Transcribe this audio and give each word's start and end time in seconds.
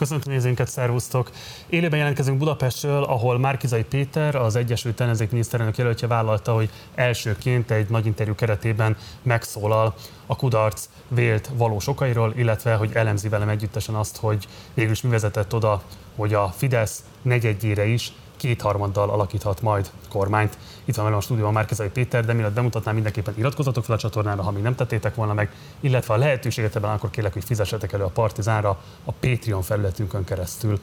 Köszöntöm 0.00 0.32
nézőinket, 0.32 0.68
szervusztok! 0.68 1.30
Élőben 1.66 1.98
jelentkezünk 1.98 2.38
Budapestről, 2.38 3.02
ahol 3.02 3.38
Márkizai 3.38 3.84
Péter, 3.84 4.34
az 4.34 4.56
Egyesült 4.56 5.00
Ellenzék 5.00 5.30
miniszterelnök 5.30 5.76
jelöltje 5.76 6.08
vállalta, 6.08 6.54
hogy 6.54 6.70
elsőként 6.94 7.70
egy 7.70 7.88
nagy 7.88 8.06
interjú 8.06 8.34
keretében 8.34 8.96
megszólal 9.22 9.94
a 10.26 10.36
kudarc 10.36 10.88
vélt 11.08 11.50
valós 11.54 11.86
okairól, 11.86 12.32
illetve 12.36 12.74
hogy 12.74 12.90
elemzi 12.92 13.28
velem 13.28 13.48
együttesen 13.48 13.94
azt, 13.94 14.16
hogy 14.16 14.46
végül 14.74 14.94
mi 15.02 15.08
vezetett 15.08 15.54
oda, 15.54 15.82
hogy 16.16 16.34
a 16.34 16.48
Fidesz 16.56 17.04
negyedjére 17.22 17.86
is 17.86 18.12
kétharmaddal 18.36 19.10
alakíthat 19.10 19.62
majd 19.62 19.90
kormányt. 20.08 20.58
Itt 20.84 20.94
van 20.94 21.04
velem 21.04 21.18
a 21.18 21.22
stúdióban 21.22 21.52
Márkezai 21.52 21.88
Péter, 21.88 22.24
de 22.24 22.32
mielőtt 22.32 22.54
bemutatnám, 22.54 22.94
mindenképpen 22.94 23.34
iratkozzatok 23.38 23.84
fel 23.84 23.94
a 23.94 23.98
csatornára, 23.98 24.42
ha 24.42 24.50
még 24.50 24.62
nem 24.62 24.74
tettétek 24.74 25.14
volna 25.14 25.34
meg, 25.34 25.50
illetve 25.80 26.14
a 26.14 26.16
lehetőséget 26.16 26.76
ebben 26.76 26.90
akkor 26.90 27.10
kérlek, 27.10 27.32
hogy 27.32 27.44
fizessetek 27.44 27.92
elő 27.92 28.04
a 28.04 28.08
Partizánra 28.08 28.80
a 29.04 29.12
Patreon 29.12 29.62
felületünkön 29.62 30.24
keresztül. 30.24 30.80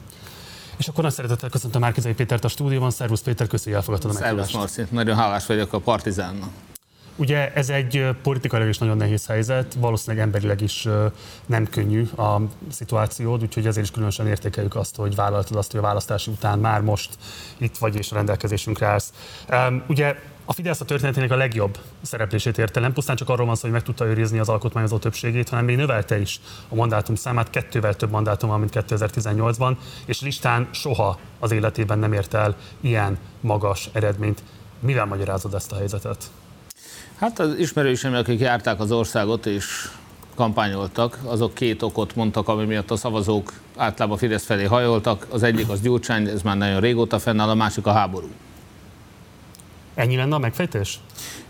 És 0.76 0.88
akkor 0.88 1.04
nagy 1.04 1.12
szeretettel 1.12 1.50
köszöntöm 1.50 1.80
Márkezai 1.80 2.14
Pétert 2.14 2.44
a 2.44 2.48
stúdióban. 2.48 2.90
Szervusz 2.90 3.20
Péter, 3.20 3.46
köszönjük, 3.46 3.82
hogy 3.82 3.94
elfogadtad 3.94 4.10
a 4.10 4.20
meghívást. 4.20 4.50
Szervusz 4.50 4.76
Marci, 4.76 4.94
nagyon 4.94 5.16
hálás 5.16 5.46
vagyok 5.46 5.72
a 5.72 5.78
Partizánnak. 5.78 6.50
Ugye 7.16 7.52
ez 7.52 7.68
egy 7.68 8.08
politikailag 8.22 8.68
is 8.68 8.78
nagyon 8.78 8.96
nehéz 8.96 9.26
helyzet, 9.26 9.74
valószínűleg 9.74 10.24
emberileg 10.24 10.60
is 10.60 10.88
nem 11.46 11.68
könnyű 11.68 12.08
a 12.16 12.40
szituációd, 12.70 13.42
úgyhogy 13.42 13.66
ezért 13.66 13.84
is 13.86 13.92
különösen 13.92 14.26
értékeljük 14.26 14.76
azt, 14.76 14.96
hogy 14.96 15.14
vállaltad 15.14 15.56
azt, 15.56 15.70
hogy 15.70 15.80
a 15.80 15.82
választási 15.82 16.30
után 16.30 16.58
már 16.58 16.80
most 16.80 17.18
itt 17.56 17.76
vagy 17.76 17.96
és 17.96 18.12
a 18.12 18.14
rendelkezésünkre 18.14 18.86
állsz. 18.86 19.12
Ugye 19.88 20.16
a 20.44 20.52
Fidesz 20.52 20.80
a 20.80 20.84
történetének 20.84 21.30
a 21.30 21.36
legjobb 21.36 21.78
szereplését 22.02 22.58
érte, 22.58 22.80
nem 22.80 22.92
pusztán 22.92 23.16
csak 23.16 23.28
arról 23.28 23.46
van 23.46 23.54
szó, 23.54 23.60
hogy 23.60 23.70
meg 23.70 23.82
tudta 23.82 24.06
őrizni 24.06 24.38
az 24.38 24.48
alkotmányozó 24.48 24.98
többségét, 24.98 25.48
hanem 25.48 25.64
még 25.64 25.76
növelte 25.76 26.20
is 26.20 26.40
a 26.68 26.74
mandátum 26.74 27.14
számát, 27.14 27.50
kettővel 27.50 27.94
több 27.94 28.10
mandátum 28.10 28.48
van, 28.48 28.58
mint 28.58 28.72
2018-ban, 28.74 29.76
és 30.06 30.20
listán 30.20 30.68
soha 30.70 31.18
az 31.38 31.50
életében 31.50 31.98
nem 31.98 32.12
ért 32.12 32.34
el 32.34 32.56
ilyen 32.80 33.18
magas 33.40 33.88
eredményt. 33.92 34.42
Mivel 34.80 35.04
magyarázod 35.04 35.54
ezt 35.54 35.72
a 35.72 35.76
helyzetet? 35.76 36.30
Hát 37.18 37.38
az 37.38 37.58
ismerőseim, 37.58 38.14
akik 38.14 38.40
járták 38.40 38.80
az 38.80 38.92
országot 38.92 39.46
és 39.46 39.88
kampányoltak, 40.34 41.18
azok 41.24 41.54
két 41.54 41.82
okot 41.82 42.16
mondtak, 42.16 42.48
ami 42.48 42.64
miatt 42.64 42.90
a 42.90 42.96
szavazók 42.96 43.52
általában 43.76 44.18
Fidesz 44.18 44.44
felé 44.44 44.64
hajoltak. 44.64 45.26
Az 45.30 45.42
egyik 45.42 45.68
az 45.68 45.80
Gyurcsány, 45.80 46.28
ez 46.28 46.42
már 46.42 46.56
nagyon 46.56 46.80
régóta 46.80 47.18
fennáll, 47.18 47.48
a 47.48 47.54
másik 47.54 47.86
a 47.86 47.92
háború. 47.92 48.28
Ennyi 49.94 50.16
lenne 50.16 50.34
a 50.34 50.38
megfejtés? 50.38 51.00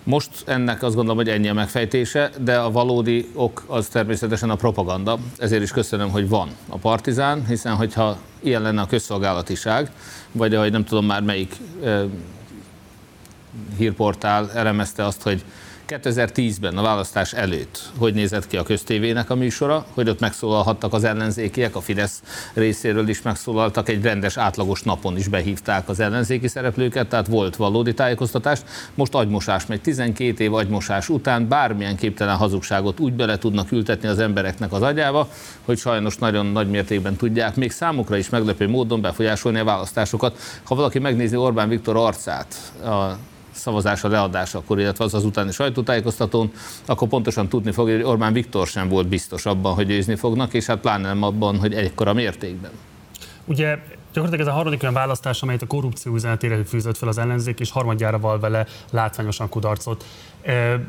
Most 0.03 0.31
ennek 0.47 0.83
azt 0.83 0.95
gondolom, 0.95 1.17
hogy 1.17 1.29
ennyi 1.29 1.49
a 1.49 1.55
megfejtése, 1.55 2.31
de 2.41 2.59
a 2.59 2.71
valódi 2.71 3.31
ok 3.35 3.65
az 3.67 3.87
természetesen 3.87 4.51
a 4.51 4.55
propaganda. 4.55 5.19
Ezért 5.39 5.63
is 5.63 5.71
köszönöm, 5.71 6.11
hogy 6.11 6.29
van 6.29 6.49
a 6.69 6.77
partizán, 6.77 7.47
hiszen 7.47 7.75
hogyha 7.75 8.17
ilyen 8.41 8.63
lenne 8.63 8.81
a 8.81 8.87
közszolgálatiság, 8.87 9.91
vagy 10.33 10.55
ahogy 10.55 10.71
nem 10.71 10.85
tudom 10.85 11.07
már 11.07 11.23
melyik 11.23 11.57
hírportál 13.77 14.51
elemezte 14.53 15.05
azt, 15.05 15.23
hogy 15.23 15.45
2010-ben 15.89 16.79
a 16.79 16.83
választás 16.83 17.33
előtt 17.33 17.83
hogy 17.99 18.15
nézett 18.15 18.47
ki 18.47 18.57
a 18.57 18.63
köztévének 18.63 19.31
a 19.31 19.35
műsora, 19.35 19.87
hogy 19.95 20.09
ott 20.09 20.21
megszólalhattak 20.21 20.93
az 20.93 21.05
ellenzékiek, 21.05 21.77
a 21.77 21.81
Fidesz 21.81 22.23
részéről 22.55 23.09
is 23.09 23.23
megszólaltak, 23.23 23.89
egy 23.89 24.03
rendes 24.03 24.37
átlagos 24.37 24.83
napon 24.83 25.17
is 25.17 25.29
behívták 25.29 25.89
az 25.89 26.01
ellenzéki 26.01 26.49
szereplőket, 26.49 27.09
tehát 27.09 27.27
volt 27.27 27.57
valódi 27.57 27.95
tájékoztatás. 27.95 28.61
Most 28.95 29.15
agymosás 29.15 29.67
megy, 29.67 29.81
12 29.81 30.45
év 30.45 30.55
agymosás 30.55 31.09
után 31.09 31.49
bármilyen 31.49 31.97
képtelen 31.97 32.37
hazugságot 32.37 33.01
úgy 33.01 33.13
bele 33.13 33.39
tudnak 33.39 33.73
ültetni 33.73 34.09
az 34.09 34.19
embereknek 34.19 34.73
az 34.73 34.83
agyába, 34.83 35.29
hogy 35.65 35.79
sajnos 35.79 36.17
nagyon 36.17 36.47
nagy 36.47 36.71
mértékben 36.71 37.17
tudják 37.17 37.57
még 37.57 37.71
számukra 37.71 38.17
is 38.17 38.29
meglepő 38.29 38.69
módon 38.69 39.01
befolyásolni 39.01 39.59
a 39.59 39.65
választásokat. 39.65 40.39
Ha 40.63 40.75
valaki 40.75 40.99
megnézi 40.99 41.37
Orbán 41.37 41.69
Viktor 41.69 41.97
arcát, 41.97 42.55
a 42.85 43.19
szavazása 43.55 44.09
leadásakor, 44.09 44.81
illetve 44.81 45.05
az 45.05 45.15
az 45.15 45.25
utáni 45.25 45.53
sajtótájékoztatón, 45.53 46.53
akkor 46.87 47.09
pontosan 47.09 47.49
tudni 47.49 47.73
fogja, 47.73 47.95
hogy 47.95 48.05
Orbán 48.05 48.33
Viktor 48.33 48.67
sem 48.67 48.89
volt 48.89 49.09
biztos 49.09 49.47
abban, 49.47 49.75
hogy 49.75 49.87
győzni 49.87 50.15
fognak, 50.15 50.55
és 50.55 50.67
hát 50.67 50.81
pláne 50.81 51.09
nem 51.09 51.23
abban, 51.23 51.59
hogy 51.59 51.75
ekkora 51.75 52.13
mértékben. 52.13 52.71
Ugye 53.45 53.79
Gyakorlatilag 54.15 54.47
ez 54.47 54.53
a 54.53 54.57
harmadik 54.57 54.83
olyan 54.83 54.95
választás, 54.95 55.43
amelyet 55.43 55.63
a 55.63 55.67
korrupció 55.67 56.15
üzenetére 56.15 56.65
fűzött 56.65 56.97
fel 56.97 57.09
az 57.09 57.19
ellenzék, 57.19 57.61
és 57.61 57.71
harmadjára 57.71 58.19
val 58.19 58.39
vele 58.39 58.67
látványosan 58.91 59.49
kudarcot. 59.49 60.05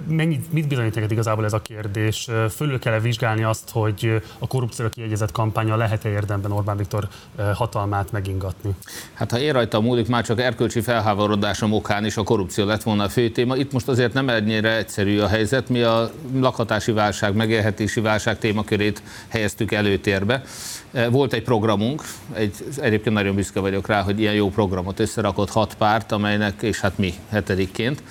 Mennyit, 0.08 0.54
mit 0.54 0.68
bizonyít 0.68 0.96
neked 0.96 1.12
igazából 1.12 1.46
ez 1.46 1.54
a 1.54 1.62
kérdés? 1.62 2.30
Fölül 2.50 2.80
kell 2.80 2.94
-e 2.94 3.00
vizsgálni 3.00 3.44
azt, 3.44 3.70
hogy 3.70 4.22
a 4.40 4.48
korrupcióra 4.48 4.90
kiegyezett 4.90 5.32
kampánya 5.32 5.76
lehet-e 5.76 6.10
érdemben 6.10 6.52
Orbán 6.52 6.78
Viktor 6.78 7.08
hatalmát 7.54 8.12
megingatni? 8.12 8.76
Hát 9.14 9.32
ha 9.32 9.40
én 9.40 9.54
rajta 9.54 9.82
múlik, 9.82 10.08
már 10.08 10.26
csak 10.26 10.40
erkölcsi 10.40 10.82
felháborodásom 10.82 11.74
okán 11.74 12.06
is 12.06 12.18
a 12.18 12.24
korrupció 12.24 12.66
lett 12.66 12.84
volna 12.84 13.04
a 13.04 13.10
fő 13.10 13.30
téma. 13.30 13.56
Itt 13.56 13.72
most 13.72 13.88
azért 13.88 14.14
nem 14.14 14.30
ennyire 14.30 14.78
egyszerű 14.78 15.20
a 15.20 15.28
helyzet. 15.28 15.70
Mi 15.70 15.82
a 15.82 16.12
lakhatási 16.34 16.92
válság, 16.92 17.36
megélhetési 17.36 18.02
válság 18.02 18.40
témakörét 18.40 19.02
helyeztük 19.28 19.72
előtérbe. 19.72 20.44
Volt 21.10 21.34
egy 21.34 21.44
programunk, 21.44 22.04
egy, 22.34 22.54
egyébként 22.78 23.16
nagyon 23.16 23.36
büszke 23.36 23.60
vagyok 23.60 23.88
rá, 23.88 24.02
hogy 24.02 24.20
ilyen 24.20 24.34
jó 24.34 24.50
programot 24.50 25.00
összerakott 25.00 25.50
hat 25.50 25.76
párt, 25.76 26.12
amelynek, 26.12 26.62
és 26.62 26.80
hát 26.80 26.98
mi 26.98 27.14
hetedikként, 27.30 28.04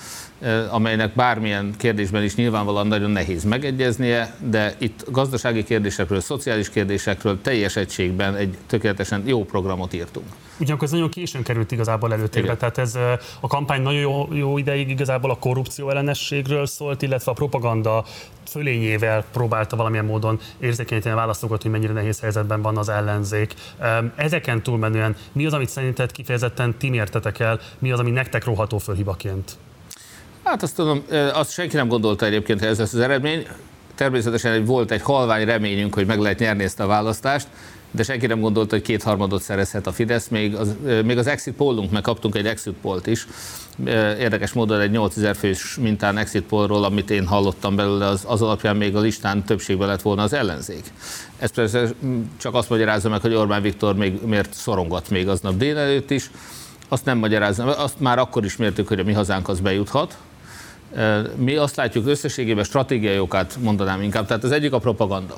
amelynek 0.69 1.13
bármilyen 1.13 1.73
kérdésben 1.77 2.23
is 2.23 2.35
nyilvánvalóan 2.35 2.87
nagyon 2.87 3.11
nehéz 3.11 3.43
megegyeznie, 3.43 4.35
de 4.49 4.75
itt 4.77 5.05
gazdasági 5.11 5.63
kérdésekről, 5.63 6.19
szociális 6.19 6.69
kérdésekről 6.69 7.41
teljes 7.41 7.75
egységben 7.75 8.35
egy 8.35 8.57
tökéletesen 8.67 9.23
jó 9.25 9.43
programot 9.43 9.93
írtunk. 9.93 10.25
Ugyanakkor 10.59 10.87
ez 10.87 10.93
nagyon 10.93 11.09
későn 11.09 11.43
került 11.43 11.71
igazából 11.71 12.13
előtérbe, 12.13 12.47
Igen. 12.47 12.57
tehát 12.57 12.77
ez 12.77 12.95
a 13.39 13.47
kampány 13.47 13.81
nagyon 13.81 13.99
jó, 13.99 14.27
jó 14.33 14.57
ideig 14.57 14.89
igazából 14.89 15.29
a 15.29 15.35
korrupció 15.35 15.89
ellenességről 15.89 16.65
szólt, 16.65 17.01
illetve 17.01 17.31
a 17.31 17.33
propaganda 17.33 18.05
fölényével 18.47 19.25
próbálta 19.31 19.75
valamilyen 19.75 20.05
módon 20.05 20.39
érzékenyíteni 20.59 21.13
a 21.13 21.17
választókat, 21.17 21.61
hogy 21.61 21.71
mennyire 21.71 21.93
nehéz 21.93 22.19
helyzetben 22.19 22.61
van 22.61 22.77
az 22.77 22.89
ellenzék. 22.89 23.53
Ezeken 24.15 24.63
túlmenően 24.63 25.15
mi 25.31 25.45
az, 25.45 25.53
amit 25.53 25.69
szerinted 25.69 26.11
kifejezetten 26.11 26.77
ti 26.77 26.89
mértetek 26.89 27.39
el, 27.39 27.59
mi 27.79 27.91
az, 27.91 27.99
ami 27.99 28.11
nektek 28.11 28.45
róható 28.45 28.77
föl 28.77 28.95
hibaként? 28.95 29.57
Hát 30.45 30.63
azt 30.63 30.75
tudom, 30.75 31.03
azt 31.33 31.51
senki 31.51 31.75
nem 31.75 31.87
gondolta 31.87 32.25
egyébként, 32.25 32.59
hogy 32.59 32.67
ez 32.67 32.79
lesz 32.79 32.93
az 32.93 32.99
eredmény. 32.99 33.47
Természetesen 33.95 34.65
volt 34.65 34.91
egy 34.91 35.01
halvány 35.01 35.45
reményünk, 35.45 35.93
hogy 35.93 36.05
meg 36.05 36.19
lehet 36.19 36.39
nyerni 36.39 36.63
ezt 36.63 36.79
a 36.79 36.85
választást, 36.85 37.47
de 37.91 38.03
senki 38.03 38.27
nem 38.27 38.39
gondolta, 38.39 38.75
hogy 38.75 38.83
kétharmadot 38.83 39.41
szerezhet 39.41 39.87
a 39.87 39.91
Fidesz, 39.91 40.27
még 40.27 40.55
az, 40.55 40.75
még 41.03 41.17
az 41.17 41.27
exit 41.27 41.53
pollunk, 41.53 41.91
meg 41.91 42.01
kaptunk 42.01 42.35
egy 42.35 42.45
exit 42.45 42.73
pollt 42.81 43.07
is, 43.07 43.27
érdekes 44.19 44.53
módon 44.53 44.79
egy 44.79 44.91
8000 44.91 45.35
fős 45.35 45.77
mintán 45.81 46.17
exit 46.17 46.43
pollról, 46.43 46.83
amit 46.83 47.09
én 47.09 47.25
hallottam 47.25 47.75
belőle, 47.75 48.05
az, 48.05 48.23
az 48.27 48.41
alapján 48.41 48.75
még 48.75 48.95
a 48.95 48.99
listán 48.99 49.43
többségben 49.43 49.87
lett 49.87 50.01
volna 50.01 50.23
az 50.23 50.33
ellenzék. 50.33 50.83
Ez 51.37 51.51
persze 51.51 51.89
csak 52.37 52.53
azt 52.53 52.69
magyarázza 52.69 53.09
meg, 53.09 53.21
hogy 53.21 53.33
Orbán 53.33 53.61
Viktor 53.61 53.95
még 53.95 54.25
miért 54.25 54.53
szorongott 54.53 55.09
még 55.09 55.27
aznap 55.27 55.57
délelőtt 55.57 56.11
is, 56.11 56.31
azt 56.87 57.05
nem 57.05 57.17
magyarázza, 57.17 57.77
azt 57.77 57.99
már 57.99 58.19
akkor 58.19 58.45
is 58.45 58.55
mértük, 58.55 58.87
hogy 58.87 58.99
a 58.99 59.03
mi 59.03 59.13
hazánk 59.13 59.49
az 59.49 59.59
bejuthat, 59.59 60.17
mi 61.35 61.55
azt 61.55 61.75
látjuk 61.75 62.07
összességében 62.07 62.63
stratégiai 62.63 63.19
okát 63.19 63.57
mondanám 63.61 64.01
inkább, 64.01 64.27
tehát 64.27 64.43
az 64.43 64.51
egyik 64.51 64.73
a 64.73 64.79
propaganda. 64.79 65.35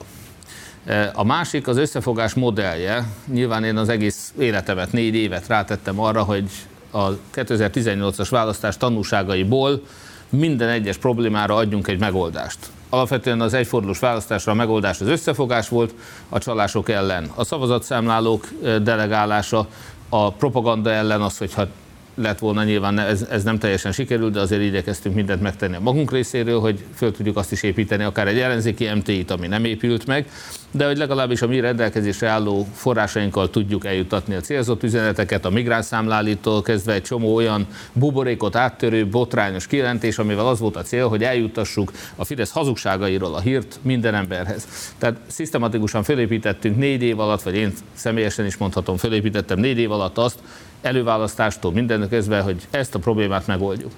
A 1.13 1.23
másik 1.23 1.67
az 1.67 1.77
összefogás 1.77 2.33
modellje. 2.33 3.07
Nyilván 3.33 3.63
én 3.63 3.77
az 3.77 3.89
egész 3.89 4.33
életemet, 4.39 4.91
négy 4.91 5.15
évet 5.15 5.47
rátettem 5.47 5.99
arra, 5.99 6.23
hogy 6.23 6.49
a 6.91 7.09
2018-as 7.35 8.27
választás 8.29 8.77
tanúságaiból 8.77 9.81
minden 10.29 10.69
egyes 10.69 10.97
problémára 10.97 11.55
adjunk 11.55 11.87
egy 11.87 11.99
megoldást. 11.99 12.57
Alapvetően 12.89 13.41
az 13.41 13.53
egyfordulós 13.53 13.99
választásra 13.99 14.51
a 14.51 14.55
megoldás 14.55 15.01
az 15.01 15.07
összefogás 15.07 15.69
volt 15.69 15.93
a 16.29 16.39
csalások 16.39 16.89
ellen. 16.89 17.31
A 17.35 17.43
szavazatszámlálók 17.43 18.47
delegálása, 18.81 19.67
a 20.09 20.31
propaganda 20.31 20.91
ellen 20.91 21.21
az, 21.21 21.37
hogyha 21.37 21.67
lett 22.17 22.39
volna, 22.39 22.63
nyilván 22.63 22.99
ez, 22.99 23.27
ez 23.31 23.43
nem 23.43 23.59
teljesen 23.59 23.91
sikerült, 23.91 24.33
de 24.33 24.39
azért 24.39 24.61
igyekeztünk 24.61 25.15
mindent 25.15 25.41
megtenni 25.41 25.75
a 25.75 25.79
magunk 25.79 26.11
részéről, 26.11 26.59
hogy 26.59 26.83
föl 26.95 27.11
tudjuk 27.11 27.37
azt 27.37 27.51
is 27.51 27.63
építeni, 27.63 28.03
akár 28.03 28.27
egy 28.27 28.39
ellenzéki 28.39 28.89
MTI-t, 28.95 29.31
ami 29.31 29.47
nem 29.47 29.65
épült 29.65 30.05
meg, 30.05 30.29
de 30.71 30.85
hogy 30.85 30.97
legalábbis 30.97 31.41
a 31.41 31.47
mi 31.47 31.59
rendelkezésre 31.59 32.27
álló 32.27 32.67
forrásainkkal 32.73 33.49
tudjuk 33.49 33.85
eljutatni 33.85 34.35
a 34.35 34.39
célzott 34.39 34.83
üzeneteket, 34.83 35.45
a 35.45 35.49
migránsszámlálítól 35.49 36.61
kezdve 36.61 36.93
egy 36.93 37.03
csomó 37.03 37.35
olyan 37.35 37.67
buborékot 37.93 38.55
áttörő, 38.55 39.07
botrányos 39.07 39.67
kijelentés, 39.67 40.17
amivel 40.17 40.47
az 40.47 40.59
volt 40.59 40.75
a 40.75 40.81
cél, 40.81 41.07
hogy 41.07 41.23
eljutassuk 41.23 41.91
a 42.15 42.25
Fidesz 42.25 42.51
hazugságairól 42.51 43.35
a 43.35 43.39
hírt 43.39 43.79
minden 43.81 44.15
emberhez. 44.15 44.67
Tehát 44.97 45.17
szisztematikusan 45.27 46.03
fölépítettünk 46.03 46.77
négy 46.77 47.01
év 47.01 47.19
alatt, 47.19 47.41
vagy 47.41 47.55
én 47.55 47.73
személyesen 47.93 48.45
is 48.45 48.57
mondhatom, 48.57 48.97
fölépítettem 48.97 49.59
négy 49.59 49.77
év 49.77 49.91
alatt 49.91 50.17
azt, 50.17 50.39
előválasztástól 50.87 51.71
mindennek 51.71 52.09
kezdve, 52.09 52.41
hogy 52.41 52.67
ezt 52.69 52.95
a 52.95 52.99
problémát 52.99 53.47
megoldjuk. 53.47 53.91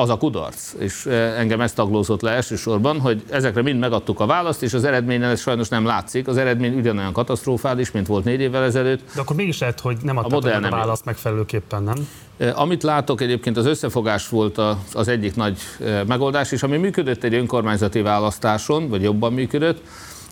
az 0.00 0.08
a 0.08 0.16
kudarc. 0.16 0.74
És 0.78 1.06
engem 1.36 1.60
ezt 1.60 1.74
taglózott 1.74 2.20
le 2.20 2.30
elsősorban, 2.30 3.00
hogy 3.00 3.22
ezekre 3.30 3.62
mind 3.62 3.78
megadtuk 3.78 4.20
a 4.20 4.26
választ, 4.26 4.62
és 4.62 4.74
az 4.74 4.84
eredményen 4.84 5.30
ez 5.30 5.40
sajnos 5.40 5.68
nem 5.68 5.84
látszik. 5.84 6.28
Az 6.28 6.36
eredmény 6.36 6.74
ugyanolyan 6.74 7.12
katasztrofális, 7.12 7.90
mint 7.90 8.06
volt 8.06 8.24
négy 8.24 8.40
évvel 8.40 8.62
ezelőtt. 8.62 9.00
De 9.14 9.20
akkor 9.20 9.36
mégis 9.36 9.58
lehet, 9.58 9.80
hogy 9.80 9.96
nem 10.02 10.16
adtak 10.16 10.44
a, 10.44 10.66
a 10.66 10.70
választ 10.70 11.04
megfelelőképpen, 11.04 11.82
nem? 11.82 12.08
Amit 12.54 12.82
látok 12.82 13.20
egyébként 13.20 13.56
az 13.56 13.66
összefogás 13.66 14.28
volt 14.28 14.60
az 14.92 15.08
egyik 15.08 15.36
nagy 15.36 15.58
megoldás, 16.06 16.52
és 16.52 16.62
ami 16.62 16.76
működött 16.76 17.24
egy 17.24 17.34
önkormányzati 17.34 18.00
választáson, 18.00 18.88
vagy 18.88 19.02
jobban 19.02 19.32
működött, 19.32 19.82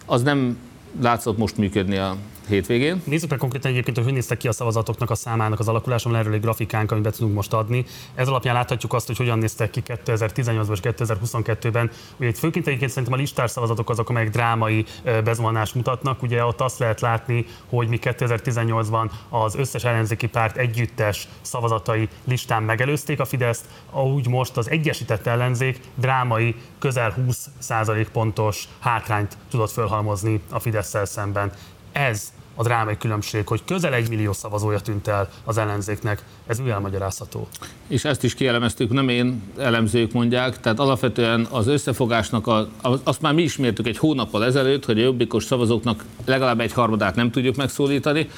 az 0.06 0.22
nem 0.22 0.58
látszott 1.00 1.38
most 1.38 1.56
működni 1.56 1.96
a 1.96 2.16
hétvégén. 2.48 3.02
Nézzük 3.04 3.30
meg 3.30 3.38
konkrétan 3.38 3.70
egyébként, 3.70 3.98
hogy 3.98 4.12
néztek 4.12 4.38
ki 4.38 4.48
a 4.48 4.52
szavazatoknak 4.52 5.10
a 5.10 5.14
számának 5.14 5.58
az 5.58 5.68
alakuláson, 5.68 6.16
erről 6.16 6.32
egy 6.32 6.40
grafikánk, 6.40 6.90
amit 6.90 7.02
be 7.02 7.10
tudunk 7.10 7.34
most 7.34 7.52
adni. 7.52 7.84
Ez 8.14 8.28
alapján 8.28 8.54
láthatjuk 8.54 8.92
azt, 8.92 9.06
hogy 9.06 9.16
hogyan 9.16 9.38
néztek 9.38 9.70
ki 9.70 9.82
2018-ban 9.86 10.72
és 10.72 10.80
2022-ben. 10.82 11.90
Ugye 12.16 12.28
itt 12.28 12.38
főként 12.38 12.66
egyébként 12.66 12.90
szerintem 12.90 13.18
a 13.18 13.20
listás 13.20 13.50
szavazatok 13.50 13.90
azok, 13.90 14.08
amelyek 14.08 14.30
drámai 14.30 14.84
bezuhanást 15.24 15.74
mutatnak. 15.74 16.22
Ugye 16.22 16.44
ott 16.44 16.60
azt 16.60 16.78
lehet 16.78 17.00
látni, 17.00 17.46
hogy 17.68 17.88
mi 17.88 17.98
2018-ban 18.02 19.10
az 19.28 19.54
összes 19.54 19.84
ellenzéki 19.84 20.26
párt 20.26 20.56
együttes 20.56 21.28
szavazatai 21.40 22.08
listán 22.24 22.62
megelőzték 22.62 23.20
a 23.20 23.24
Fideszt, 23.24 23.64
úgy 23.92 24.28
most 24.28 24.56
az 24.56 24.70
egyesített 24.70 25.26
ellenzék 25.26 25.80
drámai 25.94 26.54
közel 26.78 27.14
20% 27.60 28.06
pontos 28.12 28.68
hátrányt 28.78 29.36
tudott 29.50 29.70
fölhalmozni 29.70 30.40
a 30.50 30.58
fidesz 30.58 30.94
szemben. 31.04 31.52
Ez 31.92 32.32
a 32.58 32.62
drámai 32.62 32.96
különbség, 32.96 33.46
hogy 33.46 33.64
közel 33.64 33.94
egy 33.94 34.08
millió 34.08 34.32
szavazója 34.32 34.80
tűnt 34.80 35.08
el 35.08 35.28
az 35.44 35.58
ellenzéknek. 35.58 36.22
Ez 36.46 36.60
úgy 36.60 36.68
elmagyarázható. 36.68 37.48
És 37.88 38.04
ezt 38.04 38.24
is 38.24 38.34
kielemeztük, 38.34 38.92
nem 38.92 39.08
én 39.08 39.42
elemzők 39.58 40.12
mondják, 40.12 40.60
tehát 40.60 40.78
alapvetően 40.78 41.46
az 41.50 41.66
összefogásnak, 41.66 42.46
a, 42.46 42.68
azt 43.02 43.20
már 43.20 43.34
mi 43.34 43.42
ismertük 43.42 43.86
egy 43.86 43.98
hónappal 43.98 44.44
ezelőtt, 44.44 44.84
hogy 44.84 44.98
a 44.98 45.02
jobbikos 45.02 45.44
szavazóknak 45.44 46.04
legalább 46.24 46.60
egy 46.60 46.72
harmadát 46.72 47.14
nem 47.14 47.30
tudjuk 47.30 47.56
megszólítani, 47.56 48.28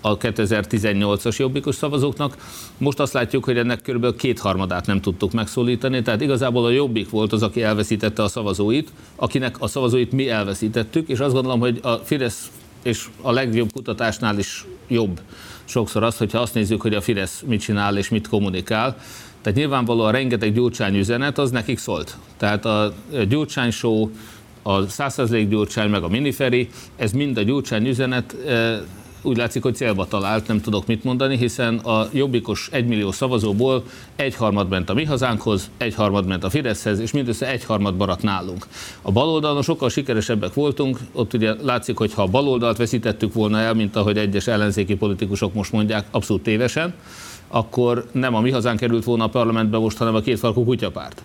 a 0.00 0.16
2018-as 0.16 1.36
jobbikos 1.36 1.74
szavazóknak. 1.74 2.36
Most 2.78 3.00
azt 3.00 3.12
látjuk, 3.12 3.44
hogy 3.44 3.58
ennek 3.58 3.82
kb. 3.82 4.16
kétharmadát 4.16 4.86
nem 4.86 5.00
tudtuk 5.00 5.32
megszólítani, 5.32 6.02
tehát 6.02 6.20
igazából 6.20 6.64
a 6.64 6.70
jobbik 6.70 7.10
volt 7.10 7.32
az, 7.32 7.42
aki 7.42 7.62
elveszítette 7.62 8.22
a 8.22 8.28
szavazóit, 8.28 8.92
akinek 9.16 9.56
a 9.58 9.66
szavazóit 9.66 10.12
mi 10.12 10.28
elveszítettük, 10.28 11.08
és 11.08 11.18
azt 11.18 11.32
gondolom, 11.32 11.60
hogy 11.60 11.78
a 11.82 11.92
Fidesz 11.94 12.50
és 12.82 13.08
a 13.20 13.30
legjobb 13.30 13.72
kutatásnál 13.72 14.38
is 14.38 14.64
jobb 14.88 15.20
sokszor 15.64 16.02
az, 16.02 16.16
hogyha 16.16 16.38
azt 16.38 16.54
nézzük, 16.54 16.80
hogy 16.80 16.94
a 16.94 17.00
Fidesz 17.00 17.42
mit 17.46 17.60
csinál 17.60 17.96
és 17.96 18.08
mit 18.08 18.28
kommunikál. 18.28 18.96
Tehát 19.42 19.58
nyilvánvalóan 19.58 20.12
rengeteg 20.12 20.54
Gyurcsány 20.54 20.96
üzenet 20.96 21.38
az 21.38 21.50
nekik 21.50 21.78
szólt. 21.78 22.16
Tehát 22.36 22.64
a 22.64 22.92
Gyurcsány 23.28 23.70
show, 23.70 24.10
a 24.62 24.86
100% 24.86 25.46
Gyurcsány, 25.48 25.90
meg 25.90 26.02
a 26.02 26.08
Miniferi, 26.08 26.68
ez 26.96 27.12
mind 27.12 27.36
a 27.36 27.42
Gyurcsány 27.42 27.86
üzenet 27.86 28.36
eh, 28.46 28.78
úgy 29.22 29.36
látszik, 29.36 29.62
hogy 29.62 29.74
célba 29.74 30.06
talált, 30.06 30.46
nem 30.46 30.60
tudok 30.60 30.86
mit 30.86 31.04
mondani, 31.04 31.36
hiszen 31.36 31.78
a 31.78 32.08
jobbikos 32.12 32.68
egymillió 32.72 33.12
szavazóból 33.12 33.84
egyharmad 34.16 34.68
ment 34.68 34.90
a 34.90 34.94
mi 34.94 35.04
hazánkhoz, 35.04 35.70
egyharmad 35.76 36.26
ment 36.26 36.44
a 36.44 36.50
Fideszhez, 36.50 36.98
és 36.98 37.12
mindössze 37.12 37.48
egyharmad 37.48 37.96
maradt 37.96 38.22
nálunk. 38.22 38.66
A 39.02 39.12
baloldalon 39.12 39.62
sokkal 39.62 39.88
sikeresebbek 39.88 40.54
voltunk, 40.54 40.98
ott 41.12 41.34
ugye 41.34 41.54
látszik, 41.62 41.96
hogy 41.96 42.14
ha 42.14 42.22
a 42.22 42.26
baloldalt 42.26 42.76
veszítettük 42.76 43.32
volna 43.32 43.58
el, 43.58 43.74
mint 43.74 43.96
ahogy 43.96 44.18
egyes 44.18 44.46
ellenzéki 44.46 44.96
politikusok 44.96 45.54
most 45.54 45.72
mondják, 45.72 46.06
abszolút 46.10 46.42
tévesen, 46.42 46.94
akkor 47.48 48.06
nem 48.12 48.34
a 48.34 48.40
mi 48.40 48.50
hazán 48.50 48.76
került 48.76 49.04
volna 49.04 49.24
a 49.24 49.28
parlamentbe 49.28 49.78
most, 49.78 49.96
hanem 49.96 50.14
a 50.14 50.20
kétfarkú 50.20 50.64
kutyapárt. 50.64 51.22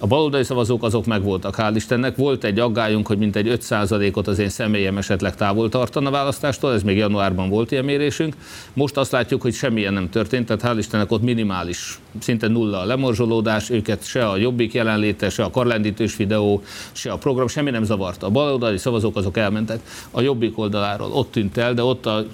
A 0.00 0.06
baloldali 0.06 0.44
szavazók 0.44 0.82
azok 0.82 1.06
megvoltak, 1.06 1.54
hál' 1.58 1.72
Istennek. 1.74 2.16
Volt 2.16 2.44
egy 2.44 2.58
aggályunk, 2.58 3.06
hogy 3.06 3.18
mintegy 3.18 3.58
5%-ot 3.60 4.26
az 4.26 4.38
én 4.38 4.48
személyem 4.48 4.98
esetleg 4.98 5.34
távol 5.34 5.68
tartana 5.68 6.08
a 6.08 6.12
választástól, 6.12 6.72
ez 6.72 6.82
még 6.82 6.96
januárban 6.96 7.48
volt 7.48 7.70
ilyen 7.70 7.84
mérésünk. 7.84 8.36
Most 8.72 8.96
azt 8.96 9.12
látjuk, 9.12 9.42
hogy 9.42 9.54
semmilyen 9.54 9.92
nem 9.92 10.10
történt, 10.10 10.46
tehát 10.46 10.76
hál' 10.76 10.78
Istennek 10.78 11.10
ott 11.10 11.22
minimális, 11.22 11.98
szinte 12.20 12.48
nulla 12.48 12.80
a 12.80 12.84
lemorzsolódás, 12.84 13.70
őket 13.70 14.06
se 14.06 14.28
a 14.28 14.36
jobbik 14.36 14.72
jelenléte, 14.72 15.30
se 15.30 15.42
a 15.42 15.50
karlendítős 15.50 16.16
videó, 16.16 16.62
se 16.92 17.12
a 17.12 17.16
program, 17.16 17.48
semmi 17.48 17.70
nem 17.70 17.84
zavarta. 17.84 18.26
A 18.26 18.30
baloldali 18.30 18.78
szavazók 18.78 19.16
azok 19.16 19.36
elmentek. 19.36 19.80
A 20.10 20.20
jobbik 20.20 20.58
oldaláról 20.58 21.12
ott 21.12 21.30
tűnt 21.30 21.56
el, 21.56 21.74
de 21.74 21.82
ott 21.82 22.06
a 22.06 22.24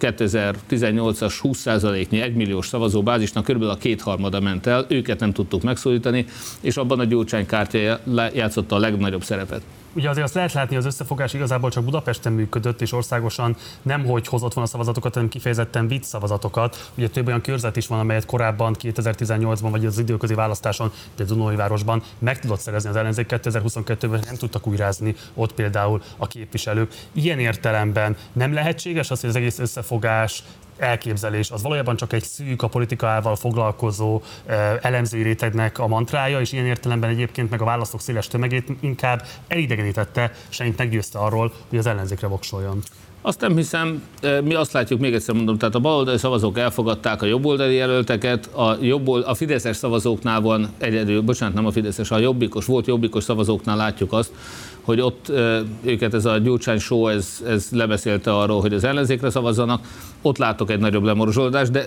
2018-as 0.00 1.34
20%-nyi 1.42 2.20
egymilliós 2.20 2.66
szavazóbázisnak 2.66 3.44
körülbelül 3.44 3.74
a 3.74 3.78
kétharmada 3.78 4.40
ment 4.40 4.66
el, 4.66 4.86
őket 4.88 5.20
nem 5.20 5.32
tudtuk 5.32 5.62
megszólítani, 5.62 6.24
és 6.60 6.76
abban 6.76 7.00
a 7.00 7.04
Gyurcsány 7.04 7.46
kártya 7.46 8.00
játszotta 8.34 8.76
a 8.76 8.78
legnagyobb 8.78 9.22
szerepet. 9.22 9.62
Ugye 9.96 10.08
azért 10.08 10.24
azt 10.24 10.34
lehet 10.34 10.52
látni, 10.52 10.76
az 10.76 10.84
összefogás 10.84 11.34
igazából 11.34 11.70
csak 11.70 11.84
Budapesten 11.84 12.32
működött, 12.32 12.80
és 12.80 12.92
országosan 12.92 13.56
nem 13.82 14.04
hogy 14.04 14.26
hozott 14.26 14.52
volna 14.54 14.68
szavazatokat, 14.68 15.14
hanem 15.14 15.28
kifejezetten 15.28 15.88
vitt 15.88 16.02
szavazatokat. 16.02 16.90
Ugye 16.94 17.08
több 17.08 17.26
olyan 17.26 17.40
körzet 17.40 17.76
is 17.76 17.86
van, 17.86 17.98
amelyet 17.98 18.26
korábban 18.26 18.76
2018-ban 18.82 19.68
vagy 19.70 19.86
az 19.86 19.98
időközi 19.98 20.34
választáson, 20.34 20.92
de 21.16 21.24
Dunói 21.24 21.56
városban 21.56 22.02
meg 22.18 22.40
tudott 22.40 22.60
szerezni 22.60 22.88
az 22.88 22.96
ellenzék 22.96 23.26
2022-ben, 23.28 24.22
nem 24.24 24.36
tudtak 24.36 24.66
újrázni 24.66 25.14
ott 25.34 25.52
például 25.52 26.02
a 26.16 26.26
képviselők. 26.26 26.94
Ilyen 27.12 27.38
értelemben 27.38 28.16
nem 28.32 28.52
lehetséges 28.52 29.10
az, 29.10 29.20
hogy 29.20 29.30
az 29.30 29.36
egész 29.36 29.58
összefogás 29.58 30.42
elképzelés, 30.78 31.50
az 31.50 31.62
valójában 31.62 31.96
csak 31.96 32.12
egy 32.12 32.22
szűk 32.22 32.62
a 32.62 32.68
politikával 32.68 33.36
foglalkozó 33.36 34.22
elemzői 34.80 35.22
rétegnek 35.22 35.78
a 35.78 35.86
mantrája, 35.86 36.40
és 36.40 36.52
ilyen 36.52 36.66
értelemben 36.66 37.10
egyébként 37.10 37.50
meg 37.50 37.60
a 37.60 37.64
választók 37.64 38.00
széles 38.00 38.26
tömegét 38.26 38.68
inkább 38.80 39.26
elidegenítette, 39.48 40.32
semmit 40.48 40.78
meggyőzte 40.78 41.18
arról, 41.18 41.52
hogy 41.68 41.78
az 41.78 41.86
ellenzékre 41.86 42.26
voksoljon. 42.26 42.82
Azt 43.26 43.40
nem 43.40 43.56
hiszem, 43.56 44.02
mi 44.44 44.54
azt 44.54 44.72
látjuk, 44.72 45.00
még 45.00 45.14
egyszer 45.14 45.34
mondom, 45.34 45.58
tehát 45.58 45.74
a 45.74 45.78
baloldali 45.78 46.18
szavazók 46.18 46.58
elfogadták 46.58 47.22
a 47.22 47.26
jobboldali 47.26 47.74
jelölteket, 47.74 48.46
a, 48.46 48.76
jobbold, 48.80 49.24
a 49.26 49.34
fideszes 49.34 49.76
szavazóknál 49.76 50.40
van 50.40 50.68
egyedül, 50.78 51.22
bocsánat, 51.22 51.54
nem 51.54 51.66
a 51.66 51.70
fideszes, 51.70 52.10
a 52.10 52.18
jobbikos, 52.18 52.66
volt 52.66 52.86
jobbikos 52.86 53.24
szavazóknál 53.24 53.76
látjuk 53.76 54.12
azt, 54.12 54.32
hogy 54.86 55.00
ott 55.00 55.32
őket 55.82 56.14
ez 56.14 56.24
a 56.24 56.38
Gyurcsány 56.38 56.78
show, 56.78 57.08
ez, 57.08 57.42
ez 57.46 57.68
lebeszélte 57.70 58.36
arról, 58.36 58.60
hogy 58.60 58.74
az 58.74 58.84
ellenzékre 58.84 59.30
szavazzanak. 59.30 59.86
Ott 60.22 60.38
látok 60.38 60.70
egy 60.70 60.78
nagyobb 60.78 61.02
lemorzsolódást, 61.02 61.70
de 61.70 61.86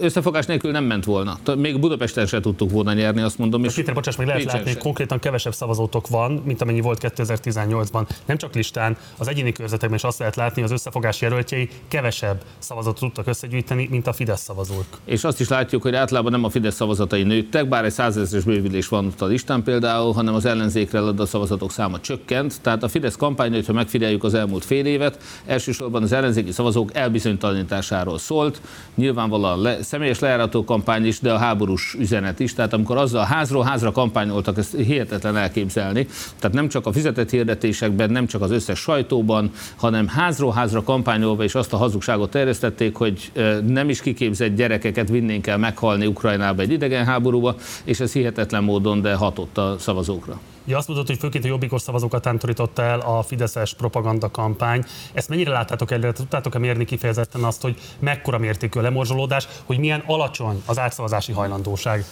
összefogás 0.00 0.46
nélkül 0.46 0.70
nem 0.70 0.84
ment 0.84 1.04
volna. 1.04 1.38
Még 1.56 1.80
Budapesten 1.80 2.26
sem 2.26 2.40
tudtuk 2.40 2.70
volna 2.70 2.92
nyerni, 2.92 3.20
azt 3.20 3.38
mondom. 3.38 3.64
És 3.64 3.74
Péter, 3.74 3.94
bocsáss, 3.94 4.16
meg 4.16 4.26
lehet 4.26 4.44
látni, 4.44 4.72
hogy 4.72 4.78
konkrétan 4.78 5.18
kevesebb 5.18 5.54
szavazótok 5.54 6.08
van, 6.08 6.42
mint 6.44 6.62
amennyi 6.62 6.80
volt 6.80 6.98
2018-ban. 7.02 8.08
Nem 8.26 8.36
csak 8.36 8.54
listán, 8.54 8.96
az 9.18 9.28
egyéni 9.28 9.52
körzetekben 9.52 9.98
is 9.98 10.04
azt 10.04 10.18
lehet 10.18 10.36
látni, 10.36 10.62
az 10.62 10.70
összefogás 10.70 11.20
jelöltjei 11.20 11.68
kevesebb 11.88 12.42
szavazatot 12.58 12.98
tudtak 12.98 13.26
összegyűjteni, 13.26 13.88
mint 13.90 14.06
a 14.06 14.12
Fidesz 14.12 14.40
szavazók. 14.40 14.84
És 15.04 15.24
azt 15.24 15.40
is 15.40 15.48
látjuk, 15.48 15.82
hogy 15.82 15.94
általában 15.94 16.32
nem 16.32 16.44
a 16.44 16.50
Fidesz 16.50 16.74
szavazatai 16.74 17.22
nőttek, 17.22 17.68
bár 17.68 17.84
egy 17.84 17.92
százezres 17.92 18.44
bővülés 18.44 18.88
van 18.88 19.06
ott 19.06 19.20
a 19.20 19.26
listán 19.26 19.62
például, 19.62 20.12
hanem 20.12 20.34
az 20.34 20.44
ellenzékre 20.44 21.00
a 21.00 21.26
szavazatok 21.26 21.70
száma 21.70 22.00
csökkent 22.00 22.37
csökkent, 22.38 22.62
tehát 22.62 22.82
a 22.82 22.88
Fidesz 22.88 23.16
kampány, 23.16 23.52
hogyha 23.52 23.72
megfigyeljük 23.72 24.24
az 24.24 24.34
elmúlt 24.34 24.64
fél 24.64 24.86
évet, 24.86 25.18
elsősorban 25.46 26.02
az 26.02 26.12
ellenzéki 26.12 26.52
szavazók 26.52 26.94
elbizonytalanításáról 26.94 28.18
szólt, 28.18 28.60
nyilvánvalóan 28.94 29.60
le, 29.60 29.82
személyes 29.82 30.18
lejárató 30.18 30.64
kampány 30.64 31.06
is, 31.06 31.20
de 31.20 31.32
a 31.32 31.38
háborús 31.38 31.96
üzenet 31.98 32.40
is, 32.40 32.54
tehát 32.54 32.72
amikor 32.72 32.96
azzal 32.96 33.24
házról 33.24 33.64
házra 33.64 33.92
kampányoltak, 33.92 34.58
ezt 34.58 34.76
hihetetlen 34.76 35.36
elképzelni, 35.36 36.06
tehát 36.38 36.56
nem 36.56 36.68
csak 36.68 36.86
a 36.86 36.92
fizetett 36.92 37.30
hirdetésekben, 37.30 38.10
nem 38.10 38.26
csak 38.26 38.42
az 38.42 38.50
összes 38.50 38.78
sajtóban, 38.78 39.50
hanem 39.76 40.06
házról 40.08 40.52
házra 40.52 40.82
kampányolva 40.82 41.44
is 41.44 41.54
azt 41.54 41.72
a 41.72 41.76
hazugságot 41.76 42.30
terjesztették, 42.30 42.96
hogy 42.96 43.32
nem 43.66 43.88
is 43.88 44.00
kiképzett 44.00 44.56
gyerekeket 44.56 45.08
vinnénk 45.08 45.46
el 45.46 45.58
meghalni 45.58 46.06
Ukrajnába 46.06 46.62
egy 46.62 46.72
idegen 46.72 47.04
háborúba, 47.04 47.54
és 47.84 48.00
ez 48.00 48.12
hihetetlen 48.12 48.64
módon, 48.64 49.00
de 49.00 49.14
hatott 49.14 49.58
a 49.58 49.76
szavazókra. 49.78 50.40
Ja, 50.68 50.76
azt 50.76 50.88
mondod, 50.88 51.06
hogy 51.06 51.18
főként 51.18 51.44
a 51.44 51.48
jobbikos 51.48 51.82
szavazókat 51.82 52.22
tántorította 52.28 52.82
el 52.82 53.00
a 53.00 53.22
Fideszes 53.22 53.74
propaganda 53.74 54.30
kampány. 54.30 54.84
Ezt 55.12 55.28
mennyire 55.28 55.50
láttátok 55.50 55.90
előre? 55.90 56.12
Tudtátok-e 56.12 56.58
mérni 56.58 56.84
kifejezetten 56.84 57.44
azt, 57.44 57.62
hogy 57.62 57.76
mekkora 57.98 58.38
mértékű 58.38 58.78
a 58.78 58.82
lemorzsolódás, 58.82 59.48
hogy 59.64 59.78
milyen 59.78 60.02
alacsony 60.06 60.62
az 60.66 60.78
átszavazási 60.78 61.32
hajlandóság? 61.32 62.04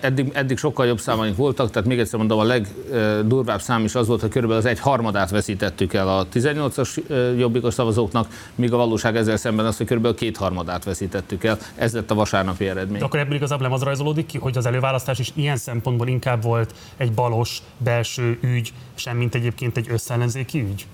Eddig, 0.00 0.30
eddig 0.32 0.58
sokkal 0.58 0.86
jobb 0.86 1.00
számaink 1.00 1.36
voltak, 1.36 1.70
tehát 1.70 1.88
még 1.88 1.98
egyszer 1.98 2.18
mondom, 2.18 2.38
a 2.38 2.42
legdurvább 2.42 3.60
szám 3.60 3.84
is 3.84 3.94
az 3.94 4.06
volt, 4.06 4.20
hogy 4.20 4.30
körülbelül 4.30 4.62
az 4.62 4.70
egy 4.70 4.80
harmadát 4.80 5.30
veszítettük 5.30 5.92
el 5.92 6.08
a 6.08 6.26
18-as 6.32 7.00
jobbikos 7.38 7.74
szavazóknak, 7.74 8.28
míg 8.54 8.72
a 8.72 8.76
valóság 8.76 9.16
ezzel 9.16 9.36
szemben 9.36 9.66
az, 9.66 9.76
hogy 9.76 9.86
körülbelül 9.86 10.16
két 10.16 10.36
harmadát 10.36 10.84
veszítettük 10.84 11.44
el. 11.44 11.58
Ez 11.74 11.92
lett 11.92 12.10
a 12.10 12.14
vasárnapi 12.14 12.68
eredmény. 12.68 12.98
De 12.98 13.04
akkor 13.04 13.18
ebből 13.18 13.34
igazából 13.34 13.66
nem 13.66 13.76
az 13.76 13.82
rajzolódik 13.82 14.26
ki, 14.26 14.38
hogy 14.38 14.56
az 14.56 14.66
előválasztás 14.66 15.18
is 15.18 15.32
ilyen 15.34 15.56
szempontból 15.56 16.08
inkább 16.08 16.42
volt 16.42 16.74
egy 16.96 17.12
balos 17.12 17.62
belső 17.78 18.38
ügy, 18.40 18.72
semmint 18.94 19.34
egyébként 19.34 19.76
egy 19.76 19.86
összellenzéki 19.90 20.60
ügy? 20.60 20.86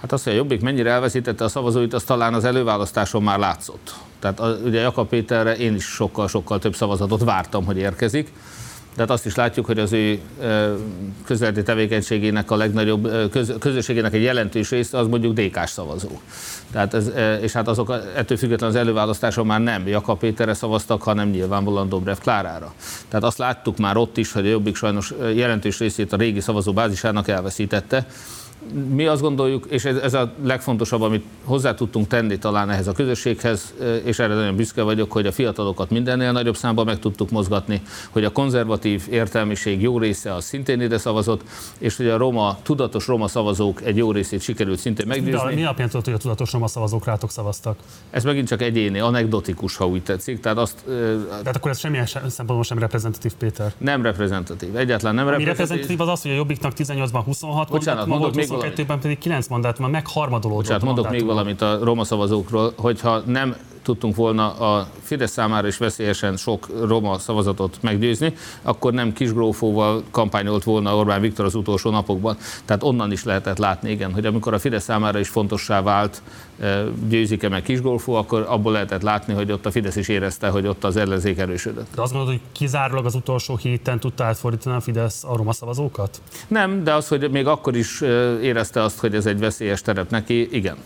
Hát 0.00 0.12
azt, 0.12 0.24
hogy 0.24 0.32
a 0.32 0.36
Jobbik 0.36 0.60
mennyire 0.60 0.90
elveszítette 0.90 1.44
a 1.44 1.48
szavazóit, 1.48 1.94
az 1.94 2.02
talán 2.02 2.34
az 2.34 2.44
előválasztáson 2.44 3.22
már 3.22 3.38
látszott. 3.38 3.94
Tehát 4.18 4.40
a, 4.40 4.58
ugye 4.64 4.80
Jakab 4.80 5.08
Péterre 5.08 5.56
én 5.56 5.74
is 5.74 5.84
sokkal-sokkal 5.84 6.58
több 6.58 6.74
szavazatot 6.74 7.24
vártam, 7.24 7.64
hogy 7.64 7.76
érkezik. 7.76 8.32
de 8.94 9.00
hát 9.00 9.10
azt 9.10 9.26
is 9.26 9.34
látjuk, 9.34 9.66
hogy 9.66 9.78
az 9.78 9.92
ő 9.92 10.20
közeleti 11.24 11.62
tevékenységének 11.62 12.50
a 12.50 12.56
legnagyobb, 12.56 13.30
közösségének 13.58 14.12
egy 14.12 14.22
jelentős 14.22 14.70
része 14.70 14.98
az 14.98 15.06
mondjuk 15.06 15.34
DK-s 15.34 15.70
szavazó. 15.70 16.20
Tehát 16.72 16.94
ez, 16.94 17.10
és 17.40 17.52
hát 17.52 17.68
azok 17.68 17.94
ettől 18.16 18.36
függetlenül 18.36 18.76
az 18.76 18.82
előválasztáson 18.82 19.46
már 19.46 19.60
nem 19.60 19.86
Jakab 19.88 20.18
Péterre 20.18 20.54
szavaztak, 20.54 21.02
hanem 21.02 21.28
nyilvánvalóan 21.28 21.88
Dobrev 21.88 22.16
Klárára. 22.16 22.72
Tehát 23.08 23.24
azt 23.24 23.38
láttuk 23.38 23.78
már 23.78 23.96
ott 23.96 24.16
is, 24.16 24.32
hogy 24.32 24.46
a 24.46 24.50
Jobbik 24.50 24.76
sajnos 24.76 25.12
jelentős 25.34 25.78
részét 25.78 26.12
a 26.12 26.16
régi 26.16 26.40
szavazóbázisának 26.40 27.28
elveszítette, 27.28 28.06
mi 28.72 29.06
azt 29.06 29.20
gondoljuk, 29.20 29.66
és 29.68 29.84
ez, 29.84 29.96
ez 29.96 30.14
a 30.14 30.32
legfontosabb, 30.42 31.02
amit 31.02 31.24
hozzá 31.44 31.74
tudtunk 31.74 32.06
tenni 32.06 32.38
talán 32.38 32.70
ehhez 32.70 32.86
a 32.86 32.92
közösséghez, 32.92 33.74
és 34.04 34.18
erre 34.18 34.34
nagyon 34.34 34.56
büszke 34.56 34.82
vagyok, 34.82 35.12
hogy 35.12 35.26
a 35.26 35.32
fiatalokat 35.32 35.90
mindennél 35.90 36.32
nagyobb 36.32 36.56
számban 36.56 36.84
meg 36.84 36.98
tudtuk 36.98 37.30
mozgatni, 37.30 37.82
hogy 38.10 38.24
a 38.24 38.32
konzervatív 38.32 39.06
értelmiség 39.10 39.82
jó 39.82 39.98
része 39.98 40.34
az 40.34 40.44
szintén 40.44 40.80
ide 40.80 40.98
szavazott, 40.98 41.42
és 41.78 41.96
hogy 41.96 42.08
a 42.08 42.16
roma, 42.16 42.58
tudatos 42.62 43.06
roma 43.06 43.28
szavazók 43.28 43.82
egy 43.82 43.96
jó 43.96 44.12
részét 44.12 44.40
sikerült 44.40 44.78
szintén 44.78 45.06
meggyőzni. 45.06 45.48
De 45.48 45.54
mi 45.54 45.62
alapján 45.62 45.88
tudod, 45.88 46.04
hogy 46.04 46.14
a 46.14 46.18
tudatos 46.18 46.52
roma 46.52 46.66
szavazók 46.66 47.04
rátok 47.04 47.30
szavaztak? 47.30 47.76
Ez 48.10 48.24
megint 48.24 48.48
csak 48.48 48.62
egyéni, 48.62 48.98
anekdotikus, 48.98 49.76
ha 49.76 49.86
úgy 49.86 50.02
tetszik. 50.02 50.40
Tehát 50.40 50.58
azt, 50.58 50.84
De 50.86 51.26
hát 51.44 51.56
akkor 51.56 51.70
ez 51.70 51.78
semmilyen 51.78 52.06
szempontból 52.06 52.62
sem 52.62 52.78
reprezentatív, 52.78 53.32
Péter. 53.34 53.72
Nem 53.78 54.02
reprezentatív, 54.02 54.76
egyáltalán 54.76 55.14
nem 55.14 55.28
reprezentatív. 55.28 55.68
Mi 55.68 55.74
reprezentatív 55.76 56.00
az 56.00 56.08
az, 56.08 56.22
hogy 56.22 56.30
a 56.30 56.34
Jobbiknak 56.34 56.72
18-ban 56.76 57.22
26 57.24 57.70
Bocsánat, 57.70 58.06
mondok 58.06 58.34
még 58.34 58.48
22-ben 58.60 59.00
pedig 59.00 59.18
9 59.18 59.46
mandátum, 59.46 59.90
megharmadolódott. 59.90 60.62
Bocsánat, 60.62 60.84
mondok 60.84 61.10
még 61.10 61.24
valamit 61.24 61.60
a 61.60 61.78
roma 61.82 62.04
szavazókról, 62.04 62.72
hogyha 62.76 63.18
nem 63.26 63.56
tudtunk 63.84 64.16
volna 64.16 64.52
a 64.52 64.88
Fidesz 65.02 65.30
számára 65.30 65.66
is 65.66 65.76
veszélyesen 65.76 66.36
sok 66.36 66.68
roma 66.86 67.18
szavazatot 67.18 67.78
meggyőzni, 67.80 68.34
akkor 68.62 68.92
nem 68.92 69.12
Kisgrófóval 69.12 70.02
kampányolt 70.10 70.64
volna 70.64 70.96
Orbán 70.96 71.20
Viktor 71.20 71.44
az 71.44 71.54
utolsó 71.54 71.90
napokban. 71.90 72.36
Tehát 72.64 72.82
onnan 72.82 73.12
is 73.12 73.24
lehetett 73.24 73.58
látni, 73.58 73.90
igen, 73.90 74.12
hogy 74.12 74.26
amikor 74.26 74.54
a 74.54 74.58
Fidesz 74.58 74.84
számára 74.84 75.18
is 75.18 75.28
fontossá 75.28 75.82
vált, 75.82 76.22
e, 76.60 76.84
győzik-e 77.08 77.48
meg 77.48 77.62
Kisgrófó, 77.62 78.14
akkor 78.14 78.46
abból 78.48 78.72
lehetett 78.72 79.02
látni, 79.02 79.34
hogy 79.34 79.52
ott 79.52 79.66
a 79.66 79.70
Fidesz 79.70 79.96
is 79.96 80.08
érezte, 80.08 80.48
hogy 80.48 80.66
ott 80.66 80.84
az 80.84 80.96
ellenzék 80.96 81.38
erősödött. 81.38 81.86
De 81.94 82.02
azt 82.02 82.12
mondod, 82.12 82.30
hogy 82.30 82.40
kizárólag 82.52 83.04
az 83.04 83.14
utolsó 83.14 83.56
héten 83.56 84.00
tudta 84.00 84.24
átfordítani 84.24 84.76
a 84.76 84.80
Fidesz 84.80 85.24
a 85.24 85.36
roma 85.36 85.52
szavazókat? 85.52 86.20
Nem, 86.48 86.84
de 86.84 86.94
az, 86.94 87.08
hogy 87.08 87.30
még 87.30 87.46
akkor 87.46 87.76
is 87.76 88.02
e, 88.02 88.40
érezte 88.40 88.82
azt, 88.82 88.98
hogy 88.98 89.14
ez 89.14 89.26
egy 89.26 89.38
veszélyes 89.38 89.82
terep 89.82 90.10
neki, 90.10 90.48
igen. 90.56 90.76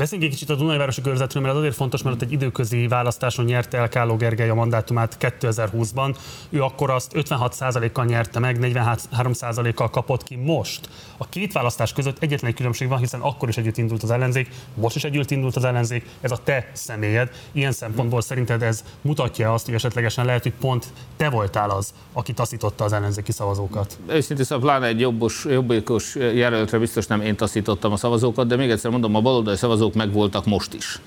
Beszéljünk 0.00 0.32
egy 0.32 0.38
kicsit 0.38 0.54
a 0.54 0.58
Dunajvárosi 0.58 1.00
körzetről, 1.00 1.42
mert 1.42 1.54
az 1.54 1.60
azért 1.60 1.76
fontos, 1.76 2.02
mert 2.02 2.16
ott 2.16 2.22
egy 2.22 2.32
időközi 2.32 2.88
választáson 2.88 3.44
nyerte 3.44 3.78
el 3.78 3.88
Káló 3.88 4.16
Gergely 4.16 4.48
a 4.48 4.54
mandátumát 4.54 5.16
2020-ban. 5.20 6.16
Ő 6.50 6.62
akkor 6.62 6.90
azt 6.90 7.12
56%-kal 7.14 8.04
nyerte 8.04 8.38
meg, 8.38 8.58
43%-kal 8.60 9.90
kapott 9.90 10.22
ki 10.22 10.36
most. 10.36 10.88
A 11.16 11.28
két 11.28 11.52
választás 11.52 11.92
között 11.92 12.22
egyetlen 12.22 12.50
egy 12.50 12.56
különbség 12.56 12.88
van, 12.88 12.98
hiszen 12.98 13.20
akkor 13.20 13.48
is 13.48 13.56
együtt 13.56 13.76
indult 13.76 14.02
az 14.02 14.10
ellenzék, 14.10 14.48
most 14.74 14.96
is 14.96 15.04
együtt 15.04 15.30
indult 15.30 15.56
az 15.56 15.64
ellenzék, 15.64 16.06
ez 16.20 16.30
a 16.30 16.38
te 16.44 16.70
személyed. 16.72 17.30
Ilyen 17.52 17.72
szempontból 17.72 18.20
szerinted 18.20 18.62
ez 18.62 18.84
mutatja 19.00 19.52
azt, 19.52 19.64
hogy 19.64 19.74
esetlegesen 19.74 20.24
lehet, 20.24 20.42
hogy 20.42 20.54
pont 20.60 20.86
te 21.16 21.30
voltál 21.30 21.70
az, 21.70 21.94
aki 22.12 22.32
taszította 22.32 22.84
az 22.84 22.92
ellenzéki 22.92 23.32
szavazókat. 23.32 23.98
Őszintén 24.06 24.44
szóval 24.44 24.64
pláne 24.64 24.86
egy 24.86 25.00
jobbos, 25.00 25.44
jobbikos 25.48 26.14
jelöltre 26.14 26.78
biztos 26.78 27.06
nem 27.06 27.20
én 27.20 27.36
taszítottam 27.36 27.92
a 27.92 27.96
szavazókat, 27.96 28.46
de 28.46 28.56
még 28.56 28.70
egyszer 28.70 28.90
mondom, 28.90 29.14
a 29.14 29.20
baloldali 29.20 29.56
szavazók 29.56 29.89
azok 29.90 30.06
megvoltak 30.06 30.46
most 30.46 30.74
is. 30.74 30.98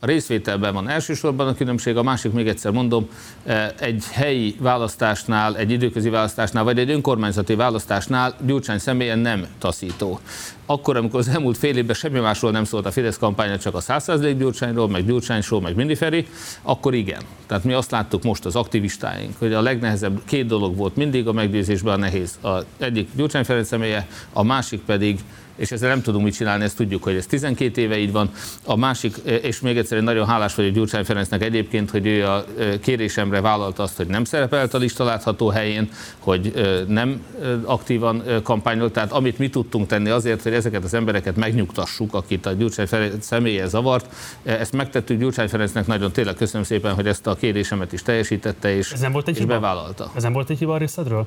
A 0.00 0.06
részvételben 0.06 0.74
van 0.74 0.88
elsősorban 0.88 1.48
a 1.48 1.54
különbség, 1.54 1.96
a 1.96 2.02
másik 2.02 2.32
még 2.32 2.48
egyszer 2.48 2.72
mondom, 2.72 3.08
eh, 3.44 3.68
egy 3.78 4.04
helyi 4.10 4.56
választásnál, 4.58 5.56
egy 5.56 5.70
időközi 5.70 6.08
választásnál, 6.08 6.64
vagy 6.64 6.78
egy 6.78 6.90
önkormányzati 6.90 7.54
választásnál 7.54 8.34
Gyurcsány 8.46 8.78
személyen 8.78 9.18
nem 9.18 9.46
taszító. 9.58 10.20
Akkor, 10.66 10.96
amikor 10.96 11.20
az 11.20 11.28
elmúlt 11.28 11.56
fél 11.56 11.76
évben 11.76 11.94
semmi 11.94 12.18
másról 12.18 12.50
nem 12.50 12.64
szólt 12.64 12.86
a 12.86 12.90
Fidesz 12.90 13.18
kampánya, 13.18 13.58
csak 13.58 13.74
a 13.74 13.80
100% 13.80 14.34
Gyurcsányról, 14.38 14.88
meg 14.88 15.06
Gyurcsányról, 15.06 15.60
meg 15.60 15.74
Mindiferi, 15.74 16.26
akkor 16.62 16.94
igen. 16.94 17.22
Tehát 17.46 17.64
mi 17.64 17.72
azt 17.72 17.90
láttuk 17.90 18.22
most 18.22 18.44
az 18.44 18.56
aktivistáink, 18.56 19.34
hogy 19.38 19.52
a 19.52 19.60
legnehezebb 19.60 20.20
két 20.24 20.46
dolog 20.46 20.76
volt 20.76 20.96
mindig 20.96 21.28
a 21.28 21.32
meggyőzésben 21.32 21.94
a 21.94 21.96
nehéz. 21.96 22.38
A 22.42 22.64
egyik 22.78 23.08
Gyurcsány 23.14 23.44
Ferenc 23.44 23.66
személye, 23.66 24.06
a 24.32 24.42
másik 24.42 24.80
pedig 24.80 25.20
és 25.56 25.70
ezzel 25.70 25.88
nem 25.88 26.02
tudunk 26.02 26.24
mit 26.24 26.34
csinálni, 26.34 26.64
ezt 26.64 26.76
tudjuk, 26.76 27.02
hogy 27.02 27.14
ez 27.14 27.26
12 27.26 27.80
éve 27.80 27.98
így 27.98 28.12
van. 28.12 28.30
A 28.64 28.76
másik, 28.76 29.16
és 29.42 29.60
még 29.60 29.76
egyszer 29.76 30.02
nagyon 30.02 30.26
hálás 30.26 30.54
vagyok 30.54 30.72
Gyurcsány 30.72 31.04
Ferencnek 31.04 31.42
egyébként, 31.42 31.90
hogy 31.90 32.06
ő 32.06 32.26
a 32.26 32.44
kérésemre 32.80 33.40
vállalta 33.40 33.82
azt, 33.82 33.96
hogy 33.96 34.06
nem 34.06 34.24
szerepelt 34.24 34.74
a 34.74 34.78
lista 34.78 35.04
látható 35.04 35.48
helyén, 35.48 35.88
hogy 36.18 36.52
nem 36.88 37.24
aktívan 37.64 38.22
kampányolt. 38.42 38.92
Tehát 38.92 39.12
amit 39.12 39.38
mi 39.38 39.50
tudtunk 39.50 39.86
tenni 39.86 40.08
azért, 40.08 40.42
hogy 40.42 40.52
ezeket 40.62 40.84
az 40.84 40.94
embereket 40.94 41.36
megnyugtassuk, 41.36 42.14
akit 42.14 42.46
a 42.46 42.52
Gyurcsány 42.52 42.86
Ferenc 42.86 43.26
személye 43.26 43.66
zavart, 43.66 44.14
ezt 44.42 44.72
megtettük 44.72 45.18
Gyurcsány 45.18 45.48
Ferencnek 45.48 45.86
nagyon 45.86 46.12
tényleg 46.12 46.34
köszönöm 46.34 46.66
szépen, 46.66 46.94
hogy 46.94 47.06
ezt 47.06 47.26
a 47.26 47.34
kérésemet 47.34 47.92
is 47.92 48.02
teljesítette 48.02 48.76
és, 48.76 48.92
ez 48.92 49.00
nem 49.00 49.12
volt 49.12 49.28
egy 49.28 49.34
és 49.34 49.40
hiba? 49.40 49.54
bevállalta. 49.54 50.10
Ez 50.14 50.22
nem 50.22 50.32
volt 50.32 50.50
egy 50.50 50.58
hiba 50.58 50.74
a 50.74 50.76
részedről? 50.76 51.26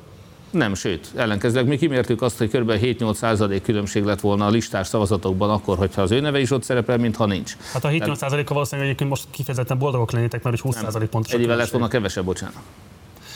Nem, 0.50 0.74
sőt, 0.74 1.10
ellenkezőleg 1.16 1.66
mi 1.66 1.76
kimértük 1.76 2.22
azt, 2.22 2.38
hogy 2.38 2.48
kb. 2.50 2.72
7-8 2.82 3.14
százalék 3.14 3.62
különbség 3.62 4.04
lett 4.04 4.20
volna 4.20 4.46
a 4.46 4.50
listás 4.50 4.86
szavazatokban 4.86 5.50
akkor, 5.50 5.76
hogyha 5.76 6.02
az 6.02 6.10
ő 6.10 6.20
neve 6.20 6.40
is 6.40 6.50
ott 6.50 6.62
szerepel, 6.62 6.98
mint 6.98 7.16
ha 7.16 7.26
nincs. 7.26 7.56
Hát 7.72 7.84
a 7.84 7.88
7-8 7.88 8.14
százaléka 8.14 8.54
valószínűleg 8.54 8.88
egyébként 8.88 9.10
most 9.10 9.26
kifejezetten 9.30 9.78
boldogok 9.78 10.10
lennétek, 10.10 10.42
mert 10.42 10.60
20 10.60 10.76
százalék 10.76 11.08
pontos. 11.08 11.32
Egyével 11.32 11.56
lett 11.56 11.70
volna 11.70 11.88
kevesebb, 11.88 12.24
bocsánat. 12.24 12.62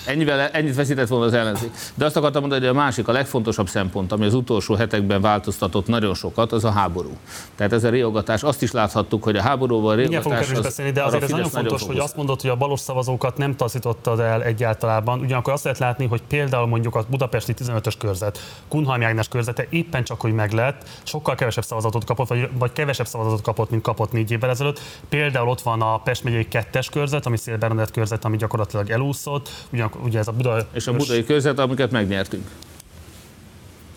Ennyivel, 0.06 0.48
ennyit 0.48 0.74
veszített 0.74 1.08
volna 1.08 1.24
az 1.24 1.32
ellenzék. 1.32 1.70
De 1.94 2.04
azt 2.04 2.16
akartam 2.16 2.40
mondani, 2.40 2.60
hogy 2.66 2.76
a 2.76 2.80
másik, 2.80 3.08
a 3.08 3.12
legfontosabb 3.12 3.68
szempont, 3.68 4.12
ami 4.12 4.24
az 4.24 4.34
utolsó 4.34 4.74
hetekben 4.74 5.20
változtatott 5.20 5.86
nagyon 5.86 6.14
sokat, 6.14 6.52
az 6.52 6.64
a 6.64 6.70
háború. 6.70 7.16
Tehát 7.56 7.72
ez 7.72 7.84
a 7.84 7.90
riogatás, 7.90 8.42
azt 8.42 8.62
is 8.62 8.70
láthattuk, 8.70 9.22
hogy 9.22 9.36
a 9.36 9.42
háborúval 9.42 9.96
riogatás... 9.96 10.50
Az, 10.50 10.60
beszélni, 10.60 10.92
de 10.92 11.02
azért 11.02 11.22
ez 11.22 11.30
nagyon 11.30 11.48
fontos, 11.48 11.80
nagyon 11.80 11.94
hogy 11.94 12.04
azt 12.04 12.16
mondod, 12.16 12.40
hogy 12.40 12.50
a 12.50 12.56
balos 12.56 12.80
szavazókat 12.80 13.36
nem 13.36 13.56
taszítottad 13.56 14.20
el 14.20 14.42
egyáltalán. 14.42 15.08
Ugyanakkor 15.08 15.52
azt 15.52 15.64
lehet 15.64 15.78
látni, 15.78 16.06
hogy 16.06 16.22
például 16.28 16.66
mondjuk 16.66 16.94
a 16.94 17.04
budapesti 17.08 17.54
15-ös 17.58 17.94
körzet, 17.98 18.38
Kunhalmi 18.68 19.04
Ágnes 19.04 19.28
körzete 19.28 19.66
éppen 19.70 20.04
csak, 20.04 20.20
hogy 20.20 20.32
meg 20.32 20.52
lett, 20.52 20.88
sokkal 21.02 21.34
kevesebb 21.34 21.64
szavazatot 21.64 22.04
kapott, 22.04 22.28
vagy, 22.28 22.48
vagy 22.58 22.72
kevesebb 22.72 23.06
szavazatot 23.06 23.42
kapott, 23.42 23.70
mint 23.70 23.82
kapott 23.82 24.12
négy 24.12 24.30
évvel 24.30 24.50
ezelőtt. 24.50 24.80
Például 25.08 25.48
ott 25.48 25.60
van 25.60 25.82
a 25.82 25.98
Pest 25.98 26.24
megyei 26.24 26.48
kettes 26.48 26.88
körzet, 26.88 27.26
ami 27.26 27.36
Szél 27.36 27.56
Bernadett 27.56 27.90
körzet, 27.90 28.24
ami 28.24 28.36
gyakorlatilag 28.36 28.90
elúszott. 28.90 29.48
Ugyan, 29.72 29.89
ugye 30.04 30.18
ez 30.18 30.28
a 30.28 30.32
Buda... 30.32 30.68
És 30.72 30.86
a 30.86 30.92
budai 30.92 31.24
között, 31.24 31.58
amiket 31.58 31.90
megnyertünk. 31.90 32.50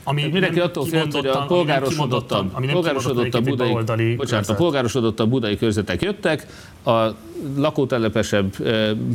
Ami 0.03 0.17
Tehát 0.17 0.33
mindenki 0.33 0.59
attól 0.59 0.85
félt, 0.85 1.13
hogy 1.13 1.25
a 1.25 1.45
polgárosodottabb, 1.45 2.50
ami 2.53 2.67
polgárosodottabb 2.67 3.43
budai, 3.43 3.71
oldali 3.71 4.15
bocsánat, 4.15 4.50
a 4.50 4.53
polgárosodottabb 4.53 5.29
budai 5.29 5.57
körzetek 5.57 6.01
jöttek, 6.01 6.47
a 6.85 7.07
lakótelepesebb 7.55 8.55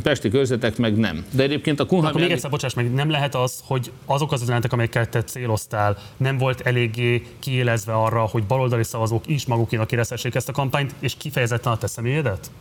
pesti 0.03 0.29
körzetek 0.29 0.77
meg 0.77 0.97
nem. 0.97 1.25
De 1.31 1.43
egyébként 1.43 1.79
a 1.79 1.85
Kunhalmi... 1.85 2.09
Akkor 2.09 2.21
még 2.21 2.31
egyszer, 2.31 2.49
bocsáss 2.49 2.73
meg, 2.73 2.93
nem 2.93 3.09
lehet 3.09 3.35
az, 3.35 3.63
hogy 3.65 3.91
azok 4.05 4.31
az 4.31 4.41
üzenetek, 4.41 4.73
amelyeket 4.73 5.09
te 5.09 5.23
céloztál, 5.23 5.97
nem 6.17 6.37
volt 6.37 6.61
eléggé 6.61 7.25
kiélezve 7.39 7.93
arra, 7.93 8.21
hogy 8.21 8.43
baloldali 8.43 8.83
szavazók 8.83 9.27
is 9.27 9.45
magukénak 9.45 9.91
érezhessék 9.91 10.35
ezt 10.35 10.49
a 10.49 10.51
kampányt, 10.51 10.93
és 10.99 11.13
kifejezetten 11.17 11.71
a 11.71 11.77
te 11.77 11.87
személyedet? 11.87 12.51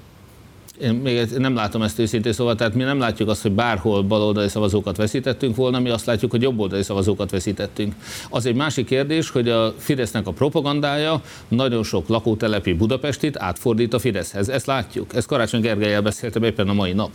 Én 0.80 0.94
még 0.94 1.28
nem 1.36 1.54
látom 1.54 1.82
ezt 1.82 1.98
őszintén, 1.98 2.32
szóval 2.32 2.54
tehát 2.54 2.74
mi 2.74 2.82
nem 2.82 2.98
látjuk 2.98 3.28
azt, 3.28 3.42
hogy 3.42 3.52
bárhol 3.52 4.02
baloldali 4.02 4.48
szavazókat 4.48 4.96
veszítettünk 4.96 5.56
volna, 5.56 5.80
mi 5.80 5.88
azt 5.88 6.06
látjuk, 6.06 6.30
hogy 6.30 6.42
jobboldali 6.42 6.82
szavazókat 6.82 7.30
veszítettünk. 7.30 7.94
Az 8.30 8.46
egy 8.46 8.54
másik 8.54 8.86
kérdés, 8.86 9.30
hogy 9.30 9.48
a 9.48 9.74
Fidesznek 9.78 10.26
a 10.26 10.32
propagandája 10.32 11.22
nagyon 11.48 11.82
sok 11.82 12.08
lakótelepi 12.08 12.72
Budapestit 12.72 13.36
átfordít 13.38 13.94
a 13.94 13.98
Fideszhez. 13.98 14.48
Ezt 14.48 14.66
látjuk. 14.66 15.14
Ezt 15.14 15.26
Karácsony 15.26 15.60
Gergelyel 15.60 16.02
beszéltem 16.02 16.42
éppen 16.42 16.68
a 16.68 16.72
mai 16.72 16.92
nap. 16.92 17.10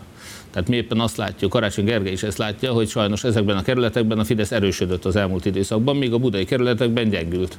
Tehát 0.52 0.70
mi 0.70 0.76
éppen 0.76 1.00
azt 1.00 1.18
látjuk, 1.18 1.52
Karácsony 1.52 1.86
Gergely 1.86 2.12
is 2.12 2.24
ezt 2.24 2.38
látja, 2.38 2.72
hogy 2.72 2.90
sajnos 2.90 3.24
ezekben 3.24 3.58
a 3.58 3.62
kerületekben 3.62 4.20
a 4.20 4.24
Fidesz 4.24 4.52
erősödött 4.52 5.06
az 5.06 5.16
elmúlt 5.16 5.46
időszakban, 5.46 5.96
míg 5.96 6.14
a 6.14 6.18
budai 6.18 6.46
kerületekben 6.46 7.10
gyengült. 7.10 7.58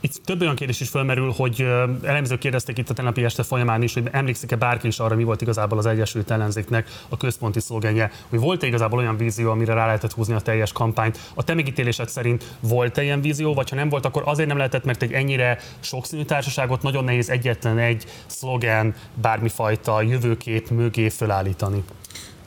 Itt 0.00 0.20
több 0.24 0.40
olyan 0.40 0.54
kérdés 0.54 0.80
is 0.80 0.88
felmerül, 0.88 1.32
hogy 1.36 1.66
elemzők 2.02 2.38
kérdezték 2.38 2.78
itt 2.78 2.90
a 2.90 2.94
tegnapi 2.94 3.24
este 3.24 3.42
folyamán 3.42 3.82
is, 3.82 3.94
hogy 3.94 4.08
emlékszik-e 4.10 4.56
bárki 4.56 4.86
is 4.86 4.98
arra, 4.98 5.16
mi 5.16 5.24
volt 5.24 5.40
igazából 5.40 5.78
az 5.78 5.86
Egyesült 5.86 6.30
Ellenzéknek 6.30 6.88
a 7.08 7.16
központi 7.16 7.60
szlogenje, 7.60 8.10
hogy 8.28 8.38
volt-e 8.38 8.66
igazából 8.66 8.98
olyan 8.98 9.16
vízió, 9.16 9.50
amire 9.50 9.74
rá 9.74 9.86
lehetett 9.86 10.12
húzni 10.12 10.34
a 10.34 10.40
teljes 10.40 10.72
kampányt. 10.72 11.18
A 11.34 11.44
te 11.44 11.54
megítélésed 11.54 12.08
szerint 12.08 12.56
volt-e 12.60 13.02
ilyen 13.02 13.20
vízió, 13.20 13.54
vagy 13.54 13.70
ha 13.70 13.76
nem 13.76 13.88
volt, 13.88 14.04
akkor 14.04 14.22
azért 14.26 14.48
nem 14.48 14.56
lehetett, 14.56 14.84
mert 14.84 15.02
egy 15.02 15.12
ennyire 15.12 15.58
sokszínű 15.80 16.24
társaságot 16.24 16.82
nagyon 16.82 17.04
nehéz 17.04 17.30
egyetlen 17.30 17.78
egy 17.78 18.04
szlogen, 18.26 18.94
bármifajta 19.14 20.02
jövőkép 20.02 20.70
mögé 20.70 21.08
fölállítani. 21.08 21.84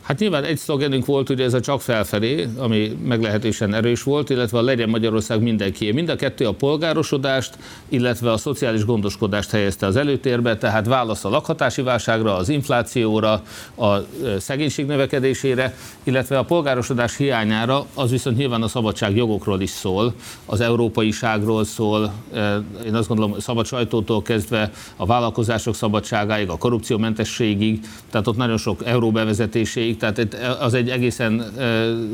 Hát 0.03 0.19
nyilván 0.19 0.43
egy 0.43 0.57
szlogenünk 0.57 1.05
volt, 1.05 1.29
ugye 1.29 1.43
ez 1.43 1.53
a 1.53 1.59
csak 1.59 1.81
felfelé, 1.81 2.47
ami 2.57 2.97
meglehetősen 3.03 3.73
erős 3.73 4.03
volt, 4.03 4.29
illetve 4.29 4.57
a 4.57 4.61
legyen 4.61 4.89
Magyarország 4.89 5.41
mindenki. 5.41 5.91
Mind 5.91 6.09
a 6.09 6.15
kettő 6.15 6.45
a 6.45 6.51
polgárosodást, 6.51 7.57
illetve 7.89 8.31
a 8.31 8.37
szociális 8.37 8.85
gondoskodást 8.85 9.51
helyezte 9.51 9.85
az 9.85 9.95
előtérbe, 9.95 10.57
tehát 10.57 10.85
válasz 10.85 11.25
a 11.25 11.29
lakhatási 11.29 11.81
válságra, 11.81 12.35
az 12.35 12.49
inflációra, 12.49 13.41
a 13.77 13.97
szegénység 14.39 14.85
növekedésére, 14.85 15.75
illetve 16.03 16.37
a 16.37 16.43
polgárosodás 16.43 17.17
hiányára, 17.17 17.85
az 17.93 18.11
viszont 18.11 18.37
nyilván 18.37 18.61
a 18.61 18.67
szabadság 18.67 19.15
jogokról 19.15 19.61
is 19.61 19.69
szól, 19.69 20.13
az 20.45 20.61
európaiságról 20.61 21.63
szól, 21.63 22.13
én 22.85 22.95
azt 22.95 23.07
gondolom, 23.07 23.39
szabad 23.39 23.65
sajtótól 23.65 24.21
kezdve 24.21 24.71
a 24.95 25.05
vállalkozások 25.05 25.75
szabadságáig, 25.75 26.49
a 26.49 26.57
korrupciómentességig, 26.57 27.79
tehát 28.11 28.27
ott 28.27 28.37
nagyon 28.37 28.57
sok 28.57 28.85
euróbevezetéséig, 28.85 29.92
végig, 29.99 30.35
tehát 30.37 30.59
az 30.59 30.73
egy 30.73 30.89
egészen 30.89 31.53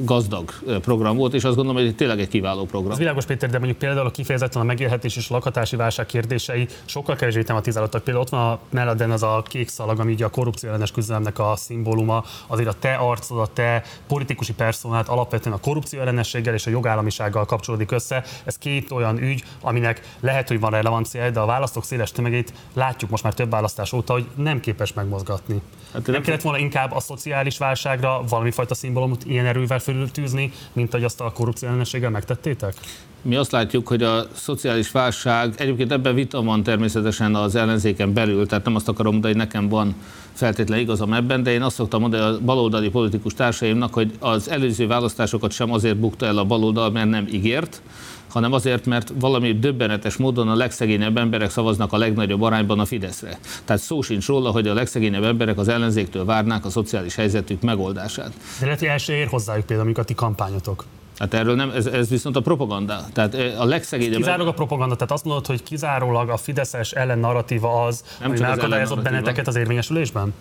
gazdag 0.03 0.51
program 0.81 1.17
volt, 1.17 1.33
és 1.33 1.43
azt 1.43 1.55
gondolom, 1.55 1.81
hogy 1.81 1.95
tényleg 1.95 2.19
egy 2.19 2.27
kiváló 2.27 2.65
program. 2.65 2.91
Ez 2.91 2.97
világos, 2.97 3.25
Péter, 3.25 3.49
de 3.49 3.57
mondjuk 3.57 3.77
például 3.77 4.07
a 4.07 4.11
kifejezetten 4.11 4.61
a 4.61 4.65
megélhetés 4.65 5.15
és 5.15 5.29
lakhatási 5.29 5.75
válság 5.75 6.05
kérdései 6.05 6.67
sokkal 6.85 7.15
kevésbé 7.15 7.41
tematizálódtak. 7.41 8.03
Például 8.03 8.25
ott 8.25 8.31
van 8.31 8.51
a 8.51 8.59
melleden 8.69 9.11
az 9.11 9.23
a 9.23 9.43
kék 9.47 9.69
szalag, 9.69 9.99
ami 9.99 10.11
ugye 10.11 10.25
a 10.25 10.29
korrupció 10.29 10.69
ellenes 10.69 10.91
küzdelemnek 10.91 11.39
a 11.39 11.53
szimbóluma, 11.55 12.23
azért 12.47 12.69
a 12.69 12.73
te 12.79 12.93
arcod, 12.93 13.39
a 13.39 13.47
te 13.53 13.83
politikusi 14.07 14.53
personát 14.53 15.07
alapvetően 15.07 15.55
a 15.55 15.59
korrupció 15.59 15.99
ellenességgel 15.99 16.53
és 16.53 16.67
a 16.67 16.69
jogállamisággal 16.69 17.45
kapcsolódik 17.45 17.91
össze. 17.91 18.23
Ez 18.43 18.57
két 18.57 18.91
olyan 18.91 19.21
ügy, 19.21 19.43
aminek 19.61 20.01
lehet, 20.19 20.47
hogy 20.47 20.59
van 20.59 20.71
relevanciája, 20.71 21.29
de 21.29 21.39
a 21.39 21.45
választók 21.45 21.83
széles 21.83 22.11
tömegét 22.11 22.53
látjuk 22.73 23.09
most 23.09 23.23
már 23.23 23.33
több 23.33 23.49
választás 23.49 23.93
óta, 23.93 24.13
hogy 24.13 24.25
nem 24.35 24.59
képes 24.59 24.93
megmozgatni. 24.93 25.61
Hát 25.93 26.05
nem, 26.05 26.13
nem 26.13 26.21
kellett 26.21 26.41
volna 26.41 26.57
inkább 26.57 26.91
a 26.91 26.99
szociális 26.99 27.57
válságra 27.69 28.23
valami 28.29 28.51
fajta 28.51 28.73
szimbólumot 28.73 29.25
ilyen 29.25 29.45
erővel 29.45 29.79
fölültűzni, 29.79 30.51
mint 30.73 30.91
hogy 30.91 31.03
azt 31.03 31.21
a 31.21 31.31
korrupció 31.31 31.67
ellenességgel 31.67 32.09
megtettétek? 32.09 32.73
Mi 33.21 33.35
azt 33.35 33.51
látjuk, 33.51 33.87
hogy 33.87 34.03
a 34.03 34.27
szociális 34.33 34.91
válság, 34.91 35.53
egyébként 35.57 35.91
ebben 35.91 36.15
vita 36.15 36.41
van 36.41 36.63
természetesen 36.63 37.35
az 37.35 37.55
ellenzéken 37.55 38.13
belül, 38.13 38.47
tehát 38.47 38.65
nem 38.65 38.75
azt 38.75 38.87
akarom 38.87 39.11
mondani, 39.11 39.33
hogy 39.33 39.43
nekem 39.43 39.69
van 39.69 39.95
feltétlenül 40.33 40.83
igazam 40.83 41.13
ebben, 41.13 41.43
de 41.43 41.51
én 41.51 41.61
azt 41.61 41.75
szoktam 41.75 42.01
mondani 42.01 42.23
a 42.23 42.39
baloldali 42.39 42.89
politikus 42.89 43.33
társaimnak, 43.33 43.93
hogy 43.93 44.11
az 44.19 44.49
előző 44.49 44.87
választásokat 44.87 45.51
sem 45.51 45.71
azért 45.71 45.97
bukta 45.97 46.25
el 46.25 46.37
a 46.37 46.45
baloldal, 46.45 46.91
mert 46.91 47.09
nem 47.09 47.27
ígért, 47.31 47.81
hanem 48.29 48.53
azért, 48.53 48.85
mert 48.85 49.11
valami 49.19 49.59
döbbenetes 49.59 50.17
módon 50.17 50.49
a 50.49 50.55
legszegényebb 50.55 51.17
emberek 51.17 51.49
szavaznak 51.49 51.93
a 51.93 51.97
legnagyobb 51.97 52.41
arányban 52.41 52.79
a 52.79 52.85
Fideszre. 52.85 53.39
Tehát 53.65 53.81
szó 53.81 54.01
sincs 54.01 54.27
róla, 54.27 54.51
hogy 54.51 54.67
a 54.67 54.73
legszegényebb 54.73 55.23
emberek 55.23 55.57
az 55.57 55.67
ellenzéktől 55.67 56.25
várnák 56.25 56.65
a 56.65 56.69
szociális 56.69 57.15
helyzetük 57.15 57.61
megoldását. 57.61 58.31
De 58.59 58.65
lehet, 58.65 58.79
hogy 58.79 58.87
el 58.87 59.15
ér 59.15 59.27
hozzájuk 59.27 59.65
például, 59.65 59.87
amikor 59.87 60.03
a 60.03 60.05
ti 60.05 60.13
kampányotok. 60.13 60.85
Hát 61.19 61.33
erről 61.33 61.55
nem, 61.55 61.69
ez, 61.69 61.85
ez 61.85 62.09
viszont 62.09 62.35
a 62.35 62.41
propaganda. 62.41 63.05
Tehát 63.13 63.35
eh, 63.35 63.61
a 63.61 63.65
legszegényebb... 63.65 64.15
Kizárólag 64.15 64.47
a 64.47 64.53
propaganda, 64.53 64.95
tehát 64.95 65.11
azt 65.11 65.25
mondod, 65.25 65.45
hogy 65.45 65.63
kizárólag 65.63 66.29
a 66.29 66.37
Fideszes 66.37 66.91
ellen 66.91 67.19
narratíva 67.19 67.83
az, 67.83 68.03
nem 68.19 68.29
ami 68.29 68.39
megakadályozott 68.39 69.01
benneteket 69.01 69.47
az 69.47 69.55
érvényesülésben? 69.55 70.33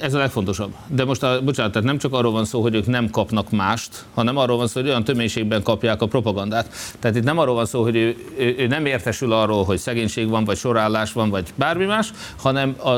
Ez 0.00 0.14
a 0.14 0.18
legfontosabb. 0.18 0.74
De 0.86 1.04
most, 1.04 1.22
a, 1.22 1.42
bocsánat, 1.42 1.72
tehát 1.72 1.86
nem 1.86 1.98
csak 1.98 2.12
arról 2.12 2.32
van 2.32 2.44
szó, 2.44 2.62
hogy 2.62 2.74
ők 2.74 2.86
nem 2.86 3.10
kapnak 3.10 3.50
mást, 3.50 4.04
hanem 4.14 4.36
arról 4.36 4.56
van 4.56 4.66
szó, 4.66 4.80
hogy 4.80 4.88
olyan 4.88 5.04
töménységben 5.04 5.62
kapják 5.62 6.02
a 6.02 6.06
propagandát. 6.06 6.68
Tehát 6.98 7.16
itt 7.16 7.24
nem 7.24 7.38
arról 7.38 7.54
van 7.54 7.66
szó, 7.66 7.82
hogy 7.82 7.96
ő, 7.96 8.16
ő, 8.38 8.54
ő 8.58 8.66
nem 8.66 8.86
értesül 8.86 9.32
arról, 9.32 9.64
hogy 9.64 9.78
szegénység 9.78 10.28
van, 10.28 10.44
vagy 10.44 10.56
sorállás 10.56 11.12
van, 11.12 11.30
vagy 11.30 11.52
bármi 11.54 11.84
más, 11.84 12.10
hanem 12.36 12.76
a 12.84 12.90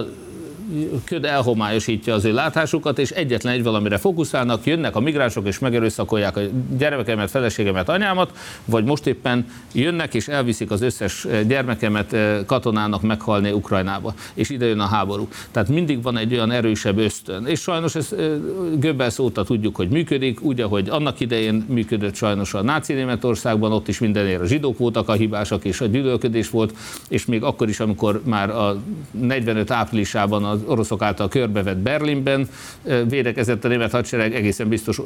köd 1.05 1.25
elhomályosítja 1.25 2.15
az 2.15 2.25
ő 2.25 2.33
látásukat, 2.33 2.99
és 2.99 3.11
egyetlen 3.11 3.53
egy 3.53 3.63
valamire 3.63 3.99
fókuszálnak, 3.99 4.67
jönnek 4.67 4.97
a 4.97 5.01
migránsok 5.01 5.47
és 5.47 5.59
megerőszakolják 5.59 6.37
a 6.37 6.41
gyermekemet, 6.77 7.31
feleségemet, 7.31 7.89
anyámat, 7.89 8.33
vagy 8.65 8.85
most 8.85 9.07
éppen 9.07 9.47
jönnek 9.73 10.15
és 10.15 10.29
elviszik 10.29 10.71
az 10.71 10.83
összes 10.83 11.27
gyermekemet 11.47 12.13
eh, 12.13 12.39
katonának 12.47 13.03
meghalni 13.03 13.51
Ukrajnába, 13.51 14.15
és 14.35 14.51
ide 14.51 14.67
jön 14.67 14.81
a 14.81 14.87
háború. 14.87 15.29
Tehát 15.51 15.69
mindig 15.69 16.03
van 16.03 16.17
egy 16.17 16.33
olyan 16.33 16.51
erősebb 16.51 16.99
ösztön. 16.99 17.47
És 17.47 17.61
sajnos 17.61 17.95
ez 17.95 18.13
eh, 18.13 18.31
Göbbelsz 18.79 19.19
óta 19.19 19.45
tudjuk, 19.45 19.77
hogy 19.77 19.89
működik, 19.89 20.43
úgy, 20.43 20.61
ahogy 20.61 20.89
annak 20.89 21.21
idején 21.21 21.65
működött 21.69 22.15
sajnos 22.15 22.55
a 22.55 22.63
náci 22.63 22.93
Németországban, 22.93 23.73
ott 23.73 23.89
is 23.89 23.99
mindenért 23.99 24.41
a 24.41 24.47
zsidók 24.47 24.79
voltak 24.79 25.09
a 25.09 25.13
hibásak, 25.13 25.65
és 25.65 25.81
a 25.81 25.87
gyűlölködés 25.87 26.51
volt, 26.51 26.75
és 27.09 27.27
még 27.27 27.43
akkor 27.43 27.69
is, 27.69 27.81
amikor 27.81 28.21
már 28.25 28.51
a 28.51 28.77
45 29.11 29.71
áprilisában 29.71 30.45
az 30.45 30.58
az 30.65 30.71
oroszok 30.71 31.03
által 31.03 31.29
körbevett 31.29 31.77
Berlinben 31.77 32.49
védekezett 33.09 33.64
a 33.64 33.68
német 33.68 33.90
hadsereg, 33.90 34.35
egészen 34.35 34.68
biztos 34.68 35.01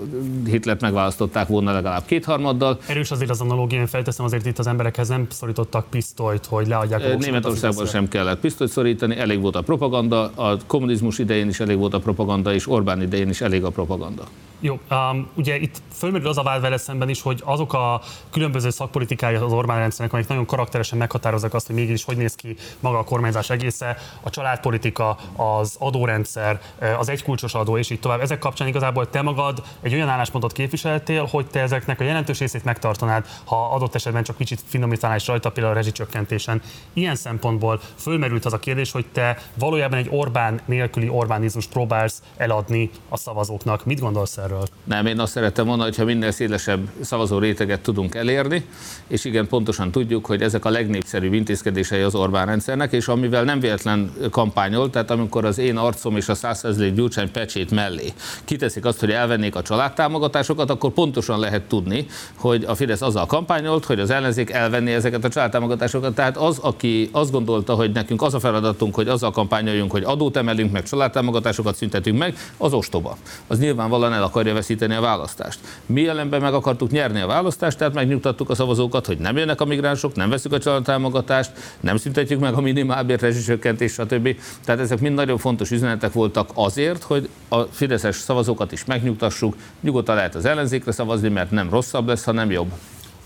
Hitlert 0.45 0.81
megválasztották 0.81 1.49
volna 1.49 1.73
legalább 1.73 2.05
kétharmaddal. 2.07 2.79
Erős 2.87 3.11
azért 3.11 3.31
az 3.31 3.41
analógia, 3.41 3.81
én 3.81 3.87
felteszem, 3.87 4.25
azért 4.25 4.47
itt 4.47 4.59
az 4.59 4.67
emberekhez 4.67 5.09
nem 5.09 5.27
szorítottak 5.31 5.87
pisztolyt, 5.91 6.47
hogy 6.47 6.67
leadják 6.67 7.05
a 7.05 7.17
Németországban 7.17 7.87
sem 7.87 8.09
kellett 8.09 8.41
pisztolyt 8.41 8.71
szorítani, 8.71 9.17
elég 9.17 9.41
volt 9.41 9.57
a 9.57 9.63
propaganda, 9.63 10.31
a 10.35 10.57
kommunizmus 10.67 11.19
idején 11.19 11.49
is 11.49 11.61
elég 11.61 11.77
volt 11.77 11.95
a 11.95 11.99
propaganda, 11.99 12.55
és 12.55 12.69
Orbán 12.69 13.03
idején 13.03 13.29
is 13.29 13.41
elég 13.41 13.65
a 13.65 13.71
propaganda. 13.71 14.25
Jó, 14.65 14.81
um, 14.91 15.29
ugye 15.35 15.57
itt 15.59 15.83
fölmerül 15.93 16.29
az 16.29 16.39
a 16.39 16.43
vád 16.43 16.61
vele 16.61 16.77
szemben 16.77 17.09
is, 17.09 17.23
hogy 17.23 17.43
azok 17.45 17.73
a 17.73 18.01
különböző 18.31 18.71
szakpolitikája 18.71 19.45
az 19.45 19.53
Orbán 19.53 19.79
rendszernek, 19.79 20.15
amik 20.15 20.29
nagyon 20.29 20.47
karakteresen 20.47 20.99
meghatározzák 20.99 21.55
azt, 21.55 21.67
hogy 21.67 21.75
mégis 21.75 22.05
hogy 22.05 22.17
néz 22.17 22.35
ki 22.35 22.57
maga 22.81 22.99
a 22.99 23.05
kormányzás 23.05 23.51
egésze, 23.51 23.97
a 24.21 24.31
családpolitika, 24.31 25.17
az 25.37 25.77
adórendszer, 25.79 26.61
az 26.99 27.09
egykulcsos 27.09 27.55
adó, 27.55 27.79
és 27.79 27.91
így 27.91 28.01
tovább. 28.01 28.21
Ezek 28.21 28.39
kapcsán 28.39 28.69
igazából 28.69 29.11
te 29.11 29.23
magad 29.23 29.63
egy 29.81 29.95
olyan 29.95 30.09
álláspontot 30.09 30.53
képviseltél, 30.53 31.25
hogy 31.25 31.47
te 31.47 31.61
ezeknek 31.61 32.01
a 32.01 32.05
jelentős 32.05 32.39
részét 32.39 32.65
megtartanád, 32.65 33.27
ha 33.45 33.71
adott 33.71 33.95
esetben 33.95 34.23
csak 34.23 34.37
kicsit 34.37 34.61
finomítanál 34.67 35.19
rajta, 35.27 35.51
például 35.51 35.75
a 35.75 35.77
rezsicsökkentésen. 35.77 36.63
Ilyen 36.93 37.17
szempontból 37.17 37.81
fölmerült 37.97 38.45
az 38.45 38.53
a 38.53 38.59
kérdés, 38.59 38.93
hogy 38.93 39.07
te 39.13 39.39
valójában 39.55 39.99
egy 39.99 40.09
Orbán 40.11 40.61
nélküli 40.65 41.09
Orbánizmus 41.09 41.67
próbálsz 41.67 42.23
eladni 42.37 42.91
a 43.09 43.17
szavazóknak. 43.17 43.85
Mit 43.85 44.01
gondolsz 44.01 44.37
erről? 44.37 44.52
Erről? 44.53 44.67
Nem, 44.85 45.07
én 45.07 45.19
azt 45.19 45.33
szerettem 45.33 45.67
volna, 45.67 45.83
hogyha 45.83 46.05
minél 46.05 46.31
szélesebb 46.31 46.89
szavazó 47.01 47.39
réteget 47.39 47.81
tudunk 47.81 48.15
elérni, 48.15 48.65
és 49.07 49.25
igen, 49.25 49.47
pontosan 49.47 49.91
tudjuk, 49.91 50.27
hogy 50.27 50.43
ezek 50.43 50.65
a 50.65 50.71
legnépszerűbb 50.71 51.33
intézkedései 51.33 52.01
az 52.01 52.15
Orbán 52.15 52.47
rendszernek, 52.47 52.93
és 52.93 53.09
amivel 53.09 53.45
nem 53.45 53.61
véletlen 53.61 54.13
kampányol, 54.31 54.91
tehát 54.91 55.11
amikor 55.11 55.45
az 55.45 55.59
én 55.59 55.77
arcom 55.77 56.17
és 56.17 56.29
a 56.29 56.35
100 56.35 56.77
Gyurcsány 56.95 57.31
pecsét 57.31 57.71
mellé 57.71 58.13
kiteszik 58.45 58.85
azt, 58.85 59.01
hogy 59.01 59.11
elvennék 59.11 59.55
a 59.55 59.63
családtámogatásokat, 59.63 60.71
akkor 60.71 60.91
pontosan 60.91 61.39
lehet 61.39 61.63
tudni, 61.63 62.07
hogy 62.35 62.65
a 62.65 62.75
Fidesz 62.75 63.03
azzal 63.03 63.27
kampányolt, 63.27 63.85
hogy 63.85 64.01
az 64.01 64.11
ellenzék 64.11 64.51
elvenné 64.51 64.95
ezeket 64.95 65.25
a 65.25 65.29
családtámogatásokat. 65.29 66.15
Tehát 66.15 66.37
az, 66.37 66.59
aki 66.59 67.09
azt 67.13 67.31
gondolta, 67.31 67.75
hogy 67.75 67.93
nekünk 67.93 68.23
az 68.23 68.35
a 68.35 68.41
feladatunk, 68.41 68.95
hogy 68.95 69.09
azzal 69.09 69.31
kampányoljunk, 69.31 69.91
hogy 69.91 70.03
adót 70.05 70.37
emelünk, 70.37 70.73
meg 70.73 70.83
családtámogatásokat 70.83 71.75
szüntetünk 71.75 72.19
meg, 72.19 72.37
az 72.57 72.73
ostoba. 72.73 73.17
Az 73.47 73.59
nyilvánvalóan 73.59 74.13
el 74.13 74.23
akar 74.23 74.42
akarja 74.43 74.61
veszíteni 74.61 74.95
a 74.95 75.01
választást. 75.01 75.59
Mi 75.87 76.09
ellenben 76.09 76.41
meg 76.41 76.55
akartuk 76.55 76.91
nyerni 76.91 77.21
a 77.21 77.27
választást, 77.27 77.79
tehát 77.79 77.95
megnyugtattuk 77.95 78.51
a 78.51 78.55
szavazókat, 78.55 79.07
hogy 79.07 79.19
nem 79.19 79.37
jönnek 79.37 79.61
a 79.61 79.65
migránsok, 79.65 80.15
nem 80.15 80.31
veszük 80.31 80.53
a 80.53 80.59
családtámogatást, 80.59 81.51
nem 81.81 81.97
szüntetjük 81.97 82.41
meg 82.41 82.55
a 82.55 82.61
minimálbért, 82.61 83.21
rezsicsökkentést, 83.21 83.95
stb. 83.95 84.37
Tehát 84.65 84.81
ezek 84.81 85.01
mind 85.01 85.15
nagyon 85.15 85.39
fontos 85.39 85.71
üzenetek 85.71 86.13
voltak 86.13 86.51
azért, 86.55 87.03
hogy 87.03 87.29
a 87.49 87.61
fideszes 87.61 88.17
szavazókat 88.17 88.73
is 88.73 88.85
megnyugtassuk, 88.85 89.57
nyugodtan 89.81 90.15
lehet 90.15 90.35
az 90.35 90.45
ellenzékre 90.45 90.93
szavazni, 90.93 91.29
mert 91.29 91.51
nem 91.51 91.71
rosszabb 91.71 92.07
lesz, 92.07 92.25
hanem 92.25 92.51
jobb 92.51 92.71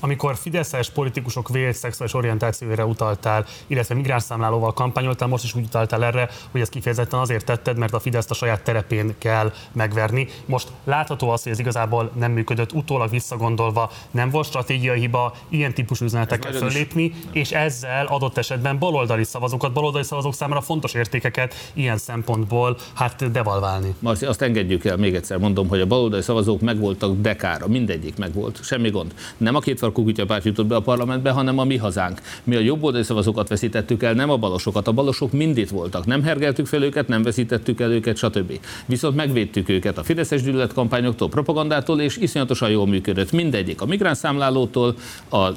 amikor 0.07 0.37
fideszes 0.37 0.91
politikusok 0.91 1.49
vélt 1.49 1.77
szexuális 1.77 2.15
orientációra 2.15 2.85
utaltál, 2.85 3.47
illetve 3.67 3.95
migránsszámlálóval 3.95 4.73
kampányoltál, 4.73 5.29
most 5.29 5.45
is 5.45 5.55
úgy 5.55 5.65
utaltál 5.65 6.05
erre, 6.05 6.29
hogy 6.51 6.61
ezt 6.61 6.71
kifejezetten 6.71 7.21
azért 7.21 7.45
tetted, 7.45 7.77
mert 7.77 7.93
a 7.93 8.01
Fideszt 8.01 8.31
a 8.31 8.35
saját 8.35 8.63
terepén 8.63 9.15
kell 9.19 9.53
megverni. 9.73 10.29
Most 10.45 10.69
látható 10.85 11.31
az, 11.31 11.43
hogy 11.43 11.53
ez 11.53 11.59
igazából 11.59 12.11
nem 12.15 12.33
működött, 12.33 12.73
utólag 12.73 13.11
visszagondolva 13.11 13.91
nem 14.11 14.31
volt 14.31 14.47
stratégiai 14.47 15.01
hiba 15.01 15.35
ilyen 15.49 15.75
típusú 15.75 16.05
üzenetekkel 16.05 16.53
fölépni, 16.53 17.13
és 17.33 17.51
ezzel 17.51 18.07
adott 18.07 18.39
esetben 18.39 18.79
baloldali 18.79 19.25
szavazókat, 19.25 19.73
baloldali 19.73 20.05
szavazók 20.05 20.35
számára 20.35 20.61
fontos 20.61 20.95
értékeket 20.95 21.55
ilyen 21.73 21.99
szempontból 21.99 22.77
hát 22.95 23.31
devalválni. 23.31 23.95
Marci, 23.99 24.25
azt 24.25 24.43
engedjük 24.43 24.85
el, 24.85 24.97
még 24.97 25.15
egyszer 25.15 25.39
mondom, 25.39 25.69
hogy 25.69 25.81
a 25.81 25.87
baloldali 25.87 26.23
szavazók 26.23 26.61
megvoltak 26.61 27.21
dekára, 27.21 27.67
mindegyik 27.67 28.17
megvolt, 28.17 28.65
semmi 28.65 28.91
gond. 28.91 29.15
Nem 29.37 29.55
a 29.55 29.61
két 29.61 29.79
kukutyapárt 29.97 30.45
jutott 30.45 30.67
be 30.67 30.77
a 30.77 30.81
parlamentbe, 30.81 31.31
hanem 31.31 31.59
a 31.59 31.65
mi 31.65 31.77
hazánk. 31.77 32.21
Mi 32.45 32.57
a 32.57 32.61
jobboldali 32.61 33.05
szavazókat 33.05 33.49
veszítettük 33.49 34.03
el, 34.03 34.13
nem 34.13 34.31
a 34.31 34.37
balosokat. 34.37 34.87
A 34.87 34.93
balosok 34.93 35.33
mind 35.33 35.59
itt 35.59 35.71
voltak. 35.71 36.07
Nem 36.07 36.23
hergeltük 36.23 36.67
fel 36.67 36.83
őket, 36.83 37.09
nem 37.09 37.23
veszítettük 37.23 37.81
el 37.81 37.93
őket, 37.93 38.17
stb. 38.17 38.61
Viszont 38.87 39.17
megvédtük 39.17 39.69
őket 39.69 39.99
a 39.99 40.03
Fideszes 40.03 40.43
gyűlöletkampányoktól, 40.43 41.29
propagandától, 41.29 42.01
és 42.01 42.17
iszonyatosan 42.17 42.71
jól 42.71 42.87
működött. 42.87 43.33
Mindegyik. 43.33 43.81
A 43.81 43.87
migráns 43.87 44.19
számlálótól 44.19 44.95
a 45.31 45.49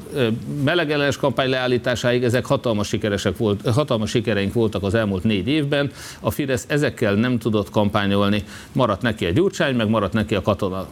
melegeles 0.64 1.18
kampány 1.18 1.50
leállításáig 1.50 2.24
ezek 2.24 2.46
hatalmas, 2.46 2.88
sikeresek 2.88 3.38
volt, 3.38 3.70
hatalmas 3.70 4.10
sikereink 4.10 4.54
voltak 4.54 4.84
az 4.84 4.94
elmúlt 4.94 5.24
négy 5.24 5.48
évben. 5.48 5.92
A 6.20 6.32
Fidesz 6.32 6.66
ezekkel 6.68 7.14
nem 7.14 7.38
tudott 7.38 7.70
kampányolni. 7.70 8.44
Maradt 8.72 9.02
neki 9.02 9.26
a 9.26 9.32
gyurcsány, 9.32 9.76
meg 9.76 9.90
maradt 9.90 10.14
neki 10.14 10.36
a 10.36 10.42
katona 10.42 10.88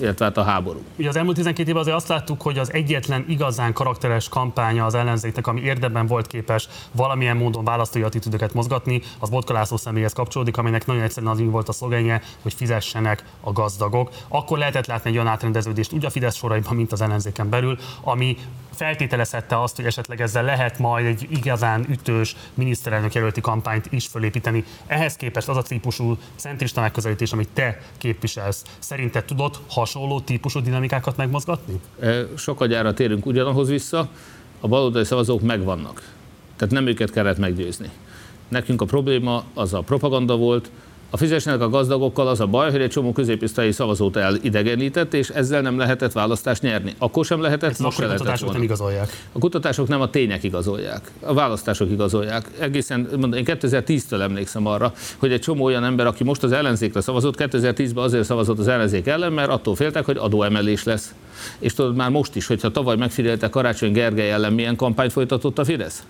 illetve 0.00 0.24
hát 0.24 0.36
a 0.36 0.42
háború. 0.42 0.82
Ugye 0.98 1.08
az 1.08 1.16
elmúlt 1.16 1.36
12 1.36 1.68
évben 1.68 1.82
azért 1.82 1.96
azt 1.96 2.08
láttuk, 2.08 2.42
hogy 2.42 2.58
az 2.58 2.72
egyetlen 2.72 3.24
igazán 3.28 3.72
karakteres 3.72 4.28
kampánya 4.28 4.84
az 4.84 4.94
ellenzéknek, 4.94 5.46
ami 5.46 5.60
érdemben 5.60 6.06
volt 6.06 6.26
képes 6.26 6.68
valamilyen 6.92 7.36
módon 7.36 7.64
választói 7.64 8.02
attitűdöket 8.02 8.54
mozgatni, 8.54 9.02
az 9.18 9.28
Botka 9.28 9.52
László 9.52 9.76
személyhez 9.76 10.12
kapcsolódik, 10.12 10.56
aminek 10.56 10.86
nagyon 10.86 11.02
egyszerűen 11.02 11.32
az 11.32 11.40
volt 11.40 11.68
a 11.68 11.72
szlogenje, 11.72 12.22
hogy 12.42 12.54
fizessenek 12.54 13.24
a 13.40 13.52
gazdagok. 13.52 14.10
Akkor 14.28 14.58
lehetett 14.58 14.86
látni 14.86 15.10
egy 15.10 15.16
olyan 15.16 15.28
átrendeződést 15.28 15.92
úgy 15.92 16.04
a 16.04 16.10
Fidesz 16.10 16.36
soraiban, 16.36 16.76
mint 16.76 16.92
az 16.92 17.00
ellenzéken 17.00 17.48
belül, 17.48 17.78
ami 18.02 18.36
feltételezhette 18.78 19.62
azt, 19.62 19.76
hogy 19.76 19.84
esetleg 19.84 20.20
ezzel 20.20 20.44
lehet 20.44 20.78
majd 20.78 21.06
egy 21.06 21.26
igazán 21.30 21.86
ütős 21.90 22.36
miniszterelnök 22.54 23.14
jelölti 23.14 23.40
kampányt 23.40 23.86
is 23.90 24.06
fölépíteni. 24.06 24.64
Ehhez 24.86 25.16
képest 25.16 25.48
az 25.48 25.56
a 25.56 25.62
típusú 25.62 26.16
centrista 26.36 26.80
megközelítés, 26.80 27.32
amit 27.32 27.48
te 27.52 27.80
képviselsz, 27.98 28.62
szerinted 28.78 29.24
tudod 29.24 29.58
hasonló 29.68 30.20
típusú 30.20 30.60
dinamikákat 30.60 31.16
megmozgatni? 31.16 31.80
Sokat 32.36 32.68
gyára 32.68 32.94
térünk 32.94 33.26
ugyanahoz 33.26 33.68
vissza, 33.68 34.08
a 34.60 34.68
baloldali 34.68 35.04
szavazók 35.04 35.40
megvannak. 35.40 36.12
Tehát 36.56 36.74
nem 36.74 36.86
őket 36.86 37.10
kellett 37.10 37.38
meggyőzni. 37.38 37.90
Nekünk 38.48 38.82
a 38.82 38.84
probléma 38.84 39.44
az 39.54 39.74
a 39.74 39.80
propaganda 39.80 40.36
volt, 40.36 40.70
a 41.10 41.16
fizessenek 41.16 41.60
a 41.60 41.68
gazdagokkal 41.68 42.28
az 42.28 42.40
a 42.40 42.46
baj, 42.46 42.70
hogy 42.70 42.80
egy 42.80 42.90
csomó 42.90 43.12
középisztai 43.12 43.72
szavazót 43.72 44.16
elidegenített, 44.16 45.14
és 45.14 45.28
ezzel 45.28 45.60
nem 45.60 45.78
lehetett 45.78 46.12
választást 46.12 46.62
nyerni. 46.62 46.94
Akkor 46.98 47.24
sem 47.24 47.40
lehetett, 47.40 47.70
Ezt 47.70 47.80
most 47.80 47.96
sem 47.96 48.06
lehetett 48.06 48.38
volna. 48.38 48.52
nem 48.52 48.62
igazolják. 48.62 49.26
A 49.32 49.38
kutatások 49.38 49.88
nem 49.88 50.00
a 50.00 50.10
tények 50.10 50.42
igazolják, 50.42 51.10
a 51.20 51.34
választások 51.34 51.90
igazolják. 51.90 52.50
Egészen, 52.58 53.08
mondom, 53.10 53.32
én 53.32 53.44
2010-től 53.46 54.20
emlékszem 54.20 54.66
arra, 54.66 54.92
hogy 55.16 55.32
egy 55.32 55.40
csomó 55.40 55.64
olyan 55.64 55.84
ember, 55.84 56.06
aki 56.06 56.24
most 56.24 56.42
az 56.42 56.52
ellenzékre 56.52 57.00
szavazott, 57.00 57.34
2010-ben 57.38 58.04
azért 58.04 58.24
szavazott 58.24 58.58
az 58.58 58.68
ellenzék 58.68 59.06
ellen, 59.06 59.32
mert 59.32 59.50
attól 59.50 59.74
féltek, 59.74 60.04
hogy 60.04 60.16
adóemelés 60.16 60.84
lesz. 60.84 61.14
És 61.58 61.74
tudod 61.74 61.96
már 61.96 62.10
most 62.10 62.36
is, 62.36 62.46
hogyha 62.46 62.70
tavaly 62.70 62.96
megfigyelte 62.96 63.48
Karácsony 63.48 63.92
Gergely 63.92 64.30
ellen 64.30 64.52
milyen 64.52 64.76
kampányt 64.76 65.12
folytatott 65.12 65.58
a 65.58 65.64
Fidesz? 65.64 66.02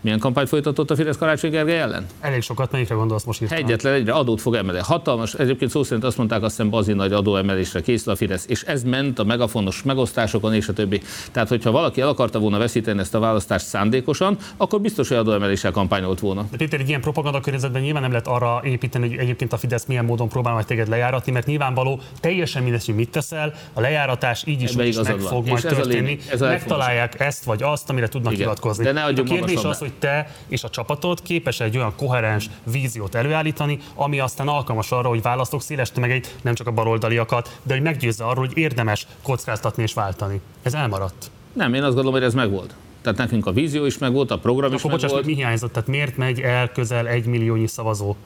Milyen 0.00 0.18
kampányt 0.18 0.48
folytatott 0.48 0.90
a 0.90 0.96
Fidesz 0.96 1.16
Karácsony 1.16 1.50
Gergely 1.50 1.80
ellen? 1.80 2.06
Elég 2.20 2.42
sokat, 2.42 2.72
melyikre 2.72 2.94
gondolsz 2.94 3.24
most 3.24 3.38
hirtelen? 3.38 3.64
Egyetlen 3.64 3.92
egyre 3.92 4.12
adót 4.12 4.40
fog 4.40 4.54
emelni. 4.54 4.80
Hatalmas, 4.82 5.34
egyébként 5.34 5.70
szó 5.70 5.82
szerint 5.82 6.04
azt 6.04 6.16
mondták, 6.16 6.42
azt 6.42 6.56
hiszem 6.56 6.70
bazi 6.70 6.92
nagy 6.92 7.12
adóemelésre 7.12 7.80
készül 7.80 8.12
a 8.12 8.16
Fidesz, 8.16 8.44
és 8.48 8.62
ez 8.62 8.82
ment 8.82 9.18
a 9.18 9.24
megafonos 9.24 9.82
megosztásokon 9.82 10.54
és 10.54 10.68
a 10.68 10.72
többi. 10.72 11.00
Tehát, 11.32 11.48
hogyha 11.48 11.70
valaki 11.70 12.00
el 12.00 12.08
akarta 12.08 12.38
volna 12.38 12.58
veszíteni 12.58 13.00
ezt 13.00 13.14
a 13.14 13.18
választást 13.18 13.66
szándékosan, 13.66 14.36
akkor 14.56 14.80
biztos, 14.80 15.08
hogy 15.08 15.16
adóemeléssel 15.16 15.70
kampányolt 15.70 16.20
volna. 16.20 16.46
De 16.50 16.56
Péter, 16.56 16.80
egy 16.80 16.88
ilyen 16.88 17.00
propaganda 17.00 17.40
környezetben 17.40 17.82
nyilván 17.82 18.02
nem 18.02 18.10
lehet 18.10 18.26
arra 18.26 18.60
építeni, 18.64 19.08
hogy 19.08 19.16
egyébként 19.16 19.52
a 19.52 19.56
Fidesz 19.56 19.86
milyen 19.86 20.04
módon 20.04 20.28
próbál 20.28 20.52
majd 20.52 20.66
téged 20.66 20.88
lejáratni, 20.88 21.32
mert 21.32 21.46
nyilvánvaló 21.46 22.00
teljesen 22.20 22.62
mindegy, 22.62 22.84
hogy 22.84 22.94
mit 22.94 23.10
teszel, 23.10 23.54
a 23.72 23.80
lejáratás 23.80 24.42
így 24.46 24.62
is, 24.62 24.74
is 24.74 24.96
meg 24.96 25.18
fog 25.18 25.48
majd 25.48 25.62
történni. 25.62 26.18
Ez 26.30 26.40
Megtalálják 26.40 27.20
ezt 27.20 27.44
vagy 27.44 27.62
azt, 27.62 27.90
amire 27.90 28.08
tudnak 28.08 28.32
Igen. 28.32 28.44
hivatkozni. 28.44 28.84
De 28.84 28.92
ne 28.92 29.04
a 29.04 29.12
kérdés 29.12 29.64
az, 29.64 29.78
hogy 29.78 29.89
te 29.98 30.34
és 30.48 30.64
a 30.64 30.70
csapatot 30.70 31.22
képes 31.22 31.60
egy 31.60 31.76
olyan 31.76 31.92
koherens 31.96 32.50
víziót 32.64 33.14
előállítani, 33.14 33.78
ami 33.94 34.18
aztán 34.18 34.48
alkalmas 34.48 34.92
arra, 34.92 35.08
hogy 35.08 35.22
választók 35.22 35.62
széles 35.62 35.90
tömegeit, 35.90 36.34
nem 36.42 36.54
csak 36.54 36.66
a 36.66 36.70
baloldaliakat, 36.70 37.58
de 37.62 37.74
hogy 37.74 37.82
meggyőzze 37.82 38.24
arról, 38.24 38.46
hogy 38.46 38.56
érdemes 38.56 39.06
kockáztatni 39.22 39.82
és 39.82 39.92
váltani. 39.92 40.40
Ez 40.62 40.74
elmaradt. 40.74 41.30
Nem, 41.52 41.74
én 41.74 41.82
azt 41.82 41.94
gondolom, 41.94 42.12
hogy 42.12 42.22
ez 42.22 42.34
megvolt. 42.34 42.74
Tehát 43.02 43.18
nekünk 43.18 43.46
a 43.46 43.52
vízió 43.52 43.84
is 43.84 43.98
megvolt, 43.98 44.30
a 44.30 44.38
program 44.38 44.72
Akkor 44.72 44.76
is 44.76 44.82
megvolt. 44.82 45.02
Bocsáss, 45.10 45.26
mi 45.26 45.34
hiányzott? 45.34 45.72
Tehát 45.72 45.88
miért 45.88 46.16
megy 46.16 46.40
el 46.40 46.72
közel 46.72 47.08
egy 47.08 47.26
milliónyi 47.26 47.66
szavazó? 47.66 48.16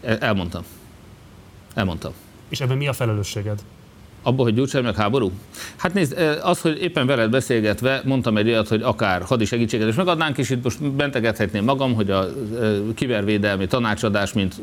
Elmondtam. 0.00 0.64
Elmondtam. 1.74 2.12
És 2.48 2.60
ebben 2.60 2.76
mi 2.76 2.88
a 2.88 2.92
felelősséged? 2.92 3.62
Abban, 4.22 4.44
hogy 4.44 4.54
gyurcsány 4.54 4.94
háború? 4.94 5.30
Hát 5.76 5.94
nézd, 5.94 6.38
az, 6.42 6.60
hogy 6.60 6.82
éppen 6.82 7.06
veled 7.06 7.30
beszélgetve 7.30 8.02
mondtam 8.04 8.36
egy 8.36 8.48
olyat, 8.48 8.68
hogy 8.68 8.82
akár 8.82 9.22
hadi 9.22 9.44
segítséget 9.44 9.88
is 9.88 9.94
megadnánk, 9.94 10.38
és 10.38 10.50
itt 10.50 10.64
most 10.64 10.92
bentegethetném 10.92 11.64
magam, 11.64 11.94
hogy 11.94 12.10
a 12.10 12.26
kibervédelmi 12.94 13.66
tanácsadás, 13.66 14.32
mint 14.32 14.60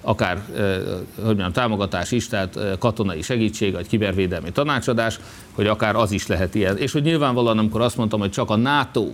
akár 0.00 0.42
hogy 1.14 1.24
mondjam, 1.24 1.52
támogatás 1.52 2.10
is, 2.10 2.28
tehát 2.28 2.58
katonai 2.78 3.22
segítség, 3.22 3.72
vagy 3.72 3.86
kibervédelmi 3.86 4.50
tanácsadás, 4.52 5.20
hogy 5.52 5.66
akár 5.66 5.96
az 5.96 6.12
is 6.12 6.26
lehet 6.26 6.54
ilyen. 6.54 6.76
És 6.76 6.92
hogy 6.92 7.02
nyilvánvalóan, 7.02 7.58
amikor 7.58 7.80
azt 7.80 7.96
mondtam, 7.96 8.20
hogy 8.20 8.30
csak 8.30 8.50
a 8.50 8.56
NATO 8.56 9.06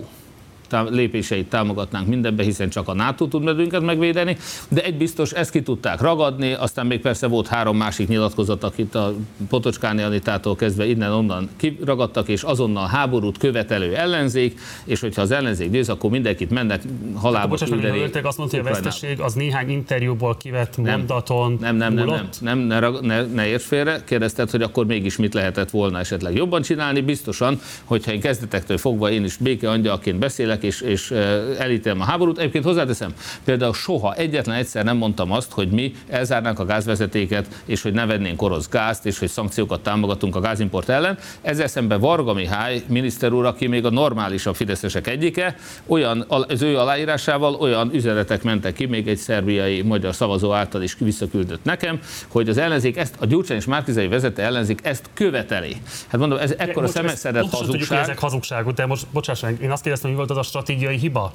lépéseit 0.89 1.49
támogatnánk 1.49 2.07
mindenbe, 2.07 2.43
hiszen 2.43 2.69
csak 2.69 2.87
a 2.87 2.93
NATO 2.93 3.27
tud 3.27 3.43
medünket 3.43 3.81
megvédeni, 3.81 4.37
de 4.69 4.83
egy 4.83 4.97
biztos, 4.97 5.31
ezt 5.31 5.51
ki 5.51 5.61
tudták 5.61 6.01
ragadni, 6.01 6.53
aztán 6.53 6.85
még 6.85 6.99
persze 6.99 7.27
volt 7.27 7.47
három 7.47 7.77
másik 7.77 8.07
nyilatkozat, 8.07 8.63
akit 8.63 8.95
a 8.95 9.13
Potocskáni 9.49 10.01
Anitától 10.01 10.55
kezdve 10.55 10.85
innen-onnan 10.87 11.49
kiragadtak, 11.55 12.27
és 12.27 12.43
azonnal 12.43 12.87
háborút 12.87 13.37
követelő 13.37 13.95
ellenzék, 13.95 14.59
és 14.85 14.99
hogyha 14.99 15.21
az 15.21 15.31
ellenzék 15.31 15.71
győz, 15.71 15.89
akkor 15.89 16.09
mindenkit 16.09 16.49
mennek 16.49 16.81
halálba 17.15 17.47
Bocsánat, 17.47 17.73
küldeni. 17.73 17.99
Bocsánat, 17.99 18.27
azt 18.27 18.37
mondta, 18.37 18.57
hogy 18.57 18.65
a 18.65 18.69
veszteség 18.69 19.19
az 19.19 19.33
néhány 19.33 19.69
interjúból 19.69 20.37
kivett 20.37 20.77
nem, 20.77 20.97
mondaton 20.97 21.57
Nem, 21.61 21.75
nem, 21.75 21.93
nem, 21.93 22.05
nem, 22.05 22.29
nem, 22.41 22.59
ne, 22.59 22.79
ne, 22.79 22.99
ne, 23.01 23.25
ne 23.25 23.47
érts 23.47 23.63
félre, 23.63 24.03
kérdezted, 24.05 24.49
hogy 24.49 24.61
akkor 24.61 24.85
mégis 24.85 25.17
mit 25.17 25.33
lehetett 25.33 25.69
volna 25.69 25.99
esetleg 25.99 26.35
jobban 26.35 26.61
csinálni, 26.61 27.01
biztosan, 27.01 27.59
hogyha 27.83 28.11
én 28.11 28.19
kezdetektől 28.19 28.77
fogva 28.77 29.11
én 29.11 29.23
is 29.23 29.37
béke 29.37 29.69
angyalként 29.69 30.19
beszélek, 30.19 30.56
beszélek, 30.57 30.63
és, 30.63 30.81
és 30.81 31.11
elítélem 31.59 32.01
a 32.01 32.03
háborút. 32.03 32.37
Egyébként 32.37 32.63
hozzáteszem, 32.63 33.13
például 33.43 33.73
soha 33.73 34.13
egyetlen 34.13 34.55
egyszer 34.55 34.83
nem 34.83 34.97
mondtam 34.97 35.31
azt, 35.31 35.51
hogy 35.51 35.69
mi 35.69 35.93
elzárnánk 36.09 36.59
a 36.59 36.65
gázvezetéket, 36.65 37.47
és 37.65 37.81
hogy 37.81 37.93
ne 37.93 38.05
vennénk 38.05 38.41
orosz 38.41 38.69
gázt, 38.69 39.05
és 39.05 39.19
hogy 39.19 39.29
szankciókat 39.29 39.81
támogatunk 39.81 40.35
a 40.35 40.39
gázimport 40.39 40.89
ellen. 40.89 41.17
Ezzel 41.41 41.67
szemben 41.67 41.99
Varga 41.99 42.33
Mihály, 42.33 42.83
miniszter 42.87 43.31
úr, 43.31 43.45
aki 43.45 43.67
még 43.67 43.85
a 43.85 43.89
normálisabb 43.89 44.55
fideszesek 44.55 45.07
egyike, 45.07 45.55
olyan, 45.85 46.25
az 46.27 46.61
ő 46.61 46.77
aláírásával 46.77 47.53
olyan 47.53 47.89
üzenetek 47.93 48.43
mentek 48.43 48.73
ki, 48.73 48.85
még 48.85 49.07
egy 49.07 49.17
szerbiai 49.17 49.81
magyar 49.81 50.15
szavazó 50.15 50.53
által 50.53 50.81
is 50.81 50.95
visszaküldött 50.99 51.63
nekem, 51.63 51.99
hogy 52.27 52.49
az 52.49 52.57
ellenzék 52.57 52.97
ezt, 52.97 53.15
a 53.19 53.25
Gyurcsány 53.25 53.57
és 53.57 53.65
Márkizai 53.65 54.07
vezette 54.07 54.43
ellenzék 54.43 54.79
ezt 54.83 55.09
követeli. 55.13 55.77
Hát 56.07 56.19
mondom, 56.19 56.37
ez 56.37 56.53
ekkora 56.57 56.87
szemeszedett 56.87 57.43
hazugság. 57.43 57.67
Tudjuk, 57.67 57.91
ezek 57.91 58.19
hazugságok, 58.19 58.73
de 58.73 58.85
most 58.85 59.07
bocsáss 59.11 59.41
meg, 59.41 59.61
én 59.61 59.71
azt 59.71 59.81
kérdeztem, 59.81 60.09
hogy 60.09 60.19
volt 60.19 60.29
az 60.29 60.37
a 60.37 60.43
stratégiai 60.47 60.97
hiba? 60.97 61.33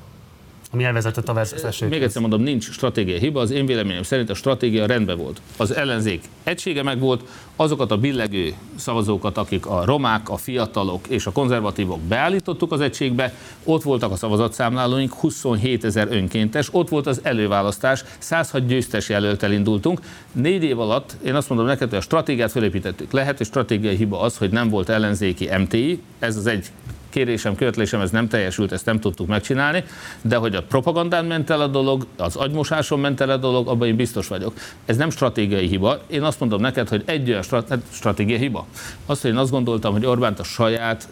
ami 0.72 0.84
elvezetett 0.84 1.28
a 1.28 1.32
vezetéshez. 1.32 1.90
Még 1.90 2.02
egyszer 2.02 2.20
mondom, 2.20 2.42
nincs 2.42 2.70
stratégiai 2.70 3.18
hiba, 3.18 3.40
az 3.40 3.50
én 3.50 3.66
véleményem 3.66 4.02
szerint 4.02 4.30
a 4.30 4.34
stratégia 4.34 4.86
rendben 4.86 5.16
volt. 5.16 5.40
Az 5.56 5.74
ellenzék 5.74 6.24
egysége 6.42 6.82
meg 6.82 6.98
volt, 6.98 7.24
azokat 7.56 7.90
a 7.90 7.96
billegő 7.96 8.54
szavazókat, 8.74 9.36
akik 9.36 9.66
a 9.66 9.84
romák, 9.84 10.28
a 10.28 10.36
fiatalok 10.36 11.06
és 11.08 11.26
a 11.26 11.32
konzervatívok 11.32 12.00
beállítottuk 12.00 12.72
az 12.72 12.80
egységbe, 12.80 13.34
ott 13.64 13.82
voltak 13.82 14.10
a 14.10 14.16
szavazatszámlálóink, 14.16 15.12
27 15.12 15.84
ezer 15.84 16.08
önkéntes, 16.10 16.68
ott 16.70 16.88
volt 16.88 17.06
az 17.06 17.20
előválasztás, 17.22 18.04
106 18.18 18.66
győztes 18.66 19.08
jelöltel 19.08 19.52
indultunk. 19.52 20.00
Négy 20.32 20.62
év 20.62 20.80
alatt, 20.80 21.16
én 21.24 21.34
azt 21.34 21.48
mondom 21.48 21.66
neked, 21.66 21.88
hogy 21.88 21.98
a 21.98 22.02
stratégiát 22.02 22.50
felépítettük. 22.50 23.12
Lehet, 23.12 23.36
hogy 23.36 23.46
stratégiai 23.46 23.96
hiba 23.96 24.20
az, 24.20 24.36
hogy 24.36 24.50
nem 24.50 24.68
volt 24.68 24.88
ellenzéki 24.88 25.48
MTI, 25.58 26.02
ez 26.18 26.36
az 26.36 26.46
egy 26.46 26.70
kérésem, 27.12 27.54
követlésem, 27.54 28.00
ez 28.00 28.10
nem 28.10 28.28
teljesült, 28.28 28.72
ezt 28.72 28.86
nem 28.86 29.00
tudtuk 29.00 29.26
megcsinálni, 29.26 29.84
de 30.22 30.36
hogy 30.36 30.54
a 30.54 30.62
propagandán 30.62 31.24
ment 31.24 31.50
el 31.50 31.60
a 31.60 31.66
dolog, 31.66 32.06
az 32.16 32.36
agymosáson 32.36 33.00
ment 33.00 33.20
el 33.20 33.30
a 33.30 33.36
dolog, 33.36 33.68
abban 33.68 33.88
én 33.88 33.96
biztos 33.96 34.28
vagyok. 34.28 34.54
Ez 34.84 34.96
nem 34.96 35.10
stratégiai 35.10 35.66
hiba. 35.66 36.00
Én 36.06 36.22
azt 36.22 36.40
mondom 36.40 36.60
neked, 36.60 36.88
hogy 36.88 37.02
egy 37.06 37.28
olyan 37.28 37.42
strat- 37.42 37.68
hát 37.68 37.80
stratégiai 37.92 38.38
hiba. 38.38 38.66
Az, 39.06 39.20
hogy 39.20 39.30
én 39.30 39.36
azt 39.36 39.50
gondoltam, 39.50 39.92
hogy 39.92 40.06
Orbánt 40.06 40.38
a 40.38 40.44
saját 40.44 41.08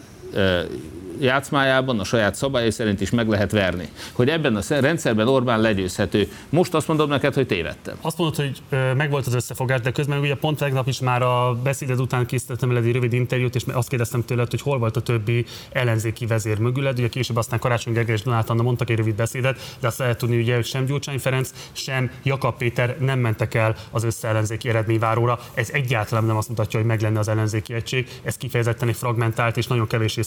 játszmájában, 1.21 1.99
a 1.99 2.03
saját 2.03 2.35
szabályai 2.35 2.71
szerint 2.71 3.01
is 3.01 3.09
meg 3.09 3.27
lehet 3.27 3.51
verni. 3.51 3.89
Hogy 4.11 4.29
ebben 4.29 4.55
a 4.55 4.61
rendszerben 4.69 5.27
Orbán 5.27 5.61
legyőzhető. 5.61 6.27
Most 6.49 6.73
azt 6.73 6.87
mondom 6.87 7.09
neked, 7.09 7.33
hogy 7.33 7.47
tévedtem. 7.47 7.95
Azt 8.01 8.17
mondod, 8.17 8.35
hogy 8.35 8.61
megvolt 8.97 9.27
az 9.27 9.33
összefogás, 9.33 9.81
de 9.81 9.91
közben 9.91 10.19
ugye 10.19 10.35
pont 10.35 10.57
tegnap 10.57 10.87
is 10.87 10.99
már 10.99 11.21
a 11.21 11.57
beszéded 11.63 11.99
után 11.99 12.25
készítettem 12.25 12.69
el 12.69 12.77
egy 12.77 12.91
rövid 12.91 13.13
interjút, 13.13 13.55
és 13.55 13.63
azt 13.73 13.89
kérdeztem 13.89 14.25
tőled, 14.25 14.49
hogy 14.49 14.61
hol 14.61 14.77
volt 14.77 14.97
a 14.97 15.01
többi 15.01 15.45
ellenzéki 15.71 16.25
vezér 16.25 16.59
mögüled. 16.59 16.97
Ugye 16.97 17.07
később 17.07 17.37
aztán 17.37 17.59
Karácsony 17.59 17.93
Gergely 17.93 18.15
és 18.15 18.21
Donát 18.21 18.49
Anna 18.49 18.61
mondtak 18.61 18.89
egy 18.89 18.97
rövid 18.97 19.15
beszédet, 19.15 19.75
de 19.79 19.87
azt 19.87 19.97
lehet 19.97 20.17
tudni, 20.17 20.37
ugye, 20.37 20.55
hogy 20.55 20.65
sem 20.65 20.85
Gyurcsány 20.85 21.19
Ferenc, 21.19 21.51
sem 21.71 22.11
Jakab 22.23 22.57
Péter 22.57 22.95
nem 22.99 23.19
mentek 23.19 23.53
el 23.53 23.75
az 23.91 24.03
összeellenzéki 24.03 24.69
eredményváróra. 24.69 25.39
Ez 25.53 25.69
egyáltalán 25.69 26.23
nem 26.23 26.37
azt 26.37 26.49
mutatja, 26.49 26.79
hogy 26.79 26.87
meg 26.87 27.01
lenne 27.01 27.19
az 27.19 27.27
ellenzéki 27.27 27.73
egység. 27.73 28.07
Ez 28.23 28.37
kifejezetten 28.37 28.87
egy 28.87 28.95
fragmentált 28.95 29.57
és 29.57 29.67
nagyon 29.67 29.87
kevés 29.87 30.17
és 30.17 30.25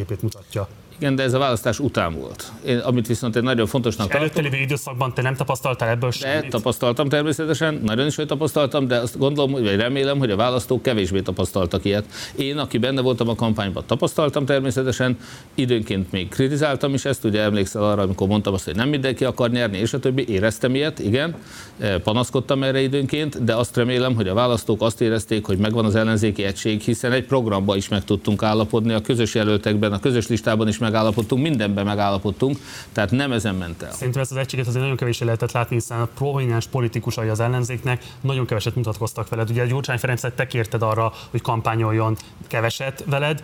гэдээ 0.00 0.16
бид 0.16 0.24
нь 0.26 0.38
олжоо. 0.40 0.66
Igen, 1.00 1.14
de 1.14 1.22
ez 1.22 1.32
a 1.32 1.38
választás 1.38 1.78
után 1.78 2.14
volt. 2.14 2.52
Én, 2.66 2.78
amit 2.78 3.06
viszont 3.06 3.36
egy 3.36 3.42
nagyon 3.42 3.66
fontosnak 3.66 4.08
tartom. 4.08 4.28
Előtte 4.36 4.56
időszakban 4.58 5.14
te 5.14 5.22
nem 5.22 5.34
tapasztaltál 5.34 5.88
ebből 5.88 6.10
semmit? 6.10 6.42
De 6.42 6.48
tapasztaltam 6.48 7.08
természetesen, 7.08 7.80
nagyon 7.84 8.06
is, 8.06 8.16
hogy 8.16 8.26
tapasztaltam, 8.26 8.86
de 8.86 8.96
azt 8.96 9.18
gondolom, 9.18 9.50
vagy 9.50 9.76
remélem, 9.76 10.18
hogy 10.18 10.30
a 10.30 10.36
választók 10.36 10.82
kevésbé 10.82 11.20
tapasztaltak 11.20 11.84
ilyet. 11.84 12.04
Én, 12.36 12.58
aki 12.58 12.78
benne 12.78 13.00
voltam 13.00 13.28
a 13.28 13.34
kampányban, 13.34 13.82
tapasztaltam 13.86 14.44
természetesen, 14.44 15.18
időnként 15.54 16.12
még 16.12 16.28
kritizáltam 16.28 16.94
is 16.94 17.04
ezt, 17.04 17.24
ugye 17.24 17.40
emlékszel 17.40 17.84
arra, 17.84 18.02
amikor 18.02 18.28
mondtam 18.28 18.54
azt, 18.54 18.64
hogy 18.64 18.76
nem 18.76 18.88
mindenki 18.88 19.24
akar 19.24 19.50
nyerni, 19.50 19.78
és 19.78 19.92
a 19.92 19.98
többi, 19.98 20.28
éreztem 20.28 20.74
ilyet, 20.74 20.98
igen, 20.98 21.34
e, 21.78 21.98
panaszkodtam 21.98 22.62
erre 22.62 22.80
időnként, 22.80 23.44
de 23.44 23.54
azt 23.54 23.76
remélem, 23.76 24.14
hogy 24.14 24.28
a 24.28 24.34
választók 24.34 24.82
azt 24.82 25.00
érezték, 25.00 25.46
hogy 25.46 25.58
megvan 25.58 25.84
az 25.84 25.94
ellenzéki 25.94 26.42
egység, 26.44 26.80
hiszen 26.80 27.12
egy 27.12 27.24
programba 27.24 27.76
is 27.76 27.88
meg 27.88 28.04
tudtunk 28.04 28.42
állapodni, 28.42 28.92
a 28.92 29.00
közös 29.00 29.34
jelöltekben, 29.34 29.92
a 29.92 30.00
közös 30.00 30.28
listában 30.28 30.68
is 30.68 30.78
megállapodtunk, 30.90 31.42
mindenben 31.42 31.84
megállapodtunk, 31.84 32.58
tehát 32.92 33.10
nem 33.10 33.32
ezen 33.32 33.54
ment 33.54 33.82
el. 33.82 33.92
Szerintem 33.92 34.22
ezt 34.22 34.30
az 34.30 34.36
egységet 34.36 34.66
azért 34.66 34.82
nagyon 34.82 34.96
kevés 34.96 35.18
lehetett 35.18 35.52
látni, 35.52 35.76
hiszen 35.76 36.00
a 36.00 36.08
prominens 36.14 36.66
politikusai 36.66 37.28
az 37.28 37.40
ellenzéknek 37.40 38.04
nagyon 38.20 38.46
keveset 38.46 38.74
mutatkoztak 38.74 39.28
veled. 39.28 39.50
Ugye 39.50 39.66
Gyurcsány 39.66 39.98
Ferencet 39.98 40.32
te 40.32 40.46
kérted 40.46 40.82
arra, 40.82 41.12
hogy 41.30 41.40
kampányoljon 41.40 42.16
keveset 42.46 43.04
veled. 43.06 43.42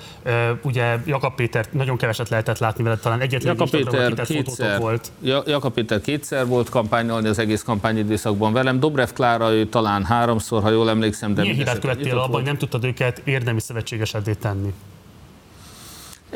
Ugye 0.62 0.98
Jakab 1.06 1.34
Péter 1.34 1.66
nagyon 1.70 1.96
keveset 1.96 2.28
lehetett 2.28 2.58
látni 2.58 2.82
veled, 2.82 2.98
talán 2.98 3.20
egyetlen 3.20 3.52
Jakab 3.52 3.70
Péter 3.70 4.24
kétszer, 4.24 4.78
volt. 4.78 5.12
Jakab 5.46 5.72
Péter 5.72 6.00
kétszer 6.00 6.46
volt 6.46 6.68
kampányolni 6.68 7.28
az 7.28 7.38
egész 7.38 7.62
kampányidőszakban 7.62 8.52
velem. 8.52 8.80
Dobrev 8.80 9.08
Klára 9.14 9.52
ő 9.52 9.66
talán 9.66 10.04
háromszor, 10.04 10.62
ha 10.62 10.70
jól 10.70 10.88
emlékszem. 10.88 11.34
De 11.34 11.40
Milyen 11.40 11.56
hibát 11.56 11.78
követtél 11.78 12.18
abban, 12.18 12.34
hogy 12.34 12.44
nem 12.44 12.56
tudtad 12.56 12.84
őket 12.84 13.20
érdemi 13.24 13.60
szövetségesedé 13.60 14.32
tenni? 14.32 14.72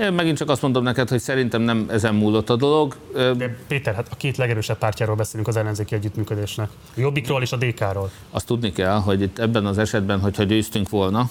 Én 0.00 0.12
megint 0.12 0.36
csak 0.36 0.48
azt 0.50 0.62
mondom 0.62 0.82
neked, 0.82 1.08
hogy 1.08 1.20
szerintem 1.20 1.62
nem 1.62 1.86
ezen 1.90 2.14
múlott 2.14 2.50
a 2.50 2.56
dolog. 2.56 2.96
De 3.12 3.56
Péter, 3.68 3.94
hát 3.94 4.08
a 4.10 4.16
két 4.16 4.36
legerősebb 4.36 4.78
pártjáról 4.78 5.16
beszélünk 5.16 5.48
az 5.48 5.56
ellenzéki 5.56 5.94
együttműködésnek. 5.94 6.68
A 6.96 7.00
Jobbikról 7.00 7.42
és 7.42 7.52
a 7.52 7.56
DK-ról. 7.56 8.10
Azt 8.30 8.46
tudni 8.46 8.72
kell, 8.72 8.98
hogy 8.98 9.20
itt 9.20 9.38
ebben 9.38 9.66
az 9.66 9.78
esetben, 9.78 10.20
hogyha 10.20 10.42
győztünk 10.42 10.88
volna, 10.88 11.28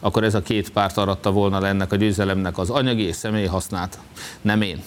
akkor 0.00 0.24
ez 0.24 0.34
a 0.34 0.42
két 0.42 0.70
párt 0.70 0.96
aratta 0.96 1.30
volna 1.30 1.66
ennek 1.66 1.92
a 1.92 1.96
győzelemnek 1.96 2.58
az 2.58 2.70
anyagi 2.70 3.02
és 3.02 3.16
személyi 3.16 3.46
hasznát. 3.46 3.98
Nem 4.40 4.62
én. 4.62 4.82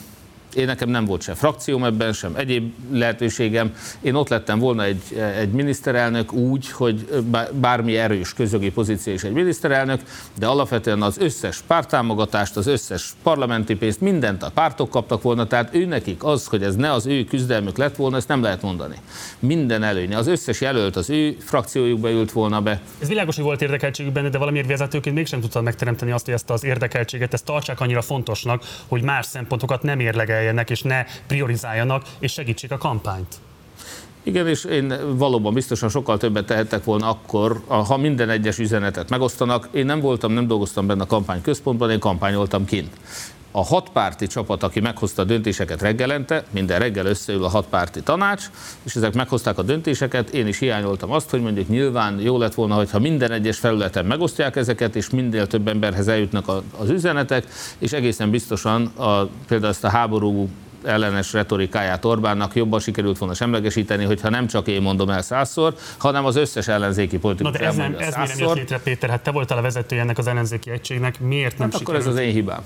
Én 0.55 0.65
nekem 0.65 0.89
nem 0.89 1.05
volt 1.05 1.21
se 1.21 1.33
frakcióm 1.33 1.83
ebben, 1.83 2.13
sem 2.13 2.35
egyéb 2.35 2.73
lehetőségem. 2.91 3.73
Én 4.01 4.15
ott 4.15 4.29
lettem 4.29 4.59
volna 4.59 4.83
egy, 4.83 5.01
egy 5.37 5.51
miniszterelnök 5.51 6.33
úgy, 6.33 6.71
hogy 6.71 7.23
bármi 7.53 7.97
erős 7.97 8.33
közögi 8.33 8.71
pozíció 8.71 9.13
is 9.13 9.23
egy 9.23 9.31
miniszterelnök, 9.31 10.01
de 10.37 10.47
alapvetően 10.47 11.01
az 11.01 11.17
összes 11.17 11.61
pártámogatást, 11.67 12.55
az 12.55 12.67
összes 12.67 13.13
parlamenti 13.23 13.75
pénzt, 13.75 14.01
mindent 14.01 14.43
a 14.43 14.51
pártok 14.53 14.89
kaptak 14.89 15.21
volna, 15.21 15.47
tehát 15.47 15.75
ő 15.75 15.85
nekik 15.85 16.23
az, 16.23 16.45
hogy 16.45 16.63
ez 16.63 16.75
ne 16.75 16.91
az 16.91 17.05
ő 17.05 17.23
küzdelmük 17.23 17.77
lett 17.77 17.95
volna, 17.95 18.17
ezt 18.17 18.27
nem 18.27 18.41
lehet 18.41 18.61
mondani. 18.61 18.95
Minden 19.39 19.83
előnye. 19.83 20.17
Az 20.17 20.27
összes 20.27 20.61
jelölt 20.61 20.95
az 20.95 21.09
ő 21.09 21.37
frakciójukba 21.39 22.09
ült 22.09 22.31
volna 22.31 22.61
be. 22.61 22.81
Ez 22.99 23.07
világos, 23.07 23.35
hogy 23.35 23.43
volt 23.43 23.61
érdekeltségük 23.61 24.13
benne, 24.13 24.29
de 24.29 24.37
valamiért 24.37 24.67
vezetőként 24.67 25.15
mégsem 25.15 25.41
tudtad 25.41 25.63
megteremteni 25.63 26.11
azt, 26.11 26.25
hogy 26.25 26.33
ezt 26.33 26.49
az 26.49 26.63
érdekeltséget, 26.63 27.33
ezt 27.33 27.45
tartsák 27.45 27.79
annyira 27.79 28.01
fontosnak, 28.01 28.63
hogy 28.87 29.01
más 29.01 29.25
szempontokat 29.25 29.83
nem 29.83 29.99
érlegel 29.99 30.40
figyeljenek, 30.41 30.69
és 30.69 30.81
ne 30.81 31.05
priorizáljanak, 31.27 32.03
és 32.19 32.31
segítsék 32.31 32.71
a 32.71 32.77
kampányt. 32.77 33.35
Igen, 34.23 34.47
és 34.47 34.63
én 34.63 35.17
valóban 35.17 35.53
biztosan 35.53 35.89
sokkal 35.89 36.17
többet 36.17 36.45
tehettek 36.45 36.83
volna 36.83 37.09
akkor, 37.09 37.61
ha 37.67 37.97
minden 37.97 38.29
egyes 38.29 38.57
üzenetet 38.57 39.09
megosztanak. 39.09 39.69
Én 39.71 39.85
nem 39.85 39.99
voltam, 39.99 40.31
nem 40.31 40.47
dolgoztam 40.47 40.87
benne 40.87 41.03
a 41.03 41.05
kampány 41.05 41.41
központban, 41.41 41.91
én 41.91 41.99
kampányoltam 41.99 42.65
kint 42.65 42.93
a 43.51 43.63
hatpárti 43.63 44.27
csapat, 44.27 44.63
aki 44.63 44.79
meghozta 44.79 45.21
a 45.21 45.25
döntéseket 45.25 45.81
reggelente, 45.81 46.43
minden 46.49 46.79
reggel 46.79 47.05
összeül 47.05 47.43
a 47.43 47.49
hatpárti 47.49 48.01
tanács, 48.01 48.45
és 48.83 48.95
ezek 48.95 49.13
meghozták 49.13 49.57
a 49.57 49.61
döntéseket. 49.61 50.29
Én 50.29 50.47
is 50.47 50.59
hiányoltam 50.59 51.11
azt, 51.11 51.29
hogy 51.29 51.41
mondjuk 51.41 51.67
nyilván 51.67 52.19
jó 52.19 52.37
lett 52.37 52.53
volna, 52.53 52.75
hogyha 52.75 52.99
minden 52.99 53.31
egyes 53.31 53.57
felületen 53.57 54.05
megosztják 54.05 54.55
ezeket, 54.55 54.95
és 54.95 55.09
minél 55.09 55.47
több 55.47 55.67
emberhez 55.67 56.07
eljutnak 56.07 56.63
az 56.77 56.89
üzenetek, 56.89 57.45
és 57.77 57.91
egészen 57.91 58.29
biztosan 58.29 58.85
a, 58.85 59.29
például 59.47 59.71
ezt 59.71 59.83
a 59.83 59.89
háború 59.89 60.49
ellenes 60.83 61.33
retorikáját 61.33 62.05
Orbánnak 62.05 62.55
jobban 62.55 62.79
sikerült 62.79 63.17
volna 63.17 63.33
semlegesíteni, 63.33 64.03
hogyha 64.03 64.29
nem 64.29 64.47
csak 64.47 64.67
én 64.67 64.81
mondom 64.81 65.09
el 65.09 65.21
százszor, 65.21 65.75
hanem 65.97 66.25
az 66.25 66.35
összes 66.35 66.67
ellenzéki 66.67 67.17
politikus 67.17 67.51
Na 67.51 67.57
de 67.57 67.65
ez, 67.65 67.75
nem, 67.75 67.95
ez 67.97 68.15
miért 68.15 68.37
nem 68.37 68.47
jött 68.47 68.55
létre, 68.55 68.79
Péter? 68.79 69.09
Hát 69.09 69.21
te 69.21 69.31
voltál 69.31 69.57
a 69.57 69.61
vezetője 69.61 70.01
ennek 70.01 70.17
az 70.17 70.27
ellenzéki 70.27 70.69
egységnek, 70.69 71.19
miért 71.19 71.57
nem 71.57 71.69
hát 71.69 71.79
sikerült? 71.79 72.01
akkor 72.01 72.13
ez 72.13 72.19
az 72.19 72.27
én 72.27 72.33
hibám. 72.33 72.61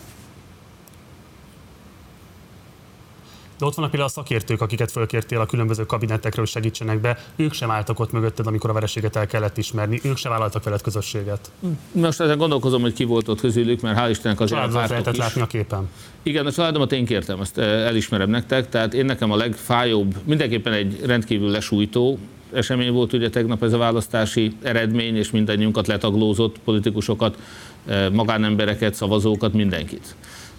De 3.57 3.65
ott 3.65 3.75
vannak 3.75 3.91
például 3.91 4.11
a 4.11 4.13
szakértők, 4.13 4.61
akiket 4.61 4.91
fölkértél 4.91 5.39
a 5.39 5.45
különböző 5.45 5.85
kabinetekre, 5.85 6.39
hogy 6.39 6.49
segítsenek 6.49 7.01
be. 7.01 7.17
Ők 7.35 7.53
sem 7.53 7.71
álltak 7.71 7.99
ott 7.99 8.11
mögötted, 8.11 8.47
amikor 8.47 8.69
a 8.69 8.73
vereséget 8.73 9.15
el 9.15 9.27
kellett 9.27 9.57
ismerni. 9.57 9.99
Ők 10.03 10.17
sem 10.17 10.31
vállaltak 10.31 10.63
veled 10.63 10.81
közösséget. 10.81 11.51
Most 11.91 12.21
ezen 12.21 12.37
gondolkozom, 12.37 12.81
hogy 12.81 12.93
ki 12.93 13.03
volt 13.03 13.27
ott 13.27 13.39
közülük, 13.39 13.81
mert 13.81 13.99
hál' 13.99 14.09
Istennek 14.09 14.39
az 14.39 14.49
Családot 14.49 14.89
lehetett 14.89 15.15
látni 15.15 15.41
a 15.41 15.47
képen. 15.47 15.89
Igen, 16.23 16.45
a 16.45 16.51
családomat 16.51 16.91
én 16.91 17.05
kértem, 17.05 17.41
ezt 17.41 17.57
eh, 17.57 17.85
elismerem 17.85 18.29
nektek. 18.29 18.69
Tehát 18.69 18.93
én 18.93 19.05
nekem 19.05 19.31
a 19.31 19.35
legfájóbb, 19.35 20.15
mindenképpen 20.23 20.73
egy 20.73 20.99
rendkívül 21.05 21.49
lesújtó 21.49 22.19
esemény 22.53 22.91
volt 22.91 23.13
ugye 23.13 23.29
tegnap 23.29 23.63
ez 23.63 23.73
a 23.73 23.77
választási 23.77 24.55
eredmény, 24.61 25.15
és 25.15 25.31
mindannyiunkat 25.31 25.87
letaglózott 25.87 26.57
politikusokat, 26.63 27.37
eh, 27.85 28.09
magánembereket, 28.09 28.93
szavazókat, 28.93 29.53
mindenkit. 29.53 30.15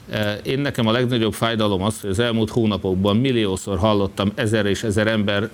Eh, 0.09 0.39
én 0.43 0.59
nekem 0.59 0.87
a 0.87 0.93
legnagyobb 0.93 1.35
fájdalom 1.35 1.83
az, 1.83 2.01
hogy 2.01 2.11
az 2.11 2.19
elmúlt 2.19 2.51
hónapokban 2.51 3.17
milliószor 3.17 3.79
hallottam 3.79 4.33
ezer 4.35 4.67
és 4.67 4.83
ezer 4.83 5.07
ember 5.07 5.43
eh, 5.43 5.51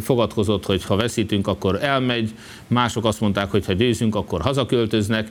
fogadkozott, 0.00 0.66
hogy 0.66 0.84
ha 0.84 0.96
veszítünk, 0.96 1.46
akkor 1.46 1.82
elmegy, 1.82 2.34
mások 2.66 3.04
azt 3.04 3.20
mondták, 3.20 3.50
hogy 3.50 3.66
ha 3.66 3.72
győzünk, 3.72 4.14
akkor 4.14 4.40
hazaköltöznek. 4.40 5.28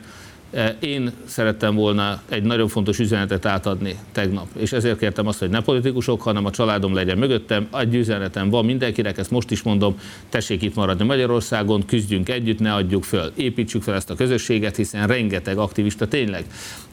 E, 0.52 0.78
én 0.80 1.12
szerettem 1.26 1.76
volna 1.76 2.22
egy 2.30 2.44
nagyon 2.44 2.68
fontos 2.68 3.00
üzenetet 3.00 3.46
átadni 3.46 3.96
tegnap, 4.12 4.48
és 4.58 4.72
ezért 4.72 4.98
kértem 4.98 5.28
azt, 5.28 5.40
hogy 5.40 5.50
ne 5.50 5.62
politikusok, 5.62 6.22
hanem 6.22 6.46
a 6.46 6.52
családom 6.52 6.94
legyen 6.94 7.18
mögöttem. 7.18 7.68
Egy 7.74 7.96
üzenetem 7.96 8.50
van 8.50 8.66
mindenkinek, 8.66 9.18
ezt 9.18 9.32
most 9.32 9.52
is 9.52 9.62
mondom, 9.62 10.00
tessék 10.30 10.62
itt 10.62 10.76
maradni 10.76 11.06
Magyarországon, 11.06 11.86
küzdjünk 11.86 12.30
együtt, 12.30 12.60
ne 12.60 12.74
adjuk 12.74 13.04
föl, 13.04 13.32
építsük 13.36 13.82
fel 13.82 13.96
ezt 13.96 14.10
a 14.10 14.16
közösséget, 14.16 14.76
hiszen 14.76 15.08
rengeteg 15.08 15.58
aktivista, 15.58 16.08
tényleg 16.08 16.46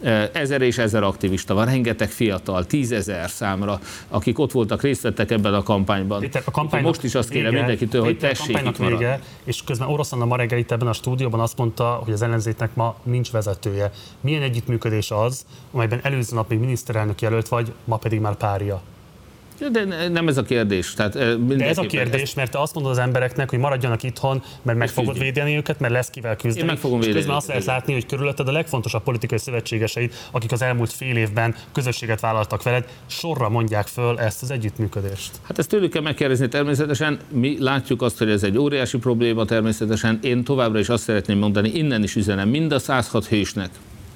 e, 0.02 0.30
ezer 0.32 0.62
és 0.62 0.78
ezer 0.78 1.02
aktivista 1.02 1.54
van, 1.54 1.64
rengeteg 1.64 2.10
fiatal, 2.10 2.66
tízezer 2.66 3.30
számra, 3.30 3.80
akik 4.08 4.38
ott 4.38 4.52
voltak, 4.52 4.82
részt 4.82 5.02
vettek 5.02 5.30
ebben 5.30 5.54
a 5.54 5.62
kampányban. 5.62 6.20
Péter, 6.20 6.42
a 6.44 6.50
kampánynak 6.50 6.88
most 6.88 7.04
is 7.04 7.14
azt 7.14 7.28
kérem 7.28 7.50
vége, 7.50 7.58
mindenkitől, 7.58 8.02
hogy 8.02 8.18
tessék 8.18 8.56
itt 8.56 8.78
maradni. 8.78 8.96
Vége, 8.96 9.20
és 9.44 9.62
közben 9.64 9.88
Orosz 9.88 10.12
Anna 10.12 10.24
ma 10.24 10.36
reggel 10.36 10.58
itt 10.58 10.70
ebben 10.70 10.88
a 10.88 10.92
stúdióban 10.92 11.40
azt 11.40 11.56
mondta, 11.56 12.00
hogy 12.04 12.12
az 12.12 12.22
ellenzéknek 12.22 12.74
ma 12.74 12.96
nincs 13.02 13.30
vezető 13.30 13.43
vezetője. 13.44 13.90
Milyen 14.20 14.42
együttműködés 14.42 15.10
az, 15.10 15.46
amelyben 15.72 16.00
előző 16.02 16.34
nap 16.34 16.48
még 16.48 16.58
miniszterelnök 16.58 17.20
jelölt 17.20 17.48
vagy, 17.48 17.72
ma 17.84 17.96
pedig 17.96 18.20
már 18.20 18.36
párja? 18.36 18.82
De 19.72 20.08
nem 20.08 20.28
ez 20.28 20.36
a 20.36 20.42
kérdés. 20.42 20.94
Tehát 20.94 21.12
De 21.46 21.68
ez 21.68 21.78
a 21.78 21.86
kérdés, 21.86 22.22
ezt... 22.22 22.36
mert 22.36 22.50
te 22.50 22.60
azt 22.60 22.74
mondod 22.74 22.92
az 22.92 22.98
embereknek, 22.98 23.50
hogy 23.50 23.58
maradjanak 23.58 24.02
itthon, 24.02 24.42
mert 24.62 24.78
meg 24.78 24.88
fogod 24.88 25.18
védeni 25.18 25.56
őket, 25.56 25.80
mert 25.80 25.92
lesz 25.92 26.10
kivel 26.10 26.36
küzdeni. 26.36 26.60
Én 26.60 26.66
meg 26.66 26.76
fogom 26.76 26.98
védeni. 26.98 27.18
közben 27.18 27.36
azt 27.36 27.46
lehet 27.46 27.64
látni, 27.64 27.92
hogy 27.92 28.06
körülötted 28.06 28.48
a 28.48 28.52
legfontosabb 28.52 29.02
politikai 29.02 29.38
szövetségeseid, 29.38 30.12
akik 30.30 30.52
az 30.52 30.62
elmúlt 30.62 30.92
fél 30.92 31.16
évben 31.16 31.54
közösséget 31.72 32.20
vállaltak 32.20 32.62
veled, 32.62 32.84
sorra 33.06 33.48
mondják 33.48 33.86
föl 33.86 34.18
ezt 34.18 34.42
az 34.42 34.50
együttműködést. 34.50 35.30
Hát 35.42 35.58
ezt 35.58 35.68
tőlük 35.68 35.92
kell 35.92 36.02
megkérdezni 36.02 36.48
természetesen. 36.48 37.18
Mi 37.28 37.56
látjuk 37.60 38.02
azt, 38.02 38.18
hogy 38.18 38.30
ez 38.30 38.42
egy 38.42 38.58
óriási 38.58 38.98
probléma 38.98 39.44
természetesen. 39.44 40.18
Én 40.22 40.44
továbbra 40.44 40.78
is 40.78 40.88
azt 40.88 41.02
szeretném 41.02 41.38
mondani, 41.38 41.68
innen 41.68 42.02
is 42.02 42.16
üzenem 42.16 42.48
mind 42.48 42.72
a 42.72 42.78
106 42.78 43.26
hősnek, 43.26 43.70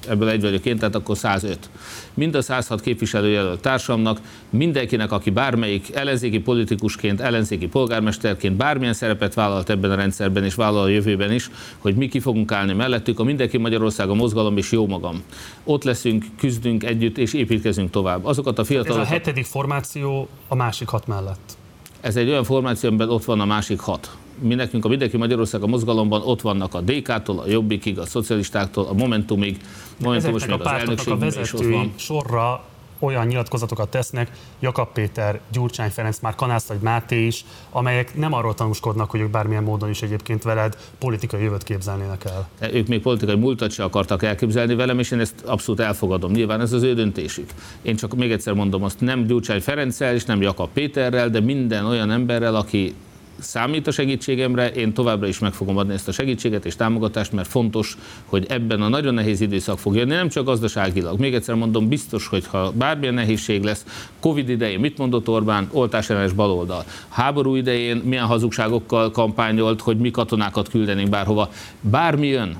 ebből 0.08 0.28
egy 0.28 0.40
vagyok 0.40 0.64
én, 0.64 0.78
tehát 0.78 0.94
akkor 0.94 1.16
105. 1.16 1.70
Mind 2.14 2.34
a 2.34 2.42
106 2.42 2.80
képviselőjelölt 2.80 3.60
társamnak, 3.60 4.20
mindenkinek, 4.50 5.12
aki 5.12 5.30
bármelyik 5.30 5.94
ellenzéki 5.94 6.40
politikusként, 6.40 7.20
ellenzéki 7.20 7.66
polgármesterként 7.66 8.56
bármilyen 8.56 8.94
szerepet 8.94 9.34
vállalt 9.34 9.70
ebben 9.70 9.90
a 9.90 9.94
rendszerben 9.94 10.44
és 10.44 10.54
vállal 10.54 10.82
a 10.82 10.88
jövőben 10.88 11.32
is, 11.32 11.50
hogy 11.78 11.94
mi 11.94 12.08
ki 12.08 12.20
fogunk 12.20 12.52
állni 12.52 12.72
mellettük, 12.72 13.20
a 13.20 13.24
Mindenki 13.24 13.58
Magyarország 13.58 14.08
a 14.08 14.14
mozgalom 14.14 14.56
és 14.56 14.72
jó 14.72 14.86
magam. 14.86 15.22
Ott 15.64 15.84
leszünk, 15.84 16.24
küzdünk 16.38 16.84
együtt 16.84 17.18
és 17.18 17.32
építkezünk 17.32 17.90
tovább. 17.90 18.24
Azokat 18.24 18.58
a 18.58 18.64
fiatalokat... 18.64 19.04
Ez 19.04 19.10
a 19.10 19.12
hetedik 19.12 19.44
formáció 19.44 20.28
a 20.48 20.54
másik 20.54 20.88
hat 20.88 21.06
mellett. 21.06 21.56
Ez 22.00 22.16
egy 22.16 22.28
olyan 22.28 22.44
formáció, 22.44 22.88
amiben 22.88 23.08
ott 23.08 23.24
van 23.24 23.40
a 23.40 23.44
másik 23.44 23.80
hat 23.80 24.10
mi 24.40 24.54
nekünk 24.54 24.84
a 24.84 24.88
Mindenki 24.88 25.16
Magyarország 25.16 25.62
a 25.62 25.66
mozgalomban 25.66 26.22
ott 26.24 26.40
vannak 26.40 26.74
a 26.74 26.80
DK-tól, 26.80 27.38
a 27.38 27.48
Jobbikig, 27.48 27.98
a 27.98 28.06
szocialistáktól, 28.06 28.86
a 28.86 28.92
Momentumig, 28.92 29.60
Momentumos 30.00 30.46
még 30.46 30.60
az 30.60 30.66
elnökség 30.66 31.42
is 31.42 31.52
ott 31.52 31.64
van. 31.64 31.92
sorra 31.96 32.64
olyan 32.98 33.26
nyilatkozatokat 33.26 33.88
tesznek, 33.88 34.30
Jakab 34.60 34.92
Péter, 34.92 35.40
Gyurcsány 35.52 35.90
Ferenc, 35.90 36.18
már 36.20 36.34
Kanász 36.34 36.66
vagy 36.66 36.78
Máté 36.80 37.26
is, 37.26 37.44
amelyek 37.70 38.16
nem 38.16 38.32
arról 38.32 38.54
tanúskodnak, 38.54 39.10
hogy 39.10 39.20
ők 39.20 39.30
bármilyen 39.30 39.62
módon 39.62 39.88
is 39.90 40.02
egyébként 40.02 40.42
veled 40.42 40.76
politikai 40.98 41.42
jövőt 41.42 41.62
képzelnének 41.62 42.24
el. 42.24 42.48
De 42.58 42.72
ők 42.72 42.88
még 42.88 43.00
politikai 43.00 43.36
múltat 43.36 43.70
se 43.70 43.84
akartak 43.84 44.22
elképzelni 44.22 44.74
velem, 44.74 44.98
és 44.98 45.10
én 45.10 45.20
ezt 45.20 45.44
abszolút 45.46 45.80
elfogadom. 45.80 46.32
Nyilván 46.32 46.60
ez 46.60 46.72
az 46.72 46.82
ő 46.82 46.94
döntésük. 46.94 47.50
Én 47.82 47.96
csak 47.96 48.14
még 48.14 48.30
egyszer 48.30 48.54
mondom 48.54 48.82
azt, 48.82 49.00
nem 49.00 49.26
Gyurcsány 49.26 49.60
Ferenccel 49.60 50.14
és 50.14 50.24
nem 50.24 50.42
Jakab 50.42 50.68
Péterrel, 50.72 51.28
de 51.28 51.40
minden 51.40 51.86
olyan 51.86 52.10
emberrel, 52.10 52.54
aki 52.54 52.94
számít 53.38 53.86
a 53.86 53.90
segítségemre, 53.90 54.70
én 54.70 54.92
továbbra 54.92 55.26
is 55.26 55.38
meg 55.38 55.52
fogom 55.52 55.76
adni 55.76 55.92
ezt 55.92 56.08
a 56.08 56.12
segítséget 56.12 56.66
és 56.66 56.76
támogatást, 56.76 57.32
mert 57.32 57.48
fontos, 57.48 57.96
hogy 58.24 58.46
ebben 58.48 58.82
a 58.82 58.88
nagyon 58.88 59.14
nehéz 59.14 59.40
időszak 59.40 59.78
fog 59.78 59.94
jönni, 59.94 60.14
nem 60.14 60.28
csak 60.28 60.44
gazdaságilag. 60.44 61.18
Még 61.18 61.34
egyszer 61.34 61.54
mondom, 61.54 61.88
biztos, 61.88 62.26
hogy 62.26 62.46
ha 62.46 62.72
bármilyen 62.72 63.14
nehézség 63.14 63.62
lesz, 63.62 63.84
Covid 64.20 64.48
idején 64.48 64.80
mit 64.80 64.98
mondott 64.98 65.28
Orbán, 65.28 65.68
oltásellenes 65.72 66.32
baloldal. 66.32 66.84
Háború 67.08 67.54
idején 67.54 67.96
milyen 67.96 68.26
hazugságokkal 68.26 69.10
kampányolt, 69.10 69.80
hogy 69.80 69.96
mi 69.96 70.10
katonákat 70.10 70.68
küldenénk 70.68 71.08
bárhova. 71.08 71.50
Bármi 71.80 72.26
jön, 72.26 72.56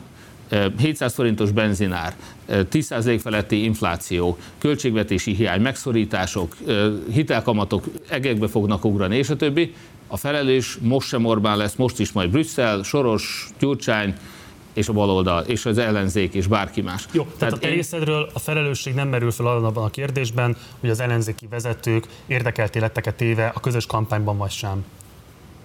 700 0.79 1.14
forintos 1.14 1.51
benzinár, 1.51 2.14
10% 2.48 3.18
feletti 3.22 3.64
infláció, 3.64 4.38
költségvetési 4.58 5.34
hiány, 5.34 5.61
megszorítások, 5.61 6.56
hitelkamatok 7.12 7.84
egekbe 8.08 8.48
fognak 8.48 8.84
ugrani, 8.84 9.16
és 9.16 9.30
a 9.30 9.37
többi. 9.37 9.74
A 10.06 10.16
felelős 10.16 10.78
most 10.80 11.08
sem 11.08 11.24
Orbán 11.24 11.56
lesz, 11.56 11.74
most 11.74 11.98
is 11.98 12.12
majd 12.12 12.30
Brüsszel, 12.30 12.82
Soros, 12.82 13.48
Gyurcsány, 13.58 14.14
és 14.72 14.88
a 14.88 14.92
baloldal, 14.92 15.44
és 15.44 15.66
az 15.66 15.78
ellenzék, 15.78 16.34
és 16.34 16.46
bárki 16.46 16.80
más. 16.80 17.06
Jó, 17.12 17.22
tehát, 17.22 17.38
tehát 17.38 17.54
a 17.54 17.58
te 17.58 17.68
én... 17.68 17.74
részedről 17.74 18.30
a 18.32 18.38
felelősség 18.38 18.94
nem 18.94 19.08
merül 19.08 19.30
fel 19.30 19.46
abban 19.46 19.84
a 19.84 19.90
kérdésben, 19.90 20.56
hogy 20.80 20.90
az 20.90 21.00
ellenzéki 21.00 21.46
vezetők 21.46 22.06
érdekelté 22.26 22.78
lettek-e 22.78 23.12
téve 23.12 23.52
a 23.54 23.61
közös 23.61 23.87
kampányban 23.87 24.37
vagy 24.37 24.50
sem. 24.50 24.84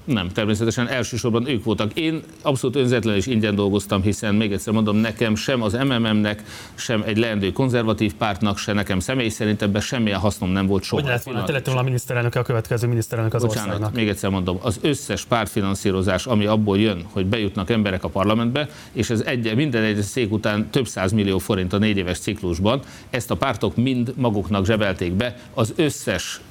Nem, 0.03 0.29
természetesen 0.29 0.87
elsősorban 0.87 1.47
ők 1.47 1.63
voltak. 1.63 1.93
Én 1.93 2.23
abszolút 2.41 2.75
önzetlen 2.75 3.15
és 3.15 3.25
ingyen 3.25 3.55
dolgoztam, 3.55 4.01
hiszen 4.01 4.35
még 4.35 4.51
egyszer 4.51 4.73
mondom, 4.73 4.95
nekem 4.95 5.35
sem 5.35 5.61
az 5.61 5.73
MMM-nek, 5.73 6.43
sem 6.75 7.03
egy 7.05 7.17
leendő 7.17 7.51
konzervatív 7.51 8.13
pártnak, 8.13 8.57
se 8.57 8.73
nekem 8.73 8.99
személy 8.99 9.29
szerint 9.29 9.61
ebben 9.61 9.81
semmilyen 9.81 10.19
hasznom 10.19 10.49
nem 10.49 10.67
volt 10.67 10.83
soha. 10.83 11.01
Hogy 11.01 11.09
lehet 11.09 11.23
volna, 11.23 11.43
te 11.43 11.51
lettél 11.51 11.77
a 11.77 11.81
miniszterelnök, 11.81 12.35
a 12.35 12.41
következő 12.41 12.87
miniszterelnök 12.87 13.33
az 13.33 13.41
Bocsánat, 13.41 13.67
országnak. 13.67 13.93
még 13.93 14.07
egyszer 14.07 14.29
mondom, 14.29 14.57
az 14.61 14.79
összes 14.81 15.25
pártfinanszírozás, 15.25 16.25
ami 16.25 16.45
abból 16.45 16.79
jön, 16.79 17.05
hogy 17.11 17.25
bejutnak 17.25 17.69
emberek 17.69 18.03
a 18.03 18.09
parlamentbe, 18.09 18.69
és 18.91 19.09
ez 19.09 19.21
egy, 19.21 19.55
minden 19.55 19.83
egy 19.83 20.01
szék 20.01 20.31
után 20.31 20.69
több 20.69 20.87
száz 20.87 21.11
millió 21.11 21.37
forint 21.37 21.73
a 21.73 21.77
négy 21.77 21.97
éves 21.97 22.19
ciklusban, 22.19 22.81
ezt 23.09 23.31
a 23.31 23.35
pártok 23.35 23.75
mind 23.75 24.13
maguknak 24.15 24.65
zsebelték 24.65 25.11
be, 25.13 25.37
az 25.53 25.73
összes 25.75 26.41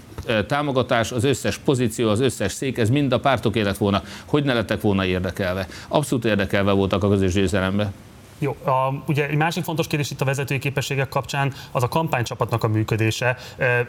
támogatás, 0.46 1.12
az 1.12 1.24
összes 1.24 1.58
pozíció, 1.58 2.08
az 2.08 2.20
összes 2.20 2.52
szék, 2.52 2.78
ez 2.78 2.90
mind 2.90 3.12
a 3.12 3.20
pártok 3.20 3.56
élet 3.56 3.76
volna. 3.76 4.02
Hogy 4.24 4.44
ne 4.44 4.54
lettek 4.54 4.80
volna 4.80 5.04
érdekelve? 5.04 5.66
Abszolút 5.88 6.24
érdekelve 6.24 6.72
voltak 6.72 7.04
a 7.04 7.08
közös 7.08 7.32
győzelembe. 7.32 7.92
Jó, 8.42 8.56
a, 8.64 9.02
ugye 9.06 9.28
egy 9.28 9.36
másik 9.36 9.64
fontos 9.64 9.86
kérdés 9.86 10.10
itt 10.10 10.20
a 10.20 10.24
vezetői 10.24 10.58
képességek 10.58 11.08
kapcsán 11.08 11.52
az 11.70 11.82
a 11.82 11.88
kampánycsapatnak 11.88 12.64
a 12.64 12.68
működése. 12.68 13.36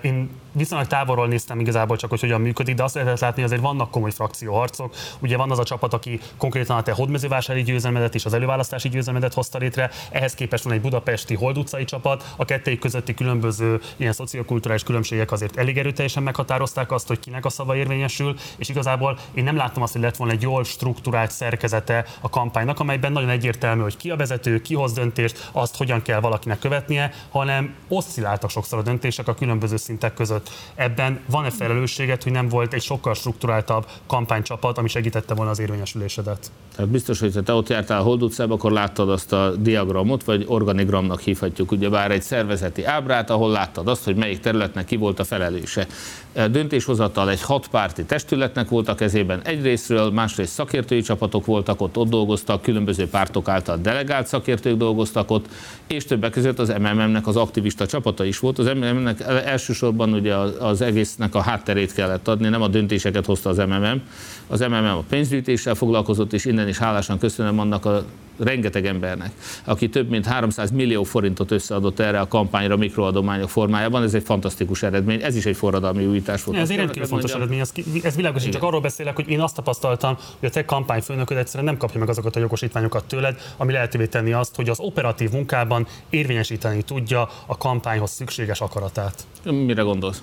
Én 0.01 0.29
viszonylag 0.51 0.87
távolról 0.87 1.27
néztem 1.27 1.59
igazából 1.59 1.97
csak, 1.97 2.09
hogy 2.09 2.19
hogyan 2.19 2.41
működik, 2.41 2.75
de 2.75 2.83
azt 2.83 2.95
lehet 2.95 3.19
látni, 3.19 3.41
hogy 3.41 3.51
azért 3.51 3.61
vannak 3.61 3.91
komoly 3.91 4.11
frakcióharcok. 4.11 4.95
Ugye 5.19 5.37
van 5.37 5.51
az 5.51 5.59
a 5.59 5.63
csapat, 5.63 5.93
aki 5.93 6.19
konkrétan 6.37 6.77
a 6.77 6.81
te 6.81 6.91
hódmezővásári 6.91 7.63
győzelmedet 7.63 8.15
és 8.15 8.25
az 8.25 8.33
előválasztási 8.33 8.89
győzelmedet 8.89 9.33
hozta 9.33 9.57
létre, 9.57 9.89
ehhez 10.11 10.33
képest 10.33 10.63
van 10.63 10.73
egy 10.73 10.81
budapesti 10.81 11.35
Hold 11.35 11.57
utcai 11.57 11.83
csapat, 11.83 12.33
a 12.35 12.45
kettőjük 12.45 12.79
közötti 12.79 13.13
különböző 13.13 13.81
ilyen 13.95 14.13
szociokulturális 14.13 14.83
különbségek 14.83 15.31
azért 15.31 15.57
elég 15.57 15.77
erőteljesen 15.77 16.23
meghatározták 16.23 16.91
azt, 16.91 17.07
hogy 17.07 17.19
kinek 17.19 17.45
a 17.45 17.49
szava 17.49 17.75
érvényesül, 17.75 18.35
és 18.57 18.69
igazából 18.69 19.17
én 19.33 19.43
nem 19.43 19.55
láttam 19.55 19.83
azt, 19.83 19.93
hogy 19.93 20.01
lett 20.01 20.15
volna 20.15 20.33
egy 20.33 20.41
jól 20.41 20.63
struktúrált 20.63 21.31
szerkezete 21.31 22.05
a 22.21 22.29
kampánynak, 22.29 22.79
amelyben 22.79 23.11
nagyon 23.11 23.29
egyértelmű, 23.29 23.81
hogy 23.81 23.97
ki 23.97 24.09
a 24.09 24.15
vezető, 24.15 24.42
vezető, 24.43 24.61
ki 24.61 24.75
hoz 24.75 24.93
döntést, 24.93 25.49
azt 25.51 25.77
hogyan 25.77 26.01
kell 26.01 26.19
valakinek 26.19 26.59
követnie, 26.59 27.11
hanem 27.29 27.73
oszcilláltak 27.87 28.49
sokszor 28.49 28.79
a 28.79 28.81
döntések 28.81 29.27
a 29.27 29.33
különböző 29.33 29.77
szintek 29.77 30.13
között. 30.13 30.49
Ebben 30.75 31.19
van-e 31.25 31.49
felelősséget, 31.49 32.23
hogy 32.23 32.31
nem 32.31 32.49
volt 32.49 32.73
egy 32.73 32.81
sokkal 32.81 33.13
strukturáltabb 33.13 33.85
kampánycsapat, 34.07 34.77
ami 34.77 34.87
segítette 34.87 35.33
volna 35.33 35.51
az 35.51 35.59
érvényesülésedet? 35.59 36.51
Tehát 36.75 36.91
biztos, 36.91 37.19
hogy 37.19 37.33
te 37.43 37.53
ott 37.53 37.69
jártál 37.69 37.99
a 37.99 38.03
Hold 38.03 38.23
utcába, 38.23 38.53
akkor 38.53 38.71
láttad 38.71 39.09
azt 39.09 39.33
a 39.33 39.53
diagramot, 39.57 40.23
vagy 40.23 40.45
organigramnak 40.47 41.19
hívhatjuk, 41.19 41.71
ugyebár 41.71 42.11
egy 42.11 42.21
szervezeti 42.21 42.83
ábrát, 42.83 43.29
ahol 43.29 43.51
láttad 43.51 43.87
azt, 43.87 44.03
hogy 44.03 44.15
melyik 44.15 44.39
területnek 44.39 44.85
ki 44.85 44.95
volt 44.95 45.19
a 45.19 45.23
felelőse. 45.23 45.87
Döntéshozatal 46.33 47.29
egy 47.29 47.41
hatpárti 47.41 48.03
testületnek 48.03 48.69
volt 48.69 48.87
a 48.87 48.95
kezében 48.95 49.41
egyrésztről, 49.43 50.11
másrészt 50.11 50.53
szakértői 50.53 51.01
csapatok 51.01 51.45
voltak 51.45 51.81
ott, 51.81 51.97
ott 51.97 52.09
dolgoztak, 52.09 52.61
különböző 52.61 53.07
pártok 53.07 53.47
által 53.47 53.77
delegált 53.77 54.22
szakértők 54.27 54.77
dolgoztak 54.77 55.31
ott, 55.31 55.45
és 55.87 56.05
többek 56.05 56.31
között 56.31 56.59
az 56.59 56.73
MMM-nek 56.79 57.27
az 57.27 57.35
aktivista 57.35 57.85
csapata 57.85 58.23
is 58.23 58.39
volt. 58.39 58.59
Az 58.59 58.65
MMM-nek 58.65 59.19
elsősorban 59.45 60.13
ugye 60.13 60.35
az 60.59 60.81
egésznek 60.81 61.35
a 61.35 61.41
hátterét 61.41 61.93
kellett 61.93 62.27
adni, 62.27 62.49
nem 62.49 62.61
a 62.61 62.67
döntéseket 62.67 63.25
hozta 63.25 63.49
az 63.49 63.57
MMM. 63.57 64.01
Az 64.47 64.59
MMM 64.59 64.85
a 64.85 65.03
pénzgyűjtéssel 65.09 65.75
foglalkozott, 65.75 66.33
és 66.33 66.45
innen 66.45 66.67
is 66.67 66.77
hálásan 66.77 67.17
köszönöm 67.19 67.59
annak 67.59 67.85
a 67.85 68.05
rengeteg 68.37 68.85
embernek, 68.85 69.31
aki 69.63 69.89
több 69.89 70.09
mint 70.09 70.25
300 70.25 70.71
millió 70.71 71.03
forintot 71.03 71.51
összeadott 71.51 71.99
erre 71.99 72.19
a 72.19 72.27
kampányra 72.27 72.77
mikroadományok 72.77 73.49
formájában. 73.49 74.03
Ez 74.03 74.13
egy 74.13 74.23
fantasztikus 74.23 74.83
eredmény, 74.83 75.21
ez 75.21 75.35
is 75.35 75.45
egy 75.45 75.55
forradalmi 75.55 76.05
újítás 76.05 76.43
volt. 76.43 76.57
Ez 76.57 76.69
egy 76.69 76.77
rendkívül 76.77 77.07
fontos 77.07 77.33
eredmény, 77.33 77.59
ez, 77.59 77.71
ez 78.03 78.15
világos, 78.15 78.45
én 78.45 78.51
csak 78.51 78.63
arról 78.63 78.81
beszélek, 78.81 79.15
hogy 79.15 79.29
én 79.29 79.39
azt 79.39 79.55
tapasztaltam, 79.55 80.17
hogy 80.39 80.49
a 80.49 80.51
te 80.51 80.65
kampányfőnököd 80.65 81.37
egyszerűen 81.37 81.65
nem 81.65 81.77
kapja 81.77 81.99
meg 81.99 82.09
azokat 82.09 82.35
a 82.35 82.39
jogosítványokat 82.39 83.05
tőled, 83.05 83.37
ami 83.57 83.71
lehetővé 83.71 84.05
tenni 84.05 84.33
azt, 84.33 84.55
hogy 84.55 84.69
az 84.69 84.79
operatív 84.79 85.31
munkában 85.31 85.87
érvényesíteni 86.09 86.81
tudja 86.81 87.29
a 87.45 87.57
kampányhoz 87.57 88.11
szükséges 88.11 88.61
akaratát. 88.61 89.25
Mire 89.43 89.81
gondolsz? 89.81 90.21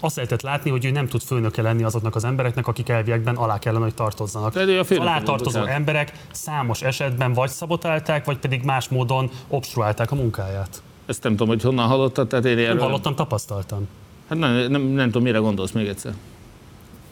Azt 0.00 0.16
lehetett 0.16 0.42
látni, 0.42 0.70
hogy 0.70 0.84
ő 0.84 0.90
nem 0.90 1.06
tud 1.06 1.22
főnöke 1.22 1.62
lenni 1.62 1.82
azoknak 1.82 2.14
az 2.14 2.24
embereknek, 2.24 2.66
akik 2.66 2.88
elviekben 2.88 3.36
alá 3.36 3.58
kellene, 3.58 3.84
hogy 3.84 3.94
tartozzanak. 3.94 4.56
Az 4.56 4.90
alá 4.98 5.22
tartozó 5.22 5.64
emberek 5.64 6.12
számos 6.30 6.82
esetben 6.82 7.32
vagy 7.32 7.50
szabotálták, 7.50 8.24
vagy 8.24 8.38
pedig 8.38 8.62
más 8.62 8.88
módon 8.88 9.30
obstruálták 9.48 10.10
a 10.10 10.14
munkáját. 10.14 10.82
Ezt 11.06 11.22
nem 11.22 11.32
tudom, 11.32 11.48
hogy 11.48 11.62
honnan 11.62 11.86
hallottad, 11.86 12.28
tehát 12.28 12.44
én 12.44 12.58
erről... 12.58 12.80
Hallottam, 12.80 13.14
tapasztaltam. 13.14 13.88
Hát 14.28 14.38
nem, 14.38 14.52
nem, 14.52 14.70
nem, 14.70 14.82
nem 14.82 15.06
tudom, 15.06 15.22
mire 15.22 15.38
gondolsz 15.38 15.72
még 15.72 15.86
egyszer 15.86 16.12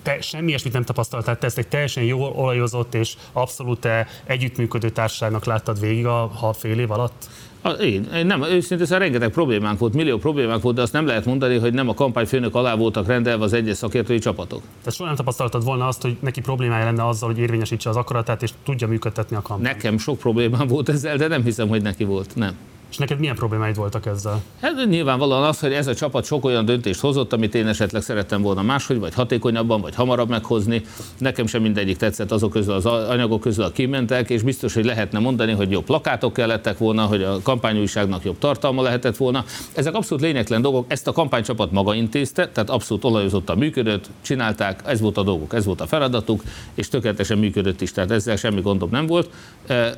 te 0.02 0.20
semmi 0.20 0.48
ilyesmit 0.48 0.72
nem 0.72 0.84
tapasztaltál, 0.84 1.38
te 1.38 1.46
ezt 1.46 1.58
egy 1.58 1.68
teljesen 1.68 2.02
jól 2.02 2.30
olajozott 2.30 2.94
és 2.94 3.16
abszolút 3.32 3.88
együttműködő 4.24 4.90
társaságnak 4.90 5.44
láttad 5.44 5.80
végig 5.80 6.06
a, 6.06 6.22
a 6.40 6.52
fél 6.52 6.78
év 6.78 6.90
alatt? 6.90 7.28
Én, 7.80 8.08
én 8.14 8.26
nem, 8.26 8.42
őszintén 8.42 8.86
szóval 8.86 8.98
rengeteg 8.98 9.30
problémánk 9.30 9.78
volt, 9.78 9.94
millió 9.94 10.18
problémánk 10.18 10.62
volt, 10.62 10.76
de 10.76 10.82
azt 10.82 10.92
nem 10.92 11.06
lehet 11.06 11.24
mondani, 11.24 11.58
hogy 11.58 11.72
nem 11.72 11.88
a 11.88 11.94
kampányfőnök 11.94 12.54
alá 12.54 12.74
voltak 12.74 13.06
rendelve 13.06 13.44
az 13.44 13.52
egyes 13.52 13.76
szakértői 13.76 14.18
csapatok. 14.18 14.60
Tehát 14.60 14.94
soha 14.94 15.08
nem 15.08 15.16
tapasztaltad 15.16 15.64
volna 15.64 15.86
azt, 15.86 16.02
hogy 16.02 16.16
neki 16.20 16.40
problémája 16.40 16.84
lenne 16.84 17.06
azzal, 17.06 17.28
hogy 17.28 17.38
érvényesítse 17.38 17.88
az 17.88 17.96
akaratát 17.96 18.42
és 18.42 18.50
tudja 18.64 18.86
működtetni 18.86 19.36
a 19.36 19.42
kampányt? 19.42 19.74
Nekem 19.74 19.98
sok 19.98 20.18
problémám 20.18 20.66
volt 20.66 20.88
ezzel, 20.88 21.16
de 21.16 21.28
nem 21.28 21.42
hiszem, 21.42 21.68
hogy 21.68 21.82
neki 21.82 22.04
volt. 22.04 22.34
Nem. 22.34 22.56
És 22.90 22.96
neked 22.96 23.18
milyen 23.18 23.34
problémáid 23.34 23.76
voltak 23.76 24.06
ezzel? 24.06 24.42
Hát 24.60 24.86
nyilvánvalóan 24.88 25.42
az, 25.42 25.60
hogy 25.60 25.72
ez 25.72 25.86
a 25.86 25.94
csapat 25.94 26.24
sok 26.24 26.44
olyan 26.44 26.64
döntést 26.64 27.00
hozott, 27.00 27.32
amit 27.32 27.54
én 27.54 27.66
esetleg 27.66 28.02
szerettem 28.02 28.42
volna 28.42 28.62
máshogy, 28.62 28.98
vagy 28.98 29.14
hatékonyabban, 29.14 29.80
vagy 29.80 29.94
hamarabb 29.94 30.28
meghozni. 30.28 30.82
Nekem 31.18 31.46
sem 31.46 31.62
mindegyik 31.62 31.96
tetszett 31.96 32.32
azok 32.32 32.50
közül 32.50 32.72
az 32.72 32.86
anyagok 32.86 33.40
közül, 33.40 33.64
a 33.64 33.70
kimentek, 33.70 34.30
és 34.30 34.42
biztos, 34.42 34.74
hogy 34.74 34.84
lehetne 34.84 35.18
mondani, 35.18 35.52
hogy 35.52 35.70
jobb 35.70 35.84
plakátok 35.84 36.32
kellettek 36.32 36.78
volna, 36.78 37.04
hogy 37.04 37.22
a 37.22 37.40
kampányújságnak 37.42 38.24
jobb 38.24 38.38
tartalma 38.38 38.82
lehetett 38.82 39.16
volna. 39.16 39.44
Ezek 39.74 39.94
abszolút 39.94 40.22
lényegtelen 40.24 40.62
dolgok. 40.62 40.84
Ezt 40.88 41.06
a 41.06 41.12
kampánycsapat 41.12 41.72
maga 41.72 41.94
intézte, 41.94 42.48
tehát 42.48 42.70
abszolút 42.70 43.04
olajozottan 43.04 43.58
működött, 43.58 44.10
csinálták, 44.22 44.82
ez 44.86 45.00
volt 45.00 45.16
a 45.16 45.22
dolguk, 45.22 45.54
ez 45.54 45.64
volt 45.64 45.80
a 45.80 45.86
feladatuk, 45.86 46.42
és 46.74 46.88
tökéletesen 46.88 47.38
működött 47.38 47.80
is, 47.80 47.92
tehát 47.92 48.10
ezzel 48.10 48.36
semmi 48.36 48.60
gondom 48.60 48.88
nem 48.90 49.06
volt. 49.06 49.30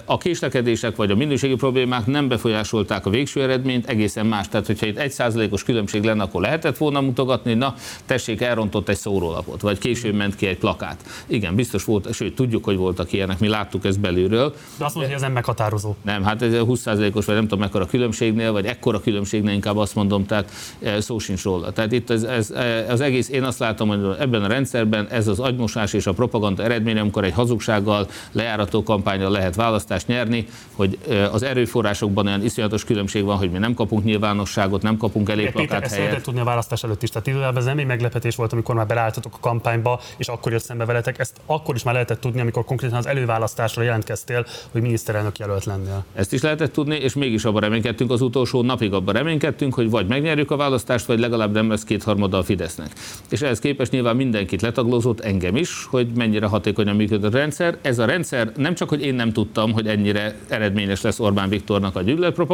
A 0.04 0.18
késlekedések 0.18 0.96
vagy 0.96 1.10
a 1.10 1.16
minőségi 1.16 1.54
problémák 1.54 2.06
nem 2.06 2.28
befolyásolták 2.28 2.78
befolyásolták 2.80 3.06
a 3.06 3.10
végső 3.10 3.42
eredményt, 3.42 3.86
egészen 3.86 4.26
más. 4.26 4.48
Tehát, 4.48 4.66
hogyha 4.66 4.86
itt 4.86 4.98
egy 4.98 5.10
százalékos 5.10 5.62
különbség 5.62 6.02
lenne, 6.04 6.22
akkor 6.22 6.40
lehetett 6.40 6.76
volna 6.76 7.00
mutogatni, 7.00 7.54
na, 7.54 7.74
tessék, 8.06 8.40
elrontott 8.40 8.88
egy 8.88 8.96
szórólapot, 8.96 9.60
vagy 9.60 9.78
később 9.78 10.14
ment 10.14 10.36
ki 10.36 10.46
egy 10.46 10.58
plakát. 10.58 11.04
Igen, 11.26 11.54
biztos 11.54 11.84
volt, 11.84 12.12
sőt, 12.12 12.34
tudjuk, 12.34 12.64
hogy 12.64 12.76
voltak 12.76 13.12
ilyenek, 13.12 13.38
mi 13.38 13.48
láttuk 13.48 13.84
ezt 13.84 14.00
belülről. 14.00 14.54
De 14.78 14.84
azt 14.84 14.94
mondja, 14.94 15.12
hogy 15.12 15.12
ez 15.12 15.20
nem 15.20 15.32
meghatározó. 15.32 15.94
Nem, 16.02 16.22
hát 16.22 16.42
ez 16.42 16.54
20 16.54 16.80
százalékos, 16.80 17.24
vagy 17.24 17.34
nem 17.34 17.44
tudom 17.44 17.58
mekkora 17.58 17.86
különbségnél, 17.86 18.52
vagy 18.52 18.66
ekkora 18.66 19.00
különbségnél 19.00 19.54
inkább 19.54 19.76
azt 19.76 19.94
mondom, 19.94 20.26
tehát 20.26 20.50
e, 20.82 21.00
szó 21.00 21.18
sincs 21.18 21.42
róla. 21.42 21.72
Tehát 21.72 21.92
itt 21.92 22.10
ez, 22.10 22.22
ez, 22.22 22.50
e, 22.50 22.86
az 22.88 23.00
egész, 23.00 23.28
én 23.28 23.42
azt 23.42 23.58
látom, 23.58 23.88
hogy 23.88 24.16
ebben 24.18 24.42
a 24.42 24.46
rendszerben 24.46 25.06
ez 25.10 25.28
az 25.28 25.38
agymosás 25.38 25.92
és 25.92 26.06
a 26.06 26.12
propaganda 26.12 26.62
eredménye, 26.62 27.00
amikor 27.00 27.24
egy 27.24 27.32
hazugsággal, 27.32 28.06
lejárató 28.32 28.82
kampányra 28.82 29.30
lehet 29.30 29.54
választást 29.54 30.06
nyerni, 30.06 30.46
hogy 30.74 30.98
e, 31.08 31.30
az 31.30 31.42
erőforrásokban 31.42 32.26
olyan 32.26 32.42
iszonyatos 32.70 32.84
különbség 32.84 33.24
van, 33.24 33.36
hogy 33.36 33.50
mi 33.50 33.58
nem 33.58 33.74
kapunk 33.74 34.04
nyilvánosságot, 34.04 34.82
nem 34.82 34.96
kapunk 34.96 35.28
elég 35.28 35.50
plakát. 35.50 35.82
Ezt 35.82 36.22
tudni 36.22 36.40
a 36.40 36.44
választás 36.44 36.82
előtt 36.82 37.02
is. 37.02 37.08
Tehát 37.08 37.26
időben 37.26 37.56
ez 37.56 37.64
nem 37.64 37.78
egy 37.78 37.86
meglepetés 37.86 38.36
volt, 38.36 38.52
amikor 38.52 38.74
már 38.74 38.86
belálltatok 38.86 39.34
a 39.34 39.38
kampányba, 39.40 40.00
és 40.16 40.28
akkor 40.28 40.52
jött 40.52 40.62
szembe 40.62 40.84
veletek. 40.84 41.18
Ezt 41.18 41.40
akkor 41.46 41.74
is 41.74 41.82
már 41.82 41.94
lehetett 41.94 42.20
tudni, 42.20 42.40
amikor 42.40 42.64
konkrétan 42.64 42.96
az 42.96 43.06
előválasztásra 43.06 43.82
jelentkeztél, 43.82 44.46
hogy 44.70 44.82
miniszterelnök 44.82 45.38
jelölt 45.38 45.64
lennél. 45.64 46.04
Ezt 46.14 46.32
is 46.32 46.42
lehetett 46.42 46.72
tudni, 46.72 46.96
és 46.96 47.14
mégis 47.14 47.44
abban 47.44 47.60
reménykedtünk 47.60 48.10
az 48.10 48.20
utolsó 48.20 48.62
napig, 48.62 48.92
abban 48.92 49.14
reménykedtünk, 49.14 49.74
hogy 49.74 49.90
vagy 49.90 50.06
megnyerjük 50.06 50.50
a 50.50 50.56
választást, 50.56 51.06
vagy 51.06 51.18
legalább 51.18 51.52
nem 51.52 51.68
lesz 51.68 51.84
kétharmada 51.84 52.38
a 52.38 52.42
Fidesznek. 52.42 52.92
És 53.30 53.40
ehhez 53.40 53.58
képest 53.58 53.92
nyilván 53.92 54.16
mindenkit 54.16 54.62
letaglózott, 54.62 55.20
engem 55.20 55.56
is, 55.56 55.86
hogy 55.90 56.08
mennyire 56.14 56.46
hatékonyan 56.46 56.96
működött 56.96 57.34
a 57.34 57.36
rendszer. 57.36 57.78
Ez 57.82 57.98
a 57.98 58.04
rendszer 58.04 58.52
nem 58.56 58.74
csak, 58.74 58.88
hogy 58.88 59.02
én 59.02 59.14
nem 59.14 59.32
tudtam, 59.32 59.72
hogy 59.72 59.86
ennyire 59.86 60.34
eredményes 60.48 61.00
lesz 61.00 61.20
Orbán 61.20 61.48
Viktornak 61.48 61.96
a 61.96 62.00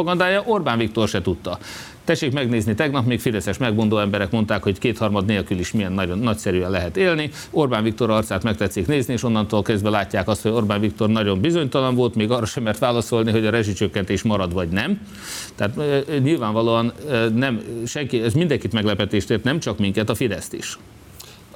gyűlöletpropagandája, 0.07 0.43
Orbán 0.45 0.77
Viktor 0.77 1.07
se 1.07 1.21
tudta. 1.21 1.57
Tessék 2.03 2.33
megnézni, 2.33 2.75
tegnap 2.75 3.05
még 3.05 3.19
fideszes 3.19 3.57
megmondó 3.57 3.97
emberek 3.97 4.31
mondták, 4.31 4.63
hogy 4.63 4.79
kétharmad 4.79 5.25
nélkül 5.25 5.59
is 5.59 5.71
milyen 5.71 5.91
nagyon 5.91 6.19
nagyszerűen 6.19 6.69
lehet 6.69 6.97
élni. 6.97 7.29
Orbán 7.51 7.83
Viktor 7.83 8.09
arcát 8.09 8.43
megtetszik 8.43 8.87
nézni, 8.87 9.13
és 9.13 9.23
onnantól 9.23 9.61
kezdve 9.61 9.89
látják 9.89 10.27
azt, 10.27 10.41
hogy 10.41 10.51
Orbán 10.51 10.79
Viktor 10.79 11.09
nagyon 11.09 11.41
bizonytalan 11.41 11.95
volt, 11.95 12.15
még 12.15 12.31
arra 12.31 12.45
sem 12.45 12.63
mert 12.63 12.79
válaszolni, 12.79 13.31
hogy 13.31 13.45
a 13.45 13.49
rezsicsökkentés 13.49 14.21
marad 14.23 14.53
vagy 14.53 14.69
nem. 14.69 15.01
Tehát 15.55 15.75
nyilvánvalóan 16.21 16.93
nem, 17.35 17.61
senki, 17.85 18.21
ez 18.21 18.33
mindenkit 18.33 18.73
meglepetést 18.73 19.29
ért, 19.29 19.43
nem 19.43 19.59
csak 19.59 19.77
minket, 19.77 20.09
a 20.09 20.15
Fideszt 20.15 20.53
is. 20.53 20.77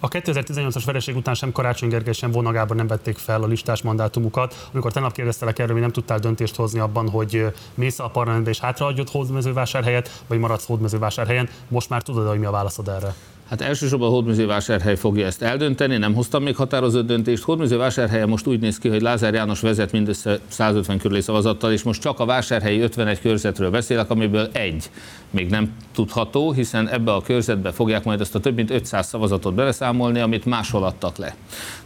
A 0.04 0.08
2018-as 0.08 0.82
vereség 0.86 1.16
után 1.16 1.34
sem 1.34 1.52
Karácsony 1.52 1.90
Gergely, 1.90 2.14
sem 2.14 2.32
vonagában 2.32 2.78
nem 2.78 2.88
vették 2.88 3.18
fel 3.18 3.44
a 3.44 3.48
listás 3.48 3.82
mandátumukat. 3.82 4.70
Amikor 4.72 4.92
tegnap 4.92 5.14
kérdeztelek 5.14 5.60
erről, 5.60 5.72
hogy 5.72 5.82
nem 5.82 5.92
tudtál 5.92 6.20
döntést 6.20 6.56
hozni 6.56 6.80
abban, 6.80 7.10
hogy 7.10 7.54
mész 7.74 8.00
a 8.00 8.08
parlamentbe 8.08 8.50
és 8.50 8.60
hátraadjod 8.60 9.10
Hódmezővásárhelyet, 9.10 10.24
vagy 10.28 10.40
maradsz 10.40 10.66
Hódmezővásárhelyen. 10.66 11.50
Most 11.68 11.90
már 11.90 12.02
tudod, 12.02 12.28
hogy 12.28 12.40
mi 12.40 12.46
a 12.46 12.52
válaszod 12.52 12.88
erre? 12.88 13.16
Hát 13.52 13.62
elsősorban 13.62 14.08
a 14.08 14.12
Hódműzővásárhely 14.12 14.96
fogja 14.96 15.26
ezt 15.26 15.42
eldönteni, 15.42 15.98
nem 15.98 16.14
hoztam 16.14 16.44
még 16.44 16.56
határozott 16.56 17.08
döntést. 17.08 17.44
Hódműzővásárhelye 17.44 18.26
most 18.26 18.48
úgy 18.48 18.60
néz 18.60 18.78
ki, 18.78 18.90
hogy 18.90 19.02
Lázár 19.02 19.34
János 19.34 19.62
vezet 19.62 19.92
mindössze 19.92 20.40
150 20.48 20.98
körüli 20.98 21.22
szavazattal, 21.22 21.72
és 21.72 21.84
most 21.84 22.02
csak 22.02 22.20
a 22.20 22.26
vásárhelyi 22.26 22.80
51 22.80 23.20
körzetről 23.20 23.70
beszélek, 23.70 24.10
amiből 24.10 24.50
egy 24.52 24.90
még 25.30 25.50
nem 25.50 25.72
tudható, 25.94 26.52
hiszen 26.52 26.90
ebbe 26.90 27.14
a 27.14 27.22
körzetbe 27.22 27.72
fogják 27.72 28.04
majd 28.04 28.22
ezt 28.22 28.36
a 28.36 28.40
több 28.40 28.56
mint 28.56 28.70
500 28.70 29.08
szavazatot 29.08 29.54
beleszámolni, 29.54 30.20
amit 30.20 30.46
máshol 30.46 30.84
adtak 30.84 31.18
le. 31.18 31.36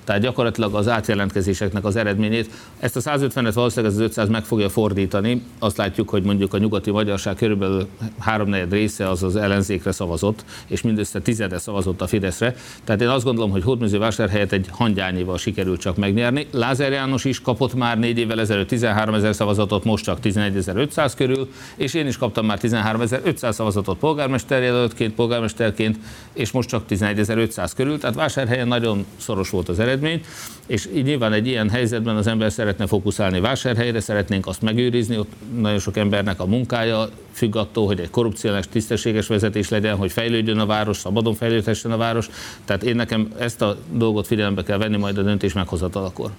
Tehát 0.05 0.21
gyakorlatilag 0.21 0.75
az 0.75 0.87
átjelentkezéseknek 0.87 1.85
az 1.85 1.95
eredményét. 1.95 2.49
Ezt 2.79 2.95
a 2.95 2.99
150-et 2.99 3.51
valószínűleg 3.53 3.91
ez 3.91 3.97
az 3.99 4.05
500 4.05 4.29
meg 4.29 4.43
fogja 4.43 4.69
fordítani. 4.69 5.41
Azt 5.59 5.77
látjuk, 5.77 6.09
hogy 6.09 6.23
mondjuk 6.23 6.53
a 6.53 6.57
nyugati 6.57 6.91
magyarság 6.91 7.35
körülbelül 7.35 7.87
háromnegyed 8.19 8.71
része 8.71 9.09
az 9.09 9.23
az 9.23 9.35
ellenzékre 9.35 9.91
szavazott, 9.91 10.45
és 10.67 10.81
mindössze 10.81 11.19
tizede 11.21 11.57
szavazott 11.57 12.01
a 12.01 12.07
Fideszre. 12.07 12.55
Tehát 12.83 13.01
én 13.01 13.07
azt 13.07 13.23
gondolom, 13.23 13.51
hogy 13.51 13.63
Hódműzővásárhelyet 13.63 14.51
egy 14.51 14.67
hangyányival 14.71 15.37
sikerült 15.37 15.79
csak 15.79 15.97
megnyerni. 15.97 16.47
Lázár 16.51 16.91
János 16.91 17.25
is 17.25 17.41
kapott 17.41 17.73
már 17.73 17.99
négy 17.99 18.17
évvel 18.17 18.39
ezelőtt 18.39 18.67
13 18.67 19.13
ezer 19.13 19.35
szavazatot, 19.35 19.83
most 19.83 20.03
csak 20.03 20.19
11.500 20.23 21.13
körül, 21.15 21.49
és 21.75 21.93
én 21.93 22.07
is 22.07 22.17
kaptam 22.17 22.45
már 22.45 22.59
13.500 22.61 23.51
szavazatot 23.51 23.97
polgármesterjelöltként, 23.97 25.13
polgármesterként, 25.13 25.97
és 26.33 26.51
most 26.51 26.69
csak 26.69 26.83
11.500 26.89 27.71
körül. 27.75 27.97
Tehát 27.97 28.15
vásárhelyen 28.15 28.67
nagyon 28.67 29.05
szoros 29.17 29.49
volt 29.49 29.69
az 29.69 29.79
eredmény 29.79 29.94
eredmény, 29.95 30.21
és 30.67 30.89
így 30.95 31.03
nyilván 31.03 31.33
egy 31.33 31.47
ilyen 31.47 31.69
helyzetben 31.69 32.15
az 32.15 32.27
ember 32.27 32.51
szeretne 32.51 32.87
fókuszálni 32.87 33.39
vásárhelyre, 33.39 33.99
szeretnénk 33.99 34.47
azt 34.47 34.61
megőrizni, 34.61 35.17
ott 35.17 35.31
nagyon 35.57 35.79
sok 35.79 35.97
embernek 35.97 36.39
a 36.39 36.45
munkája 36.45 37.09
függ 37.31 37.55
attól, 37.55 37.85
hogy 37.85 37.99
egy 37.99 38.09
korrupciós, 38.09 38.67
tisztességes 38.67 39.27
vezetés 39.27 39.69
legyen, 39.69 39.95
hogy 39.95 40.11
fejlődjön 40.11 40.59
a 40.59 40.65
város, 40.65 40.97
szabadon 40.97 41.33
fejlődhessen 41.33 41.91
a 41.91 41.97
város. 41.97 42.29
Tehát 42.65 42.83
én 42.83 42.95
nekem 42.95 43.27
ezt 43.39 43.61
a 43.61 43.77
dolgot 43.91 44.27
figyelembe 44.27 44.63
kell 44.63 44.77
venni 44.77 44.97
majd 44.97 45.17
a 45.17 45.21
döntés 45.21 45.53
meghozatalakor. 45.53 46.31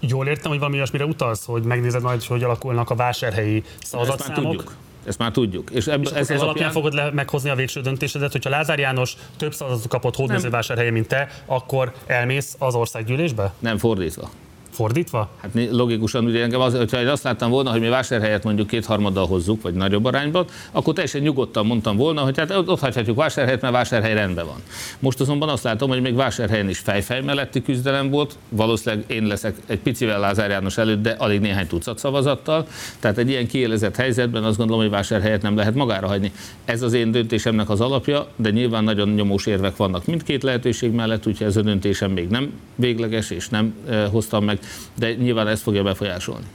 Jól 0.00 0.26
értem, 0.26 0.50
hogy 0.50 0.58
valami 0.58 0.76
olyasmire 0.76 1.04
utalsz, 1.04 1.44
hogy 1.44 1.62
megnézed 1.62 2.02
majd, 2.02 2.22
hogy 2.22 2.42
alakulnak 2.42 2.90
a 2.90 2.94
vásárhelyi 2.94 3.62
szavazatszámok? 3.82 4.74
Ezt 5.06 5.18
már 5.18 5.30
tudjuk. 5.30 5.70
És, 5.70 5.86
ebből, 5.86 6.12
és 6.12 6.18
ez, 6.18 6.30
ez 6.30 6.40
alapján 6.40 6.70
fogod 6.70 6.92
le, 6.92 7.10
meghozni 7.10 7.50
a 7.50 7.54
végső 7.54 7.80
döntésedet, 7.80 8.32
hogyha 8.32 8.50
Lázár 8.50 8.78
János 8.78 9.16
több 9.36 9.54
szavazatot 9.54 9.88
kapott 9.88 10.16
Hódmezővásárhelyen, 10.16 10.92
mint 10.92 11.08
te, 11.08 11.28
akkor 11.46 11.92
elmész 12.06 12.56
az 12.58 12.74
országgyűlésbe? 12.74 13.52
Nem, 13.58 13.78
fordítva. 13.78 14.30
Fordítva? 14.76 15.28
Hát 15.42 15.50
logikusan 15.70 16.24
ugye 16.24 16.42
engem 16.42 16.60
az, 16.60 16.74
hogyha 16.74 17.00
én 17.00 17.08
azt 17.08 17.22
láttam 17.22 17.50
volna, 17.50 17.70
hogy 17.70 17.80
mi 17.80 17.88
vásárhelyet 17.88 18.44
mondjuk 18.44 18.66
kétharmaddal 18.66 19.26
hozzuk, 19.26 19.62
vagy 19.62 19.74
nagyobb 19.74 20.04
arányban, 20.04 20.44
akkor 20.72 20.94
teljesen 20.94 21.20
nyugodtan 21.20 21.66
mondtam 21.66 21.96
volna, 21.96 22.20
hogy 22.20 22.38
hát 22.38 22.50
ott 22.50 22.80
hagyhatjuk 22.80 23.16
vásárhelyet, 23.16 23.60
mert 23.60 23.72
vásárhely 23.72 24.14
rendben 24.14 24.46
van. 24.46 24.62
Most 24.98 25.20
azonban 25.20 25.48
azt 25.48 25.62
látom, 25.62 25.88
hogy 25.88 26.00
még 26.00 26.14
vásárhelyen 26.14 26.68
is 26.68 26.78
fejfej 26.78 27.20
melletti 27.20 27.62
küzdelem 27.62 28.10
volt, 28.10 28.36
valószínűleg 28.48 29.04
én 29.06 29.26
leszek 29.26 29.56
egy 29.66 29.78
picivel 29.78 30.20
Lázár 30.20 30.50
János 30.50 30.78
előtt, 30.78 31.02
de 31.02 31.10
alig 31.18 31.40
néhány 31.40 31.66
tucat 31.66 31.98
szavazattal. 31.98 32.66
Tehát 33.00 33.18
egy 33.18 33.28
ilyen 33.28 33.46
kiélezett 33.46 33.96
helyzetben 33.96 34.44
azt 34.44 34.56
gondolom, 34.56 34.82
hogy 34.82 34.90
vásárhelyet 34.90 35.42
nem 35.42 35.56
lehet 35.56 35.74
magára 35.74 36.06
hagyni. 36.06 36.32
Ez 36.64 36.82
az 36.82 36.92
én 36.92 37.10
döntésemnek 37.10 37.70
az 37.70 37.80
alapja, 37.80 38.26
de 38.36 38.50
nyilván 38.50 38.84
nagyon 38.84 39.08
nyomós 39.08 39.46
érvek 39.46 39.76
vannak 39.76 40.06
mindkét 40.06 40.42
lehetőség 40.42 40.92
mellett, 40.92 41.26
úgyhogy 41.26 41.46
ez 41.46 41.56
a 41.56 41.62
döntésem 41.62 42.10
még 42.10 42.28
nem 42.28 42.52
végleges, 42.74 43.30
és 43.30 43.48
nem 43.48 43.74
eh, 43.88 44.08
hoztam 44.10 44.44
meg 44.44 44.58
de 44.94 45.14
nyilván 45.14 45.48
ez 45.48 45.62
fogja 45.62 45.82
befolyásolni. 45.82 46.46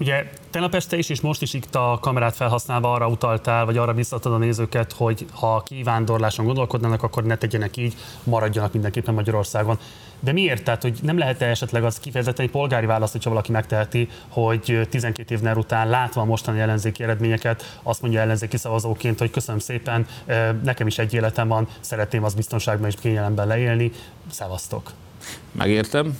Ugye 0.00 0.30
tegnap 0.50 0.74
este 0.74 0.96
is 0.96 1.08
és 1.08 1.20
most 1.20 1.42
is 1.42 1.54
itt 1.54 1.74
a 1.74 1.98
kamerát 2.00 2.36
felhasználva 2.36 2.92
arra 2.92 3.08
utaltál, 3.08 3.64
vagy 3.64 3.76
arra 3.76 3.94
biztatod 3.94 4.32
a 4.32 4.36
nézőket, 4.36 4.92
hogy 4.92 5.26
ha 5.32 5.62
kivándorláson 5.62 6.44
gondolkodnának, 6.44 7.02
akkor 7.02 7.24
ne 7.24 7.36
tegyenek 7.36 7.76
így, 7.76 7.94
maradjanak 8.24 8.72
mindenképpen 8.72 9.14
Magyarországon. 9.14 9.78
De 10.20 10.32
miért? 10.32 10.64
Tehát, 10.64 10.82
hogy 10.82 10.98
nem 11.02 11.18
lehet-e 11.18 11.46
esetleg 11.46 11.84
az 11.84 11.98
kifejezetten 11.98 12.44
egy 12.44 12.50
polgári 12.50 12.86
választ, 12.86 13.12
hogyha 13.12 13.30
valaki 13.30 13.52
megteheti, 13.52 14.08
hogy 14.28 14.80
12 14.90 15.34
évnél 15.34 15.56
után 15.56 15.88
látva 15.88 16.20
a 16.20 16.24
mostani 16.24 16.60
ellenzéki 16.60 17.02
eredményeket, 17.02 17.78
azt 17.82 18.02
mondja 18.02 18.20
ellenzéki 18.20 18.56
szavazóként, 18.56 19.18
hogy 19.18 19.30
köszönöm 19.30 19.60
szépen, 19.60 20.06
nekem 20.62 20.86
is 20.86 20.98
egy 20.98 21.14
életem 21.14 21.48
van, 21.48 21.68
szeretném 21.80 22.24
az 22.24 22.34
biztonságban 22.34 22.88
és 22.88 22.94
kényelemben 23.00 23.46
leélni, 23.46 23.92
szevasztok. 24.30 24.92
Megértem, 25.52 26.18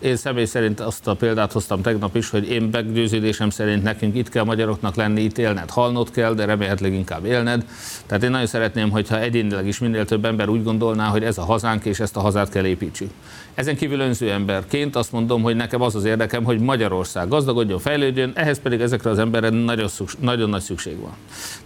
én 0.00 0.16
személy 0.16 0.44
szerint 0.44 0.80
azt 0.80 1.06
a 1.06 1.14
példát 1.14 1.52
hoztam 1.52 1.82
tegnap 1.82 2.16
is, 2.16 2.30
hogy 2.30 2.50
én 2.50 2.68
meggyőződésem 2.72 3.50
szerint 3.50 3.82
nekünk 3.82 4.16
itt 4.16 4.28
kell 4.28 4.44
magyaroknak 4.44 4.94
lenni, 4.94 5.22
itt 5.22 5.38
élned, 5.38 5.70
halnod 5.70 6.10
kell, 6.10 6.34
de 6.34 6.44
remélhetőleg 6.44 6.92
inkább 6.92 7.24
élned. 7.24 7.64
Tehát 8.06 8.22
én 8.22 8.30
nagyon 8.30 8.46
szeretném, 8.46 8.90
hogyha 8.90 9.20
egyénileg 9.20 9.66
is 9.66 9.78
minél 9.78 10.04
több 10.04 10.24
ember 10.24 10.48
úgy 10.48 10.62
gondolná, 10.62 11.06
hogy 11.06 11.24
ez 11.24 11.38
a 11.38 11.44
hazánk, 11.44 11.84
és 11.84 12.00
ezt 12.00 12.16
a 12.16 12.20
hazát 12.20 12.50
kell 12.50 12.64
építsük. 12.64 13.10
Ezen 13.56 13.76
kívül 13.76 14.00
önző 14.00 14.30
emberként 14.30 14.96
azt 14.96 15.12
mondom, 15.12 15.42
hogy 15.42 15.56
nekem 15.56 15.80
az 15.80 15.94
az 15.94 16.04
érdekem, 16.04 16.44
hogy 16.44 16.58
Magyarország 16.58 17.28
gazdagodjon, 17.28 17.78
fejlődjön, 17.78 18.32
ehhez 18.34 18.60
pedig 18.60 18.80
ezekre 18.80 19.10
az 19.10 19.18
emberekre 19.18 19.58
nagyon, 19.58 19.88
nagyon 20.18 20.50
nagy 20.50 20.60
szükség 20.60 21.00
van. 21.00 21.12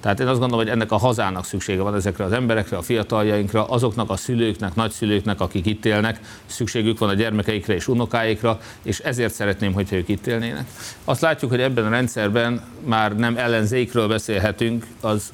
Tehát 0.01 0.21
én 0.21 0.27
azt 0.27 0.39
gondolom, 0.39 0.65
hogy 0.65 0.75
ennek 0.75 0.93
a 0.93 0.97
hazának 0.97 1.45
szüksége 1.45 1.83
van 1.83 1.95
ezekre 1.95 2.25
az 2.25 2.33
emberekre, 2.33 2.77
a 2.77 2.83
fiataljainkra, 2.83 3.65
azoknak 3.65 4.11
a 4.11 4.17
szülőknek, 4.17 4.75
nagyszülőknek, 4.75 5.41
akik 5.41 5.67
itt 5.67 5.85
élnek, 5.85 6.21
szükségük 6.47 6.99
van 6.99 7.09
a 7.09 7.15
gyermekeikre 7.15 7.75
és 7.75 7.89
unokáikra, 7.89 8.61
és 8.83 8.99
ezért 8.99 9.35
szeretném, 9.35 9.73
hogyha 9.73 9.97
ők 9.97 10.09
itt 10.09 10.27
élnének. 10.27 10.67
Azt 11.05 11.21
látjuk, 11.21 11.51
hogy 11.51 11.61
ebben 11.61 11.87
a 11.87 11.91
rendszerben 11.91 12.63
már 12.85 13.17
nem 13.17 13.37
ellenzékről 13.37 14.09
beszélhetünk, 14.09 14.87
az 15.01 15.33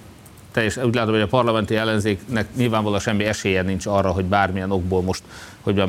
teljes, 0.53 0.77
úgy 0.77 0.95
látom, 0.95 1.13
hogy 1.13 1.23
a 1.23 1.27
parlamenti 1.27 1.77
ellenzéknek 1.77 2.47
nyilvánvalóan 2.57 3.01
semmi 3.01 3.25
esélye 3.25 3.63
nincs 3.63 3.87
arra, 3.87 4.11
hogy 4.11 4.25
bármilyen 4.25 4.71
okból 4.71 5.03
most, 5.03 5.23
hogy 5.61 5.83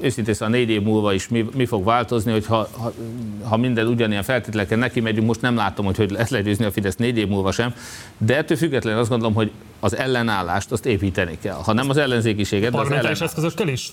őszintén 0.00 0.34
szóval 0.34 0.54
négy 0.54 0.70
év 0.70 0.82
múlva 0.82 1.12
is 1.12 1.28
mi, 1.28 1.48
mi 1.54 1.66
fog 1.66 1.84
változni, 1.84 2.32
hogy 2.32 2.46
ha, 2.46 2.68
ha, 2.72 2.92
ha 3.42 3.56
minden 3.56 3.86
ugyanilyen 3.86 4.22
feltételeken 4.22 4.78
neki 4.78 5.00
megyünk, 5.00 5.26
most 5.26 5.40
nem 5.40 5.56
látom, 5.56 5.84
hogy 5.84 5.96
hogy 5.96 6.10
lehet 6.10 6.30
legyőzni 6.30 6.64
a 6.64 6.70
Fidesz 6.70 6.96
négy 6.96 7.18
év 7.18 7.28
múlva 7.28 7.52
sem, 7.52 7.74
de 8.18 8.36
ettől 8.36 8.56
függetlenül 8.56 9.00
azt 9.00 9.08
gondolom, 9.08 9.34
hogy 9.34 9.50
az 9.80 9.96
ellenállást 9.96 10.72
azt 10.72 10.86
építeni 10.86 11.38
kell. 11.42 11.58
Ha 11.64 11.72
nem 11.72 11.90
az 11.90 11.96
ellenzékiséget, 11.96 12.72
de 12.72 12.78
az 12.78 12.90
ellenállás. 12.90 13.20
eszközökkel 13.20 13.68
is? 13.68 13.92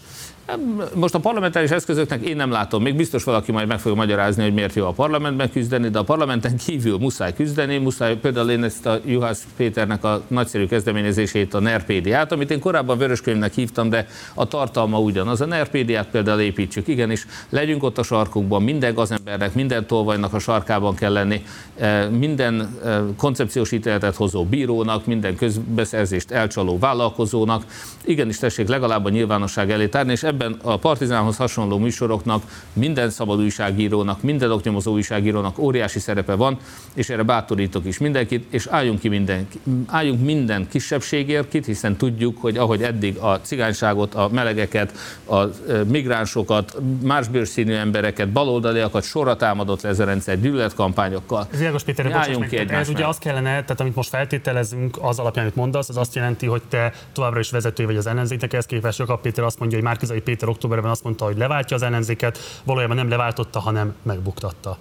Most 0.94 1.16
a 1.16 1.20
parlamentáris 1.20 1.70
eszközöknek 1.70 2.22
én 2.22 2.36
nem 2.36 2.52
látom, 2.52 2.82
még 2.82 2.96
biztos 2.96 3.24
valaki 3.24 3.52
majd 3.52 3.68
meg 3.68 3.80
fogja 3.80 3.98
magyarázni, 3.98 4.44
hogy 4.44 4.54
miért 4.54 4.76
jó 4.76 4.86
a 4.86 4.92
parlamentben 4.92 5.52
küzdeni, 5.52 5.90
de 5.90 6.00
a 6.00 6.04
parlamenten 6.04 6.58
kívül 6.58 6.98
muszáj 6.98 7.34
küzdeni, 7.34 7.78
muszáj 7.78 8.16
például 8.16 8.50
én 8.50 8.64
ezt 8.64 8.86
a 8.86 9.00
Juhász 9.06 9.44
Péternek 9.58 10.04
a 10.04 10.22
nagyszerű 10.28 10.68
kezdeményezését, 10.68 11.54
a 11.54 11.60
NERPédiát, 11.60 12.32
amit 12.32 12.52
én 12.52 12.60
korábban 12.60 12.98
vöröskönyvnek 12.98 13.54
hívtam, 13.54 13.90
de 13.90 14.08
a 14.34 14.48
tartalma 14.48 15.00
ugyanaz. 15.00 15.42
A 15.42 15.46
NERPédiát 15.46 16.08
például 16.08 16.40
építsük, 16.40 16.88
igenis, 16.88 17.26
legyünk 17.50 17.84
ott 17.84 17.98
a 17.98 18.04
sarkunkban, 18.04 18.64
minden 18.64 18.94
gazembernek, 18.94 19.54
minden 19.54 19.88
tolvajnak 19.88 20.34
a 20.34 20.40
sarkában 20.40 20.96
kell 20.96 21.14
lenni, 21.14 21.44
eh, 21.76 22.10
minden 22.10 22.78
eh, 22.86 23.00
koncepciós 23.18 23.72
ítéletet 23.72 24.16
hozó 24.16 24.46
bírónak, 24.46 25.06
minden 25.06 25.36
közbeszerzést 25.76 26.32
elcsaló 26.32 26.80
vállalkozónak, 26.80 27.64
igenis 28.06 28.38
tessék 28.38 28.68
legalább 28.68 29.06
a 29.06 29.10
nyilvánosság 29.10 29.72
elé 29.72 29.88
tárni, 29.88 30.12
és 30.12 30.24
ebben 30.24 30.60
a 30.62 30.78
Partizánhoz 30.78 31.38
hasonló 31.38 31.78
műsoroknak 31.78 32.44
minden 32.74 33.10
szabad 33.10 33.40
újságírónak, 33.40 34.22
minden 34.22 34.52
oknyomozó 34.52 34.92
újságírónak 34.92 35.60
óriási 35.60 36.00
szerepe 36.00 36.34
van, 36.34 36.58
és 36.94 37.10
erre 37.10 37.24
bátorítok 37.24 37.86
is 37.86 37.98
mindenkit, 37.98 38.54
és 38.54 38.68
álljunk 38.68 39.00
ki 39.00 39.08
minden, 39.08 39.48
álljunk 39.88 40.22
minden 40.26 40.68
kisebbségért, 40.70 41.50
kit, 41.50 41.66
hiszen 41.66 41.96
tudjuk, 41.96 42.38
hogy 42.42 42.58
ahogy 42.58 42.84
eddig 42.84 43.18
a 43.18 43.40
cigányságot, 43.42 44.16
a 44.16 44.30
melegeket, 44.32 44.94
a 45.30 45.44
migránsokat, 45.88 46.78
más 47.04 47.28
bőrszínű 47.28 47.74
embereket, 47.74 48.30
baloldaliakat 48.30 49.04
sorra 49.04 49.36
támadott 49.36 49.82
le 49.82 49.90
ez 49.90 50.00
a 50.00 50.06
rendszer 50.06 50.40
gyűlöletkampányokkal. 50.42 51.48
Ez 51.54 51.62
Jágos 51.62 51.84
Péter, 51.84 52.12
álljunk 52.12 52.48
ki 52.48 52.58
ez 52.58 52.90
ugye 52.90 53.06
azt 53.06 53.20
kellene, 53.20 53.50
tehát 53.50 53.80
amit 53.80 53.96
most 53.96 54.10
feltételezünk, 54.10 54.98
az 55.02 55.20
alapján, 55.20 55.46
amit 55.46 55.56
mondasz, 55.66 55.90
az 55.90 55.98
azt 55.98 56.16
jelenti, 56.16 56.46
hogy 56.46 56.62
te 56.70 56.94
továbbra 57.14 57.40
is 57.40 57.52
vezető 57.52 57.86
vagy 57.86 57.98
az 57.98 58.08
ellenzéknek, 58.08 58.54
ehhez 58.54 58.66
képest 58.66 59.00
Jakab 59.00 59.22
Péter 59.22 59.44
azt 59.44 59.60
mondja, 59.60 59.78
hogy 59.78 59.88
Márkizai 59.88 60.22
Péter 60.22 60.50
októberben 60.50 60.92
azt 60.92 61.04
mondta, 61.04 61.26
hogy 61.26 61.38
leváltja 61.38 61.76
az 61.76 61.82
ellenzéket, 61.82 62.38
valójában 62.64 62.96
nem 62.96 63.10
leváltotta, 63.10 63.60
hanem 63.60 63.96
megbuktatta. 64.04 64.78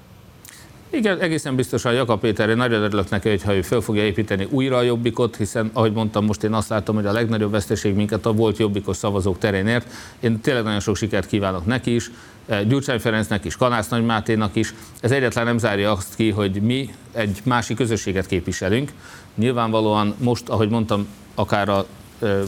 Igen, 0.97 1.21
egészen 1.21 1.57
biztosan 1.57 1.93
Jakab 1.93 2.21
Péter, 2.21 2.49
én 2.49 2.57
nagyon 2.57 2.83
örülök 2.83 3.11
neki, 3.11 3.29
hogyha 3.29 3.55
ő 3.55 3.63
föl 3.63 3.81
fogja 3.81 4.03
építeni 4.03 4.47
újra 4.51 4.77
a 4.77 4.83
jobbikot, 4.83 5.37
hiszen 5.37 5.71
ahogy 5.73 5.93
mondtam, 5.93 6.25
most 6.25 6.43
én 6.43 6.53
azt 6.53 6.69
látom, 6.69 6.95
hogy 6.95 7.07
a 7.07 7.13
legnagyobb 7.13 7.51
veszteség 7.51 7.95
minket 7.95 8.27
a 8.27 8.33
volt 8.33 8.59
jobbikos 8.59 8.97
szavazók 8.97 9.39
terénért. 9.39 9.87
Én 10.21 10.41
tényleg 10.41 10.65
nagyon 10.65 10.81
sok 10.81 10.97
sikert 10.97 11.27
kívánok 11.27 11.67
neki 11.67 11.95
is, 11.95 12.11
eh, 12.47 12.63
Gyurcsány 12.65 12.99
Ferencnek 12.99 13.45
is, 13.45 13.57
Kanász 13.57 13.89
Nagy 13.89 14.05
Máténak 14.05 14.57
is. 14.57 14.75
Ez 15.01 15.11
egyetlen 15.11 15.45
nem 15.45 15.59
zárja 15.59 15.93
azt 15.93 16.15
ki, 16.15 16.31
hogy 16.31 16.63
mi 16.63 16.95
egy 17.13 17.41
másik 17.45 17.77
közösséget 17.77 18.27
képviselünk. 18.27 18.93
Nyilvánvalóan 19.35 20.15
most, 20.19 20.49
ahogy 20.49 20.69
mondtam, 20.69 21.07
akár 21.35 21.69
a 21.69 21.87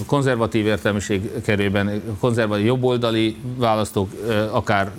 konzervatív 0.06 0.66
értelmiség 0.66 1.30
kerében, 1.42 2.02
konzervatív 2.20 2.64
jobboldali 2.64 3.36
választók, 3.56 4.10
akár 4.50 4.92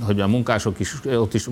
hogy 0.00 0.20
a 0.20 0.26
munkások 0.26 0.80
is, 0.80 0.94
ott 1.04 1.34
is 1.34 1.46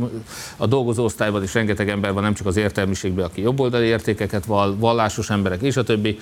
a 0.56 0.66
dolgozó 0.66 1.04
osztályban 1.04 1.42
is 1.42 1.54
rengeteg 1.54 1.88
ember 1.88 2.12
van, 2.12 2.22
nem 2.22 2.34
csak 2.34 2.46
az 2.46 2.56
értelmiségben, 2.56 3.24
aki 3.24 3.40
jobboldali 3.40 3.86
értékeket 3.86 4.44
val, 4.44 4.76
vallásos 4.78 5.30
emberek 5.30 5.62
és 5.62 5.76
a 5.76 5.82
többi. 5.82 6.18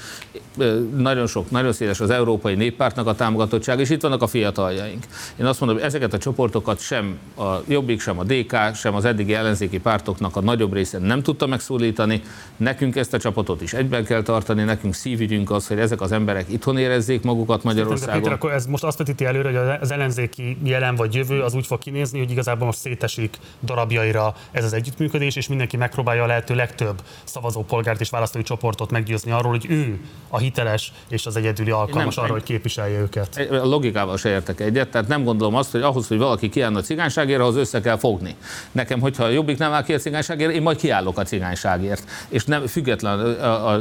Nagyon 0.96 1.26
sok, 1.26 1.50
nagyon 1.50 1.72
széles 1.72 2.00
az 2.00 2.10
Európai 2.10 2.54
Néppártnak 2.54 3.06
a 3.06 3.14
támogatottság, 3.14 3.80
és 3.80 3.90
itt 3.90 4.02
vannak 4.02 4.22
a 4.22 4.26
fiataljaink. 4.26 5.04
Én 5.36 5.46
azt 5.46 5.60
mondom, 5.60 5.78
hogy 5.78 5.86
ezeket 5.86 6.12
a 6.12 6.18
csoportokat 6.18 6.80
sem 6.80 7.18
a 7.36 7.54
Jobbik, 7.68 8.00
sem 8.00 8.18
a 8.18 8.24
DK, 8.24 8.74
sem 8.74 8.94
az 8.94 9.04
eddigi 9.04 9.34
ellenzéki 9.34 9.78
pártoknak 9.78 10.36
a 10.36 10.40
nagyobb 10.40 10.72
része 10.72 10.98
nem 10.98 11.22
tudta 11.22 11.46
megszólítani. 11.46 12.22
Nekünk 12.56 12.96
ezt 12.96 13.14
a 13.14 13.18
csapatot 13.18 13.62
is 13.62 13.72
egyben 13.72 14.04
kell 14.04 14.22
tartani, 14.22 14.62
nekünk 14.62 14.94
szívügyünk 14.94 15.50
az, 15.50 15.66
hogy 15.74 15.82
ezek 15.82 16.00
az 16.00 16.12
emberek 16.12 16.52
itthon 16.52 16.78
érezzék 16.78 17.22
magukat 17.22 17.62
Magyarországon. 17.62 18.14
Péter, 18.14 18.32
akkor 18.32 18.52
ez 18.52 18.66
most 18.66 18.84
azt 18.84 18.98
vetíti 18.98 19.24
előre, 19.24 19.48
hogy 19.48 19.78
az 19.80 19.90
ellenzéki 19.90 20.56
jelen 20.62 20.94
vagy 20.94 21.14
jövő 21.14 21.42
az 21.42 21.54
úgy 21.54 21.66
fog 21.66 21.78
kinézni, 21.78 22.18
hogy 22.18 22.30
igazából 22.30 22.66
most 22.66 22.78
szétesik 22.78 23.38
darabjaira 23.62 24.34
ez 24.50 24.64
az 24.64 24.72
együttműködés, 24.72 25.36
és 25.36 25.48
mindenki 25.48 25.76
megpróbálja 25.76 26.22
a 26.22 26.26
lehető 26.26 26.54
legtöbb 26.54 27.02
szavazópolgárt 27.24 28.00
és 28.00 28.10
választói 28.10 28.42
csoportot 28.42 28.90
meggyőzni 28.90 29.30
arról, 29.30 29.50
hogy 29.50 29.66
ő 29.68 29.98
a 30.28 30.38
hiteles 30.38 30.92
és 31.08 31.26
az 31.26 31.36
egyedüli 31.36 31.70
alkalmas 31.70 32.16
arra, 32.16 32.32
hogy 32.32 32.42
képviselje 32.42 33.00
őket. 33.00 33.48
A 33.50 33.66
logikával 33.66 34.16
se 34.16 34.28
értek 34.28 34.60
egyet, 34.60 34.88
tehát 34.88 35.08
nem 35.08 35.24
gondolom 35.24 35.54
azt, 35.54 35.70
hogy 35.70 35.82
ahhoz, 35.82 36.08
hogy 36.08 36.18
valaki 36.18 36.48
kiállna 36.48 36.78
a 36.78 36.82
cigányságért, 36.82 37.40
ahhoz 37.40 37.56
össze 37.56 37.80
kell 37.80 37.96
fogni. 37.96 38.34
Nekem, 38.72 39.00
hogyha 39.00 39.24
a 39.24 39.28
jobbik 39.28 39.58
nem 39.58 39.72
áll 39.72 39.84
ki 39.84 39.94
a 39.94 39.98
cigányságért, 39.98 40.52
én 40.52 40.62
majd 40.62 40.76
kiállok 40.76 41.18
a 41.18 41.22
cigányságért, 41.22 42.10
és 42.28 42.44
nem 42.44 42.66
független 42.66 43.18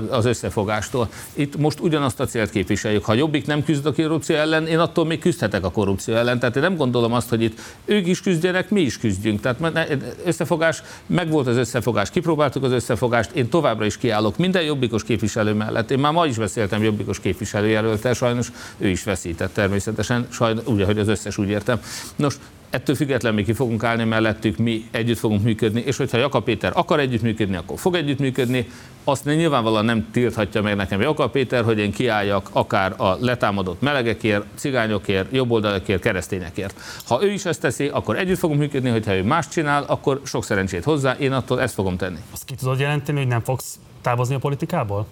az 0.10 0.26
összefogástól. 0.26 1.10
Itt 1.34 1.58
most 1.58 1.80
ugyanazt 1.84 2.20
a 2.20 2.26
célt 2.26 2.50
képviseljük. 2.50 3.06
Ha 3.06 3.14
jobbik 3.14 3.46
nem 3.46 3.64
küzd 3.64 3.86
a 3.86 3.94
korrupció 3.94 4.36
ellen, 4.36 4.68
én 4.68 4.80
attól 4.80 5.06
még 5.06 5.20
küzdhetek 5.20 5.64
a 5.66 5.72
korrupció 5.72 6.16
ellen. 6.16 6.40
Tehát 6.40 6.56
én 6.56 6.62
nem 6.62 6.76
gondolom 6.76 7.14
azt, 7.14 7.30
hogy 7.30 7.42
itt 7.42 7.60
ők 7.86 8.08
is 8.08 8.22
küzdjenek, 8.22 8.70
mi 8.70 8.82
is 8.82 8.98
küzdjünk. 8.98 9.42
Tehát 9.42 9.98
összefogás, 10.26 10.84
megvolt 11.06 11.48
az 11.48 11.58
összefogás, 11.58 12.10
kipróbáltuk 12.10 12.64
az 12.64 12.72
összefogást, 12.72 13.32
én 13.32 13.50
továbbra 13.50 13.86
is 13.86 13.98
kiállok 13.98 14.38
minden 14.38 14.64
jobbikos 14.64 15.04
képviselő 15.04 15.54
mellett. 15.54 15.92
Én 15.92 16.00
már 16.00 16.14
ma 16.14 16.26
is 16.26 16.38
beszéltem 16.38 16.84
jobbikos 16.84 17.20
képviselőjelöltel, 17.20 18.14
sajnos 18.14 18.52
ő 18.78 18.88
is 18.88 19.04
veszített 19.04 19.54
természetesen, 19.54 20.28
sajnos, 20.30 20.66
úgy, 20.66 20.82
ahogy 20.82 21.00
az 21.00 21.08
összes 21.08 21.38
úgy 21.38 21.50
értem. 21.50 21.80
Nos, 22.16 22.36
ettől 22.74 22.96
függetlenül 22.96 23.38
mi 23.38 23.44
ki 23.44 23.54
fogunk 23.54 23.84
állni 23.84 24.04
mellettük, 24.04 24.58
mi 24.58 24.88
együtt 24.92 25.18
fogunk 25.18 25.44
működni, 25.44 25.82
és 25.86 25.98
hogyha 25.98 26.18
Jakab 26.18 26.44
Péter 26.44 26.72
akar 26.76 27.00
együttműködni, 27.00 27.56
akkor 27.56 27.80
fog 27.80 27.96
együttműködni. 27.96 28.68
Azt 29.04 29.26
nyilvánvalóan 29.26 29.86
nem 29.86 30.08
tilthatja 30.12 30.62
meg 30.62 30.76
nekem 30.76 31.02
Jakab 31.02 31.32
Péter, 31.32 31.64
hogy 31.64 31.80
én 31.80 31.92
kiálljak 31.92 32.50
akár 32.52 32.94
a 32.98 33.18
letámadott 33.20 33.82
melegekért, 33.82 34.46
cigányokért, 34.56 35.32
jobboldalakért, 35.32 36.02
keresztényekért. 36.02 36.80
Ha 37.08 37.24
ő 37.24 37.32
is 37.32 37.46
ezt 37.46 37.62
teszi, 37.62 37.88
akkor 37.88 38.18
együtt 38.18 38.38
fogunk 38.38 38.60
működni, 38.60 38.90
hogyha 38.90 39.16
ő 39.16 39.24
más 39.24 39.48
csinál, 39.48 39.84
akkor 39.88 40.22
sok 40.24 40.44
szerencsét 40.44 40.84
hozzá, 40.84 41.16
én 41.20 41.32
attól 41.32 41.62
ezt 41.62 41.74
fogom 41.74 41.98
tenni. 41.98 42.20
Azt 42.32 42.46
ki 42.46 42.56
tudod 42.56 42.80
jelenteni, 42.80 43.18
hogy 43.18 43.28
nem 43.28 43.42
fogsz 43.42 43.80
távozni 44.02 44.36
a 44.36 44.40
politikából? 44.40 45.08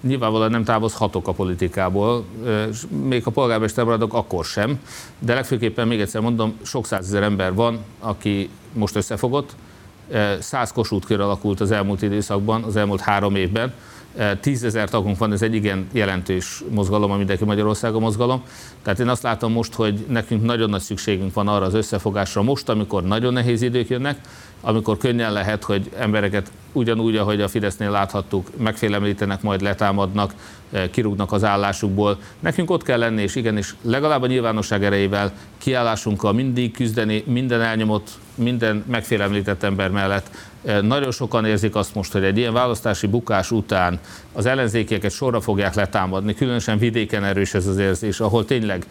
Nyilvánvalóan 0.00 0.50
nem 0.50 0.64
távozhatok 0.64 1.28
a 1.28 1.32
politikából, 1.32 2.24
még 3.02 3.22
a 3.26 3.30
polgármester 3.30 3.84
maradok, 3.84 4.14
akkor 4.14 4.44
sem, 4.44 4.80
de 5.18 5.34
legfőképpen 5.34 5.88
még 5.88 6.00
egyszer 6.00 6.20
mondom, 6.20 6.58
sok 6.62 6.86
százezer 6.86 7.22
ember 7.22 7.54
van, 7.54 7.78
aki 8.00 8.50
most 8.72 8.96
összefogott, 8.96 9.56
száz 10.40 10.72
kosútkör 10.72 11.20
alakult 11.20 11.60
az 11.60 11.70
elmúlt 11.70 12.02
időszakban, 12.02 12.62
az 12.62 12.76
elmúlt 12.76 13.00
három 13.00 13.36
évben, 13.36 13.72
tízezer 14.40 14.88
tagunk 14.88 15.18
van, 15.18 15.32
ez 15.32 15.42
egy 15.42 15.54
igen 15.54 15.86
jelentős 15.92 16.62
mozgalom, 16.70 17.10
a 17.10 17.16
Mindenki 17.16 17.44
Magyarországon 17.44 18.00
mozgalom. 18.00 18.42
Tehát 18.82 19.00
én 19.00 19.08
azt 19.08 19.22
látom 19.22 19.52
most, 19.52 19.74
hogy 19.74 20.04
nekünk 20.08 20.44
nagyon 20.44 20.70
nagy 20.70 20.80
szükségünk 20.80 21.34
van 21.34 21.48
arra 21.48 21.64
az 21.64 21.74
összefogásra 21.74 22.42
most, 22.42 22.68
amikor 22.68 23.02
nagyon 23.02 23.32
nehéz 23.32 23.62
idők 23.62 23.88
jönnek, 23.88 24.20
amikor 24.60 24.96
könnyen 24.96 25.32
lehet, 25.32 25.64
hogy 25.64 25.90
embereket 25.98 26.50
ugyanúgy, 26.72 27.16
ahogy 27.16 27.40
a 27.40 27.48
Fidesznél 27.48 27.90
láthattuk, 27.90 28.50
megfélemlítenek, 28.56 29.42
majd 29.42 29.60
letámadnak, 29.60 30.34
eh, 30.72 30.88
kirúgnak 30.90 31.32
az 31.32 31.44
állásukból. 31.44 32.18
Nekünk 32.40 32.70
ott 32.70 32.82
kell 32.82 32.98
lenni, 32.98 33.22
és 33.22 33.34
igenis 33.34 33.74
legalább 33.82 34.22
a 34.22 34.26
nyilvánosság 34.26 34.84
erejével 34.84 35.32
kiállásunkkal 35.58 36.32
mindig 36.32 36.72
küzdeni 36.72 37.22
minden 37.26 37.60
elnyomott, 37.60 38.10
minden 38.34 38.84
megfélemlített 38.86 39.62
ember 39.62 39.90
mellett, 39.90 40.30
nagyon 40.80 41.10
sokan 41.10 41.44
érzik 41.44 41.74
azt 41.74 41.94
most, 41.94 42.12
hogy 42.12 42.24
egy 42.24 42.38
ilyen 42.38 42.52
választási 42.52 43.06
bukás 43.06 43.50
után 43.50 44.00
az 44.36 44.46
ellenzékeket 44.46 45.10
sorra 45.10 45.40
fogják 45.40 45.74
letámadni, 45.74 46.34
különösen 46.34 46.78
vidéken 46.78 47.24
erős 47.24 47.54
ez 47.54 47.66
az 47.66 47.78
érzés, 47.78 48.20
ahol 48.20 48.44
tényleg 48.44 48.86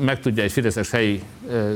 meg 0.00 0.20
tudja 0.20 0.42
egy 0.42 0.52
fideszes 0.52 0.90
helyi 0.90 1.22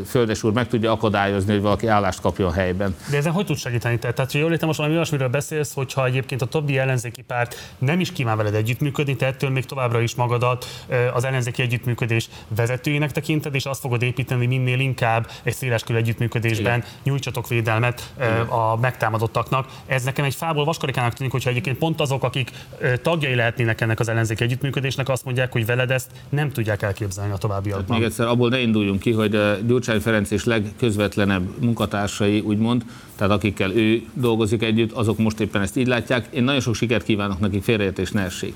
földesúr 0.07 0.53
meg 0.53 0.69
tudja 0.69 0.93
akadályozni, 0.93 1.53
hogy 1.53 1.63
valaki 1.63 1.87
állást 1.87 2.21
kapjon 2.21 2.53
helyben. 2.53 2.97
De 3.11 3.17
ezen 3.17 3.33
hogy 3.33 3.47
tud 3.47 3.57
segíteni? 3.57 3.99
Tehát, 3.99 4.33
hogy 4.33 4.41
jól 4.41 4.53
értem, 4.53 4.67
most 4.67 4.79
valami 4.79 4.97
olyasmiről 4.97 5.29
beszélsz, 5.29 5.75
hogyha 5.75 6.07
egyébként 6.07 6.43
a 6.43 6.47
többi 6.47 6.79
ellenzéki 6.79 7.23
párt 7.23 7.75
nem 7.79 8.01
is 8.01 8.13
kíván 8.13 8.37
veled 8.37 8.55
együttműködni, 8.55 9.17
te 9.17 9.27
ettől 9.27 9.51
még 9.51 9.65
továbbra 9.65 10.01
is 10.01 10.15
magadat 10.15 10.67
az 11.15 11.25
ellenzéki 11.25 11.63
együttműködés 11.63 12.29
vezetőjének 12.57 13.13
tekinted, 13.13 13.55
és 13.55 13.65
azt 13.65 13.81
fogod 13.81 14.03
építeni 14.03 14.47
minél 14.47 14.81
inkább 14.81 15.31
egy 15.43 15.55
széleskörű 15.55 15.99
együttműködésben 15.99 16.79
Igen. 16.79 16.91
nyújtsatok 17.03 17.49
védelmet 17.49 18.13
Igen. 18.17 18.41
a 18.41 18.77
megtámadott 18.77 19.31
támadottaknak. 19.31 19.67
Ez 19.87 20.03
nekem 20.03 20.25
egy 20.25 20.35
fából 20.35 20.65
vaskarikának 20.65 21.13
tűnik, 21.13 21.33
hogyha 21.33 21.51
egyébként 21.51 21.79
pont 21.79 22.01
azok, 22.01 22.23
akik 22.23 22.51
tagjai 22.99 23.35
lehetnének 23.35 23.81
ennek 23.81 24.01
az 24.01 24.09
ellenzék 24.09 24.41
együttműködésnek, 24.41 25.09
azt 25.09 25.25
mondják, 25.25 25.53
hogy 25.53 25.67
veled 25.67 25.91
ezt 25.91 26.11
nem 26.29 26.51
tudják 26.51 26.83
elképzelni 26.83 27.33
a 27.33 27.37
továbbiakban. 27.37 27.87
Tehát 27.87 28.01
még 28.01 28.11
egyszer 28.11 28.27
abból 28.27 28.49
ne 28.49 28.61
induljunk 28.61 29.01
ki, 29.01 29.13
hogy 29.13 29.39
Gyurcsány 29.67 30.01
Ferenc 30.01 30.31
és 30.31 30.45
legközvetlenebb 30.45 31.49
munkatársai, 31.61 32.41
úgymond, 32.41 32.85
tehát 33.21 33.35
akikkel 33.35 33.77
ő 33.77 34.03
dolgozik 34.15 34.63
együtt, 34.63 34.93
azok 34.93 35.19
most 35.19 35.41
éppen 35.41 35.63
ezt 35.63 35.77
így 35.77 35.87
látják. 35.87 36.27
Én 36.31 36.45
nagyon 36.45 36.61
sok 36.61 36.75
sikert 36.75 37.05
kívánok 37.05 37.41
nekik, 37.41 37.63
félreértés 37.63 38.11
ne 38.11 38.23
essék. 38.23 38.55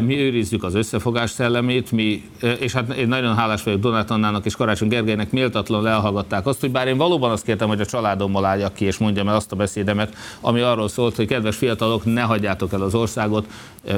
Mi 0.00 0.18
őrizzük 0.18 0.64
az 0.64 0.74
összefogás 0.74 1.30
szellemét, 1.30 1.92
mi, 1.92 2.22
és 2.60 2.72
hát 2.72 2.94
én 2.94 3.08
nagyon 3.08 3.34
hálás 3.34 3.62
vagyok 3.62 3.80
Donát 3.80 4.10
Annának 4.10 4.44
és 4.44 4.56
Karácsony 4.56 4.88
Gergelynek 4.88 5.30
méltatlan 5.30 5.86
elhallgatták 5.86 6.46
azt, 6.46 6.60
hogy 6.60 6.70
bár 6.70 6.86
én 6.86 6.96
valóban 6.96 7.30
azt 7.30 7.44
kértem, 7.44 7.68
hogy 7.68 7.80
a 7.80 7.86
családommal 7.86 8.44
álljak 8.44 8.74
ki, 8.74 8.84
és 8.84 8.98
mondjam 8.98 9.28
el 9.28 9.34
azt 9.34 9.52
a 9.52 9.56
beszédemet, 9.56 10.16
ami 10.40 10.60
arról 10.60 10.88
szólt, 10.88 11.16
hogy 11.16 11.26
kedves 11.26 11.56
fiatalok, 11.56 12.04
ne 12.04 12.22
hagyjátok 12.22 12.72
el 12.72 12.82
az 12.82 12.94
országot, 12.94 13.46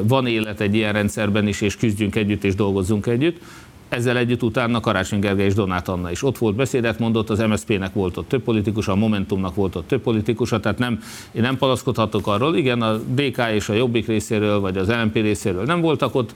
van 0.02 0.26
élet 0.26 0.60
egy 0.60 0.74
ilyen 0.74 0.92
rendszerben 0.92 1.46
is, 1.46 1.60
és 1.60 1.76
küzdjünk 1.76 2.16
együtt, 2.16 2.44
és 2.44 2.54
dolgozzunk 2.54 3.06
együtt. 3.06 3.40
Ezzel 3.88 4.16
együtt 4.16 4.42
utána 4.42 4.80
Karácsony 4.80 5.20
Gergely 5.20 5.46
és 5.46 5.54
Donát 5.54 5.88
Anna 5.88 6.10
is 6.10 6.22
ott 6.22 6.38
volt, 6.38 6.54
beszédet 6.54 6.98
mondott, 6.98 7.30
az 7.30 7.38
MSZP-nek 7.38 7.92
volt 7.92 8.16
ott 8.16 8.28
több 8.28 8.42
politikus, 8.42 8.88
a 8.88 8.94
Momentumnak 8.94 9.54
volt 9.54 9.76
ott 9.76 9.88
több 9.88 10.00
politikus, 10.00 10.48
tehát 10.48 10.78
nem, 10.78 11.02
én 11.32 11.42
nem 11.42 11.56
palaszkodhatok 11.56 12.26
arról, 12.26 12.56
igen, 12.56 12.82
a 12.82 12.96
DK 12.96 13.42
és 13.54 13.68
a 13.68 13.72
Jobbik 13.72 14.06
részéről, 14.06 14.60
vagy 14.60 14.76
az 14.76 14.88
LNP 14.88 15.14
részéről 15.14 15.64
nem 15.64 15.80
voltak 15.80 16.14
ott, 16.14 16.34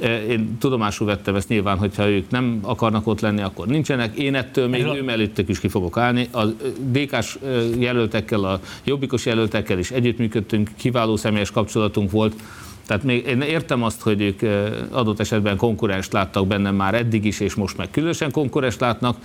e, 0.00 0.22
én 0.22 0.58
tudomásul 0.58 1.06
vettem 1.06 1.34
ezt 1.34 1.48
nyilván, 1.48 1.78
hogyha 1.78 2.08
ők 2.08 2.30
nem 2.30 2.58
akarnak 2.62 3.06
ott 3.06 3.20
lenni, 3.20 3.42
akkor 3.42 3.66
nincsenek. 3.66 4.16
Én 4.16 4.34
ettől 4.34 4.68
még 4.68 4.84
ő 4.84 5.02
mellettük 5.02 5.48
is 5.48 5.60
ki 5.60 5.68
fogok 5.68 5.96
állni. 5.96 6.28
A 6.32 6.44
DK-s 6.90 7.38
e, 7.44 7.48
jelöltekkel, 7.78 8.44
a 8.44 8.60
jobbikos 8.84 9.26
jelöltekkel 9.26 9.78
is 9.78 9.90
együttműködtünk, 9.90 10.70
kiváló 10.76 11.16
személyes 11.16 11.50
kapcsolatunk 11.50 12.10
volt. 12.10 12.34
Tehát 12.86 13.02
még 13.02 13.26
én 13.26 13.40
értem 13.40 13.82
azt, 13.82 14.00
hogy 14.00 14.20
ők 14.20 14.42
adott 14.90 15.20
esetben 15.20 15.56
konkurenst 15.56 16.12
láttak 16.12 16.46
bennem 16.46 16.74
már 16.74 16.94
eddig 16.94 17.24
is, 17.24 17.40
és 17.40 17.54
most 17.54 17.76
meg 17.76 17.90
különösen 17.90 18.30
konkurenst 18.30 18.80
látnak. 18.80 19.18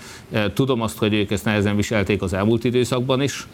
Tudom 0.53 0.81
azt, 0.81 0.97
hogy 0.97 1.13
ők 1.13 1.31
ezt 1.31 1.45
nehezen 1.45 1.75
viselték 1.75 2.21
az 2.21 2.33
elmúlt 2.33 2.63
időszakban 2.63 3.21
is, 3.21 3.47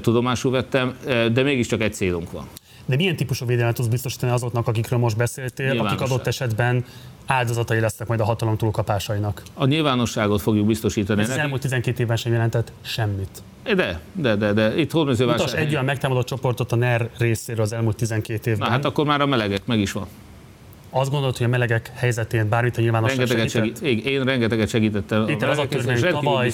tudomásul 0.00 0.50
vettem, 0.50 0.96
de 1.32 1.42
mégiscsak 1.42 1.80
egy 1.80 1.94
célunk 1.94 2.30
van. 2.30 2.48
De 2.86 2.96
milyen 2.96 3.16
típusú 3.16 3.46
védelmet 3.46 3.74
tudsz 3.74 3.88
biztosítani 3.88 4.32
azoknak, 4.32 4.66
akikről 4.66 4.98
most 4.98 5.16
beszéltél, 5.16 5.80
akik 5.80 6.00
adott 6.00 6.26
esetben 6.26 6.84
áldozatai 7.26 7.80
lesznek 7.80 8.08
majd 8.08 8.20
a 8.20 8.24
hatalom 8.24 8.56
túlkapásainak? 8.56 9.42
A 9.54 9.66
nyilvánosságot 9.66 10.42
fogjuk 10.42 10.66
biztosítani. 10.66 11.22
Ez 11.22 11.30
az 11.30 11.36
elmúlt 11.36 11.60
12 11.60 12.02
évben 12.02 12.16
sem 12.16 12.32
jelentett 12.32 12.72
semmit. 12.82 13.42
De, 13.74 14.00
de, 14.12 14.36
de, 14.36 14.52
de. 14.52 14.76
Itt 14.76 14.94
Utas 14.94 15.52
egy 15.52 15.72
olyan 15.72 15.84
megtámadott 15.84 16.26
csoportot 16.26 16.72
a 16.72 16.76
NER 16.76 17.10
részéről 17.18 17.64
az 17.64 17.72
elmúlt 17.72 17.96
12 17.96 18.50
évben. 18.50 18.68
Na 18.68 18.74
hát 18.74 18.84
akkor 18.84 19.04
már 19.06 19.20
a 19.20 19.26
melegek 19.26 19.66
meg 19.66 19.78
is 19.78 19.92
van 19.92 20.06
azt 21.00 21.10
gondolod, 21.10 21.36
hogy 21.36 21.46
a 21.46 21.48
melegek 21.48 21.90
helyzetén 21.94 22.48
bármit 22.48 22.76
a 22.76 22.80
nyilvánosság 22.80 23.18
rengeteget 23.18 23.50
segített? 23.50 23.82
Segít, 23.82 24.04
én 24.06 24.24
rengeteget 24.24 24.68
segítettem. 24.68 25.28
Itt 25.28 25.42
az 25.42 25.58
a 25.58 25.68
törvény, 25.68 26.00
tavaly, 26.00 26.52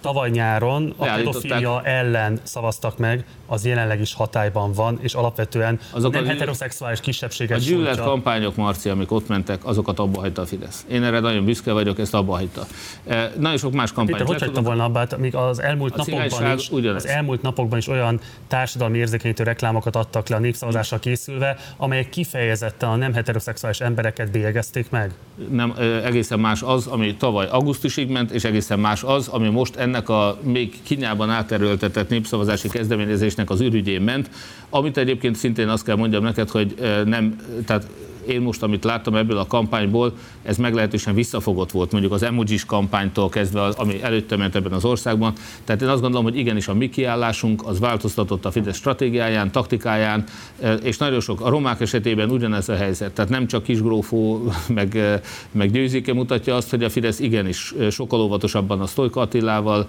tavaly 0.00 0.30
nyáron 0.30 0.94
a 0.96 1.04
pedofilia 1.04 1.82
ellen 1.84 2.40
szavaztak 2.42 2.98
meg, 2.98 3.24
az 3.46 3.66
jelenleg 3.66 4.00
is 4.00 4.14
hatályban 4.14 4.72
van, 4.72 4.98
és 5.00 5.14
alapvetően 5.14 5.80
Azok 5.90 6.12
nem 6.12 6.24
a 6.24 6.26
heteroszexuális 6.26 7.00
kisebbséget 7.00 7.58
A 7.58 7.60
gyűlölet 7.60 8.00
kampányok, 8.00 8.56
Marci, 8.56 8.88
amik 8.88 9.12
ott 9.12 9.28
mentek, 9.28 9.64
azokat 9.64 9.98
abba 9.98 10.20
hagyta 10.20 10.42
a 10.42 10.46
Fidesz. 10.46 10.84
Én 10.90 11.02
erre 11.02 11.20
nagyon 11.20 11.44
büszke 11.44 11.72
vagyok, 11.72 11.98
ezt 11.98 12.14
abba 12.14 12.32
hagyta. 12.32 12.66
E, 13.06 13.32
nagyon 13.38 13.58
sok 13.58 13.72
más 13.72 13.92
kampány. 13.92 14.14
Péter, 14.14 14.26
hogy 14.26 14.42
hagyta 14.42 14.62
volna 14.62 14.84
abba, 14.84 14.98
hát, 14.98 15.12
az 15.34 15.62
elmúlt, 15.62 15.96
napokban 15.96 16.58
is, 16.58 16.70
ugyanez. 16.70 17.04
az 17.04 17.10
elmúlt 17.10 17.42
napokban 17.42 17.78
is 17.78 17.88
olyan 17.88 18.20
társadalmi 18.48 18.98
érzékenyítő 18.98 19.42
reklámokat 19.44 19.96
adtak 19.96 20.28
le 20.28 20.36
a 20.36 20.38
népszavazásra 20.38 20.98
készülve, 20.98 21.56
amelyek 21.76 22.08
kifejezetten 22.08 22.88
a 22.88 22.96
nem 22.96 23.12
heteroszexuális 23.14 23.71
embereket 23.80 24.30
bélyegezték 24.30 24.90
meg? 24.90 25.12
Nem, 25.50 25.74
egészen 26.04 26.40
más 26.40 26.62
az, 26.62 26.86
ami 26.86 27.16
tavaly 27.16 27.46
augusztusig 27.50 28.10
ment, 28.10 28.30
és 28.30 28.44
egészen 28.44 28.78
más 28.78 29.02
az, 29.02 29.28
ami 29.28 29.48
most 29.48 29.76
ennek 29.76 30.08
a 30.08 30.38
még 30.42 30.82
kinyában 30.82 31.30
áterőltetett 31.30 32.08
népszavazási 32.08 32.68
kezdeményezésnek 32.68 33.50
az 33.50 33.60
ürügyén 33.60 34.00
ment, 34.00 34.30
amit 34.70 34.96
egyébként 34.96 35.36
szintén 35.36 35.68
azt 35.68 35.84
kell 35.84 35.96
mondjam 35.96 36.22
neked, 36.22 36.48
hogy 36.48 36.74
nem, 37.04 37.36
tehát 37.66 37.86
én 38.28 38.40
most, 38.40 38.62
amit 38.62 38.84
láttam 38.84 39.14
ebből 39.14 39.36
a 39.36 39.46
kampányból, 39.46 40.12
ez 40.42 40.56
meglehetősen 40.56 41.14
visszafogott 41.14 41.70
volt, 41.70 41.92
mondjuk 41.92 42.12
az 42.12 42.22
emojis 42.22 42.64
kampánytól 42.64 43.28
kezdve, 43.28 43.60
ami 43.60 44.02
előtte 44.02 44.36
ment 44.36 44.54
ebben 44.54 44.72
az 44.72 44.84
országban. 44.84 45.32
Tehát 45.64 45.82
én 45.82 45.88
azt 45.88 46.00
gondolom, 46.00 46.24
hogy 46.24 46.36
igenis 46.36 46.68
a 46.68 46.74
mi 46.74 46.88
kiállásunk 46.88 47.66
az 47.66 47.78
változtatott 47.78 48.44
a 48.44 48.50
Fidesz 48.50 48.76
stratégiáján, 48.76 49.52
taktikáján, 49.52 50.24
e, 50.60 50.72
és 50.72 50.98
nagyon 50.98 51.20
sok, 51.20 51.40
a 51.40 51.48
romák 51.48 51.80
esetében 51.80 52.30
ugyanez 52.30 52.68
a 52.68 52.74
helyzet. 52.74 53.12
Tehát 53.12 53.30
nem 53.30 53.46
csak 53.46 53.62
Kisgrófó, 53.62 54.52
meg, 54.74 54.96
e, 54.96 55.20
meg 55.50 55.70
Győzike 55.70 56.14
mutatja 56.14 56.56
azt, 56.56 56.70
hogy 56.70 56.84
a 56.84 56.90
Fidesz 56.90 57.20
igenis 57.20 57.74
e, 57.80 57.90
sokkal 57.90 58.20
óvatosabban 58.20 58.80
a 58.80 58.86
Sztojka 58.86 59.20
Attilával, 59.20 59.86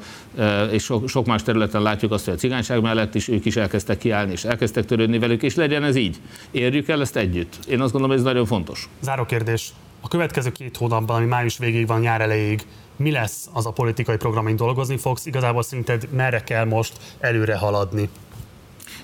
és 0.72 0.84
sok, 0.84 1.10
sok 1.10 1.26
más 1.26 1.44
területen 1.44 1.82
látjuk 1.82 2.12
azt, 2.12 2.26
hogy 2.26 2.34
a 2.34 2.38
cigányság 2.38 2.82
mellett 2.82 3.16
is 3.16 3.28
ők 3.28 3.46
is 3.46 3.56
elkezdtek 3.56 3.98
kiállni, 3.98 4.32
és 4.32 4.44
elkezdtek 4.44 4.86
törődni 4.86 5.20
velük, 5.20 5.44
és 5.44 5.56
legyen 5.56 5.84
ez 5.84 5.96
így. 5.96 6.18
Érjük 6.52 6.88
el 6.88 7.02
ezt 7.02 7.16
együtt. 7.16 7.58
Én 7.70 7.82
azt 7.82 7.92
gondolom, 7.92 8.18
ez 8.18 8.23
nagyon 8.24 8.46
fontos. 8.46 8.90
Záró 9.02 9.26
kérdés. 9.26 9.74
A 10.02 10.08
következő 10.08 10.52
két 10.52 10.78
hónapban, 10.78 11.16
ami 11.16 11.26
május 11.26 11.58
végéig 11.58 11.88
van, 11.88 12.00
nyár 12.00 12.22
elejéig, 12.22 12.66
mi 12.96 13.12
lesz 13.12 13.50
az 13.54 13.66
a 13.66 13.72
politikai 13.72 14.18
program, 14.18 14.44
amin 14.44 14.56
dolgozni 14.56 14.98
fogsz? 14.98 15.26
Igazából 15.26 15.64
szerinted 15.64 16.08
merre 16.12 16.44
kell 16.44 16.66
most 16.66 16.98
előre 17.20 17.56
haladni? 17.56 18.10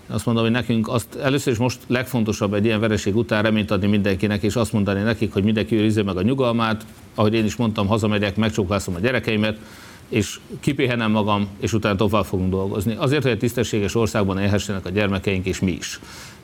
Azt 0.08 0.26
mondom, 0.26 0.44
hogy 0.44 0.54
nekünk 0.54 0.88
azt 0.88 1.16
először 1.16 1.54
is 1.54 1.60
most 1.60 1.80
legfontosabb 1.88 2.54
egy 2.54 2.66
ilyen 2.66 2.80
vereség 2.80 3.16
után 3.16 3.44
reményt 3.44 3.72
adni 3.72 3.88
mindenkinek, 3.88 4.44
és 4.44 4.56
azt 4.56 4.74
mondani 4.74 5.02
nekik, 5.02 5.34
hogy 5.34 5.44
mindenki 5.44 5.76
őrizze 5.76 6.04
meg 6.04 6.18
a 6.18 6.22
nyugalmát, 6.22 6.86
ahogy 7.16 7.34
én 7.34 7.46
is 7.46 7.56
mondtam, 7.56 7.88
hazamegyek, 7.88 8.36
megcsóklászom 8.36 8.96
a 8.96 9.00
gyerekeimet, 9.00 9.58
és 10.10 10.40
kipihenem 10.60 11.12
magam, 11.12 11.48
és 11.60 11.74
utána 11.74 11.96
tovább 11.96 12.26
fogunk 12.26 12.50
dolgozni. 12.50 12.96
Azért, 12.98 13.22
hogy 13.22 13.32
egy 13.32 13.40
tisztességes 13.40 13.96
országban 13.96 14.40
élhessenek 14.40 14.86
a 14.86 14.90
gyermekeink, 14.90 15.46
és 15.46 15.60
mi 15.60 15.72
is. 15.72 16.00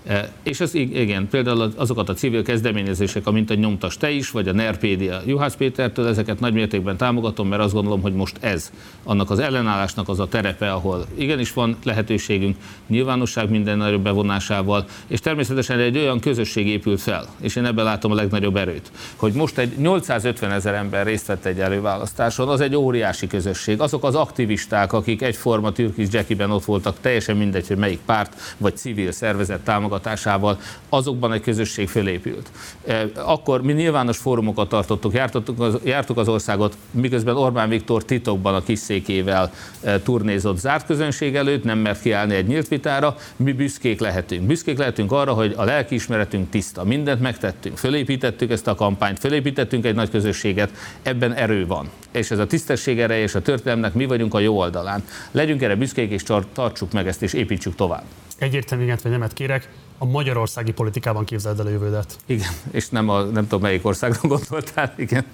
E, 0.07 0.29
és 0.43 0.59
ez 0.59 0.73
igen, 0.73 1.27
például 1.27 1.73
azokat 1.75 2.09
a 2.09 2.13
civil 2.13 2.43
kezdeményezések, 2.43 3.27
amint 3.27 3.49
a 3.49 3.53
nyomtas 3.53 3.97
te 3.97 4.09
is, 4.09 4.31
vagy 4.31 4.47
a 4.47 4.53
Nerpédia 4.53 5.21
Juhász 5.25 5.55
Pétertől, 5.55 6.07
ezeket 6.07 6.39
nagy 6.39 6.53
mértékben 6.53 6.97
támogatom, 6.97 7.47
mert 7.47 7.61
azt 7.61 7.73
gondolom, 7.73 8.01
hogy 8.01 8.13
most 8.13 8.37
ez 8.39 8.71
annak 9.03 9.29
az 9.29 9.39
ellenállásnak 9.39 10.09
az 10.09 10.19
a 10.19 10.27
terepe, 10.27 10.71
ahol 10.71 11.05
igenis 11.17 11.53
van 11.53 11.77
lehetőségünk, 11.83 12.55
nyilvánosság 12.87 13.49
minden 13.49 13.77
nagyobb 13.77 14.01
bevonásával, 14.01 14.85
és 15.07 15.19
természetesen 15.19 15.79
egy 15.79 15.97
olyan 15.97 16.19
közösség 16.19 16.67
épült 16.67 17.01
fel, 17.01 17.25
és 17.41 17.55
én 17.55 17.65
ebben 17.65 17.85
látom 17.85 18.11
a 18.11 18.15
legnagyobb 18.15 18.55
erőt, 18.55 18.91
hogy 19.15 19.33
most 19.33 19.57
egy 19.57 19.77
850 19.77 20.51
ezer 20.51 20.73
ember 20.73 21.05
részt 21.05 21.25
vett 21.25 21.45
egy 21.45 21.59
előválasztáson, 21.59 22.49
az 22.49 22.61
egy 22.61 22.75
óriási 22.75 23.27
közösség. 23.27 23.81
Azok 23.81 24.03
az 24.03 24.15
aktivisták, 24.15 24.93
akik 24.93 25.21
egyforma 25.21 25.71
türkis 25.71 26.07
Jackiben 26.11 26.51
ott 26.51 26.65
voltak, 26.65 26.97
teljesen 27.01 27.37
mindegy, 27.37 27.67
hogy 27.67 27.77
melyik 27.77 27.99
párt 28.05 28.55
vagy 28.57 28.77
civil 28.77 29.11
szervezet 29.11 29.59
támogat 29.59 29.94
támogatásával 29.99 30.59
azokban 30.89 31.33
egy 31.33 31.41
közösség 31.41 31.87
fölépült. 31.87 32.51
E, 32.87 33.05
akkor 33.15 33.61
mi 33.61 33.73
nyilvános 33.73 34.17
fórumokat 34.17 34.69
tartottuk, 34.69 35.13
jártuk 35.13 35.59
az, 35.59 35.77
jártuk 35.83 36.17
az 36.17 36.27
országot, 36.27 36.77
miközben 36.91 37.35
Orbán 37.35 37.69
Viktor 37.69 38.05
titokban 38.05 38.55
a 38.55 38.63
kis 38.63 38.79
székével 38.79 39.51
e, 39.83 39.99
turnézott 39.99 40.57
zárt 40.57 40.85
közönség 40.85 41.35
előtt, 41.35 41.63
nem 41.63 41.79
mert 41.79 42.01
kiállni 42.01 42.35
egy 42.35 42.47
nyílt 42.47 42.67
vitára, 42.67 43.15
mi 43.35 43.51
büszkék 43.51 43.99
lehetünk. 43.99 44.47
Büszkék 44.47 44.77
lehetünk 44.77 45.11
arra, 45.11 45.33
hogy 45.33 45.53
a 45.57 45.63
lelkiismeretünk 45.63 46.49
tiszta, 46.49 46.83
mindent 46.83 47.21
megtettünk, 47.21 47.77
fölépítettük 47.77 48.51
ezt 48.51 48.67
a 48.67 48.75
kampányt, 48.75 49.19
fölépítettünk 49.19 49.85
egy 49.85 49.95
nagy 49.95 50.09
közösséget, 50.09 50.71
ebben 51.01 51.33
erő 51.33 51.67
van. 51.67 51.89
És 52.11 52.31
ez 52.31 52.39
a 52.39 52.47
tisztesség 52.47 52.99
ereje 52.99 53.21
és 53.21 53.35
a 53.35 53.41
történelmnek 53.41 53.93
mi 53.93 54.05
vagyunk 54.05 54.33
a 54.33 54.39
jó 54.39 54.57
oldalán. 54.57 55.03
Legyünk 55.31 55.61
erre 55.61 55.75
büszkék 55.75 56.11
és 56.11 56.23
tartsuk 56.53 56.91
meg 56.91 57.07
ezt 57.07 57.21
és 57.21 57.33
építsük 57.33 57.75
tovább. 57.75 58.03
Egyértelmű 58.37 58.83
igent 58.83 59.01
vagy 59.01 59.11
nemet 59.11 59.33
kérek 59.33 59.69
a 59.97 60.05
magyarországi 60.05 60.71
politikában 60.71 61.25
képzeld 61.25 61.59
el 61.59 61.65
a 61.65 61.69
jövődet. 61.69 62.17
Igen, 62.25 62.51
és 62.71 62.89
nem, 62.89 63.09
a, 63.09 63.21
nem 63.23 63.43
tudom 63.43 63.61
melyik 63.61 63.85
országra 63.85 64.19
gondoltál, 64.27 64.93
igen. 64.97 65.25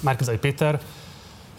Márkizai 0.00 0.38
Péter, 0.38 0.80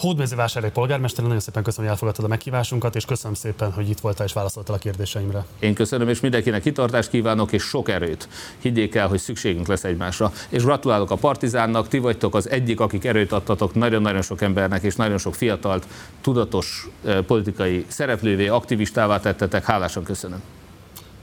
Hódmezővásárhely 0.02 0.72
polgármester, 0.72 1.24
nagyon 1.24 1.40
szépen 1.40 1.64
köszönöm, 1.64 1.86
hogy 1.86 1.94
elfogadtad 1.94 2.26
a 2.26 2.28
meghívásunkat, 2.28 2.96
és 2.96 3.06
köszönöm 3.06 3.34
szépen, 3.34 3.72
hogy 3.72 3.90
itt 3.90 4.00
voltál 4.00 4.26
és 4.26 4.34
válaszoltál 4.34 4.76
a 4.76 4.80
kérdéseimre. 4.80 5.46
Én 5.60 5.74
köszönöm, 5.74 6.10
és 6.10 6.20
mindenkinek 6.20 6.62
kitartást 6.62 7.10
kívánok, 7.10 7.52
és 7.52 7.64
sok 7.64 7.90
erőt. 7.90 8.28
Higgyék 8.60 8.96
el, 8.96 9.08
hogy 9.08 9.20
szükségünk 9.20 9.68
lesz 9.68 9.84
egymásra. 9.84 10.32
És 10.50 10.64
gratulálok 10.64 11.12
a 11.12 11.16
Partizánnak, 11.16 11.88
ti 11.88 11.98
vagytok 11.98 12.36
az 12.36 12.50
egyik, 12.50 12.80
akik 12.80 13.06
erőt 13.06 13.32
adtatok 13.32 13.74
nagyon-nagyon 13.74 14.22
sok 14.22 14.42
embernek, 14.42 14.84
és 14.84 14.96
nagyon 14.96 15.18
sok 15.18 15.36
fiatalt, 15.36 15.88
tudatos 16.22 16.88
eh, 17.06 17.22
politikai 17.22 17.86
szereplővé, 17.88 18.48
aktivistává 18.48 19.20
tettetek. 19.20 19.66
Hálásan 19.66 20.04
köszönöm 20.04 20.42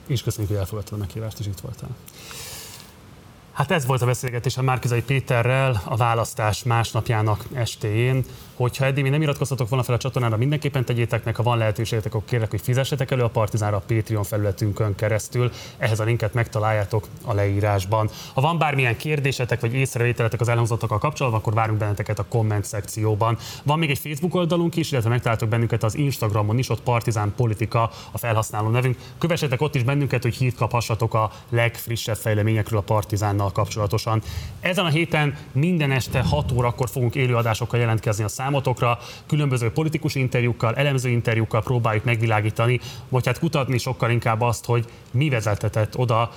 és 0.09 0.21
köszönjük, 0.21 0.51
hogy 0.51 0.59
elfogadtad 0.61 0.93
a 0.93 0.97
meghívást, 0.97 1.39
és 1.39 1.45
itt 1.45 1.59
voltál. 1.59 1.89
Hát 3.51 3.71
ez 3.71 3.85
volt 3.85 4.01
a 4.01 4.05
beszélgetés 4.05 4.57
a 4.57 4.61
Márkizai 4.61 5.01
Péterrel 5.01 5.81
a 5.85 5.95
választás 5.95 6.63
másnapjának 6.63 7.45
estéjén. 7.53 8.25
Hogyha 8.59 8.85
eddig 8.85 9.03
még 9.03 9.11
nem 9.11 9.21
iratkoztatok 9.21 9.69
volna 9.69 9.83
fel 9.83 9.95
a 9.95 9.97
csatornára, 9.97 10.37
mindenképpen 10.37 10.85
tegyétek 10.85 11.23
meg, 11.23 11.35
ha 11.35 11.43
van 11.43 11.57
lehetőségetek, 11.57 12.13
akkor 12.13 12.27
kérlek, 12.27 12.49
hogy 12.49 12.61
fizessetek 12.61 13.11
elő 13.11 13.23
a 13.23 13.29
Partizánra 13.29 13.77
a 13.77 13.83
Patreon 13.87 14.23
felületünkön 14.23 14.95
keresztül. 14.95 15.51
Ehhez 15.77 15.99
a 15.99 16.03
linket 16.03 16.33
megtaláljátok 16.33 17.07
a 17.23 17.33
leírásban. 17.33 18.09
Ha 18.33 18.41
van 18.41 18.57
bármilyen 18.57 18.97
kérdésetek 18.97 19.59
vagy 19.59 19.73
észrevételetek 19.73 20.41
az 20.41 20.47
elhangzottakkal 20.47 20.97
kapcsolatban, 20.97 21.41
akkor 21.41 21.53
várunk 21.53 21.79
benneteket 21.79 22.19
a 22.19 22.25
komment 22.29 22.65
szekcióban. 22.65 23.37
Van 23.63 23.79
még 23.79 23.89
egy 23.89 23.97
Facebook 23.97 24.35
oldalunk 24.35 24.75
is, 24.75 24.91
illetve 24.91 25.09
megtaláltok 25.09 25.49
bennünket 25.49 25.83
az 25.83 25.95
Instagramon 25.95 26.57
is, 26.57 26.69
ott 26.69 26.81
Partizán 26.81 27.33
Politika 27.35 27.91
a 28.11 28.17
felhasználó 28.17 28.69
nevünk. 28.69 28.97
Kövessetek 29.17 29.61
ott 29.61 29.75
is 29.75 29.83
bennünket, 29.83 30.23
hogy 30.23 30.35
hírt 30.35 30.55
kaphassatok 30.55 31.13
a 31.13 31.31
legfrissebb 31.49 32.17
fejleményekről 32.17 32.79
a 32.79 32.83
Partizánnal 32.83 33.51
kapcsolatosan. 33.51 34.21
Ezen 34.59 34.85
a 34.85 34.89
héten 34.89 35.35
minden 35.51 35.91
este 35.91 36.21
6 36.21 36.51
órakor 36.51 36.89
fogunk 36.89 37.15
élőadásokkal 37.15 37.79
jelentkezni 37.79 38.23
a 38.23 38.27
számotokra, 38.49 38.99
különböző 39.27 39.71
politikus 39.71 40.15
interjúkkal, 40.15 40.75
elemző 40.75 41.09
interjúkkal 41.09 41.63
próbáljuk 41.63 42.03
megvilágítani, 42.03 42.79
vagy 43.09 43.25
hát 43.25 43.39
kutatni 43.39 43.77
sokkal 43.77 44.11
inkább 44.11 44.41
azt, 44.41 44.65
hogy 44.65 44.85
mi 45.11 45.29
vezetett 45.29 45.97
oda, 45.97 46.31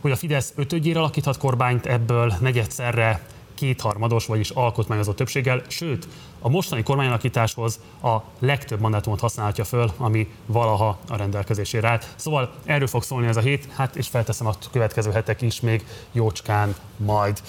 hogy 0.00 0.10
a 0.10 0.16
Fidesz 0.16 0.52
ötödjére 0.56 0.98
alakíthat 0.98 1.38
kormányt 1.38 1.86
ebből 1.86 2.32
negyedszerre 2.40 3.26
kétharmados, 3.54 4.26
vagyis 4.26 4.50
alkotmányozott 4.50 5.16
többséggel, 5.16 5.62
sőt, 5.66 6.08
a 6.40 6.48
mostani 6.48 6.82
kormányalakításhoz 6.82 7.80
a 8.02 8.16
legtöbb 8.38 8.80
mandátumot 8.80 9.20
használhatja 9.20 9.64
föl, 9.64 9.90
ami 9.96 10.28
valaha 10.46 10.98
a 11.08 11.16
rendelkezésére 11.16 11.88
állt. 11.88 12.06
Szóval 12.16 12.52
erről 12.64 12.86
fog 12.86 13.02
szólni 13.02 13.26
ez 13.26 13.36
a 13.36 13.40
hét, 13.40 13.68
hát 13.74 13.96
és 13.96 14.08
felteszem 14.08 14.46
a 14.46 14.54
következő 14.72 15.10
hetek 15.10 15.42
is 15.42 15.60
még 15.60 15.86
jócskán 16.12 16.74
majd. 16.96 17.42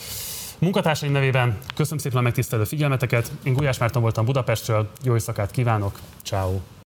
Munkatársaim 0.59 1.11
nevében 1.11 1.57
köszönöm 1.75 1.99
szépen 1.99 2.17
a 2.17 2.21
megtisztelő 2.21 2.63
figyelmeteket. 2.63 3.31
Én 3.43 3.53
Gulyás 3.53 3.77
Márton 3.77 4.01
voltam 4.01 4.25
Budapestről, 4.25 4.89
jó 5.03 5.13
éjszakát 5.13 5.51
kívánok, 5.51 5.99
ciao. 6.23 6.59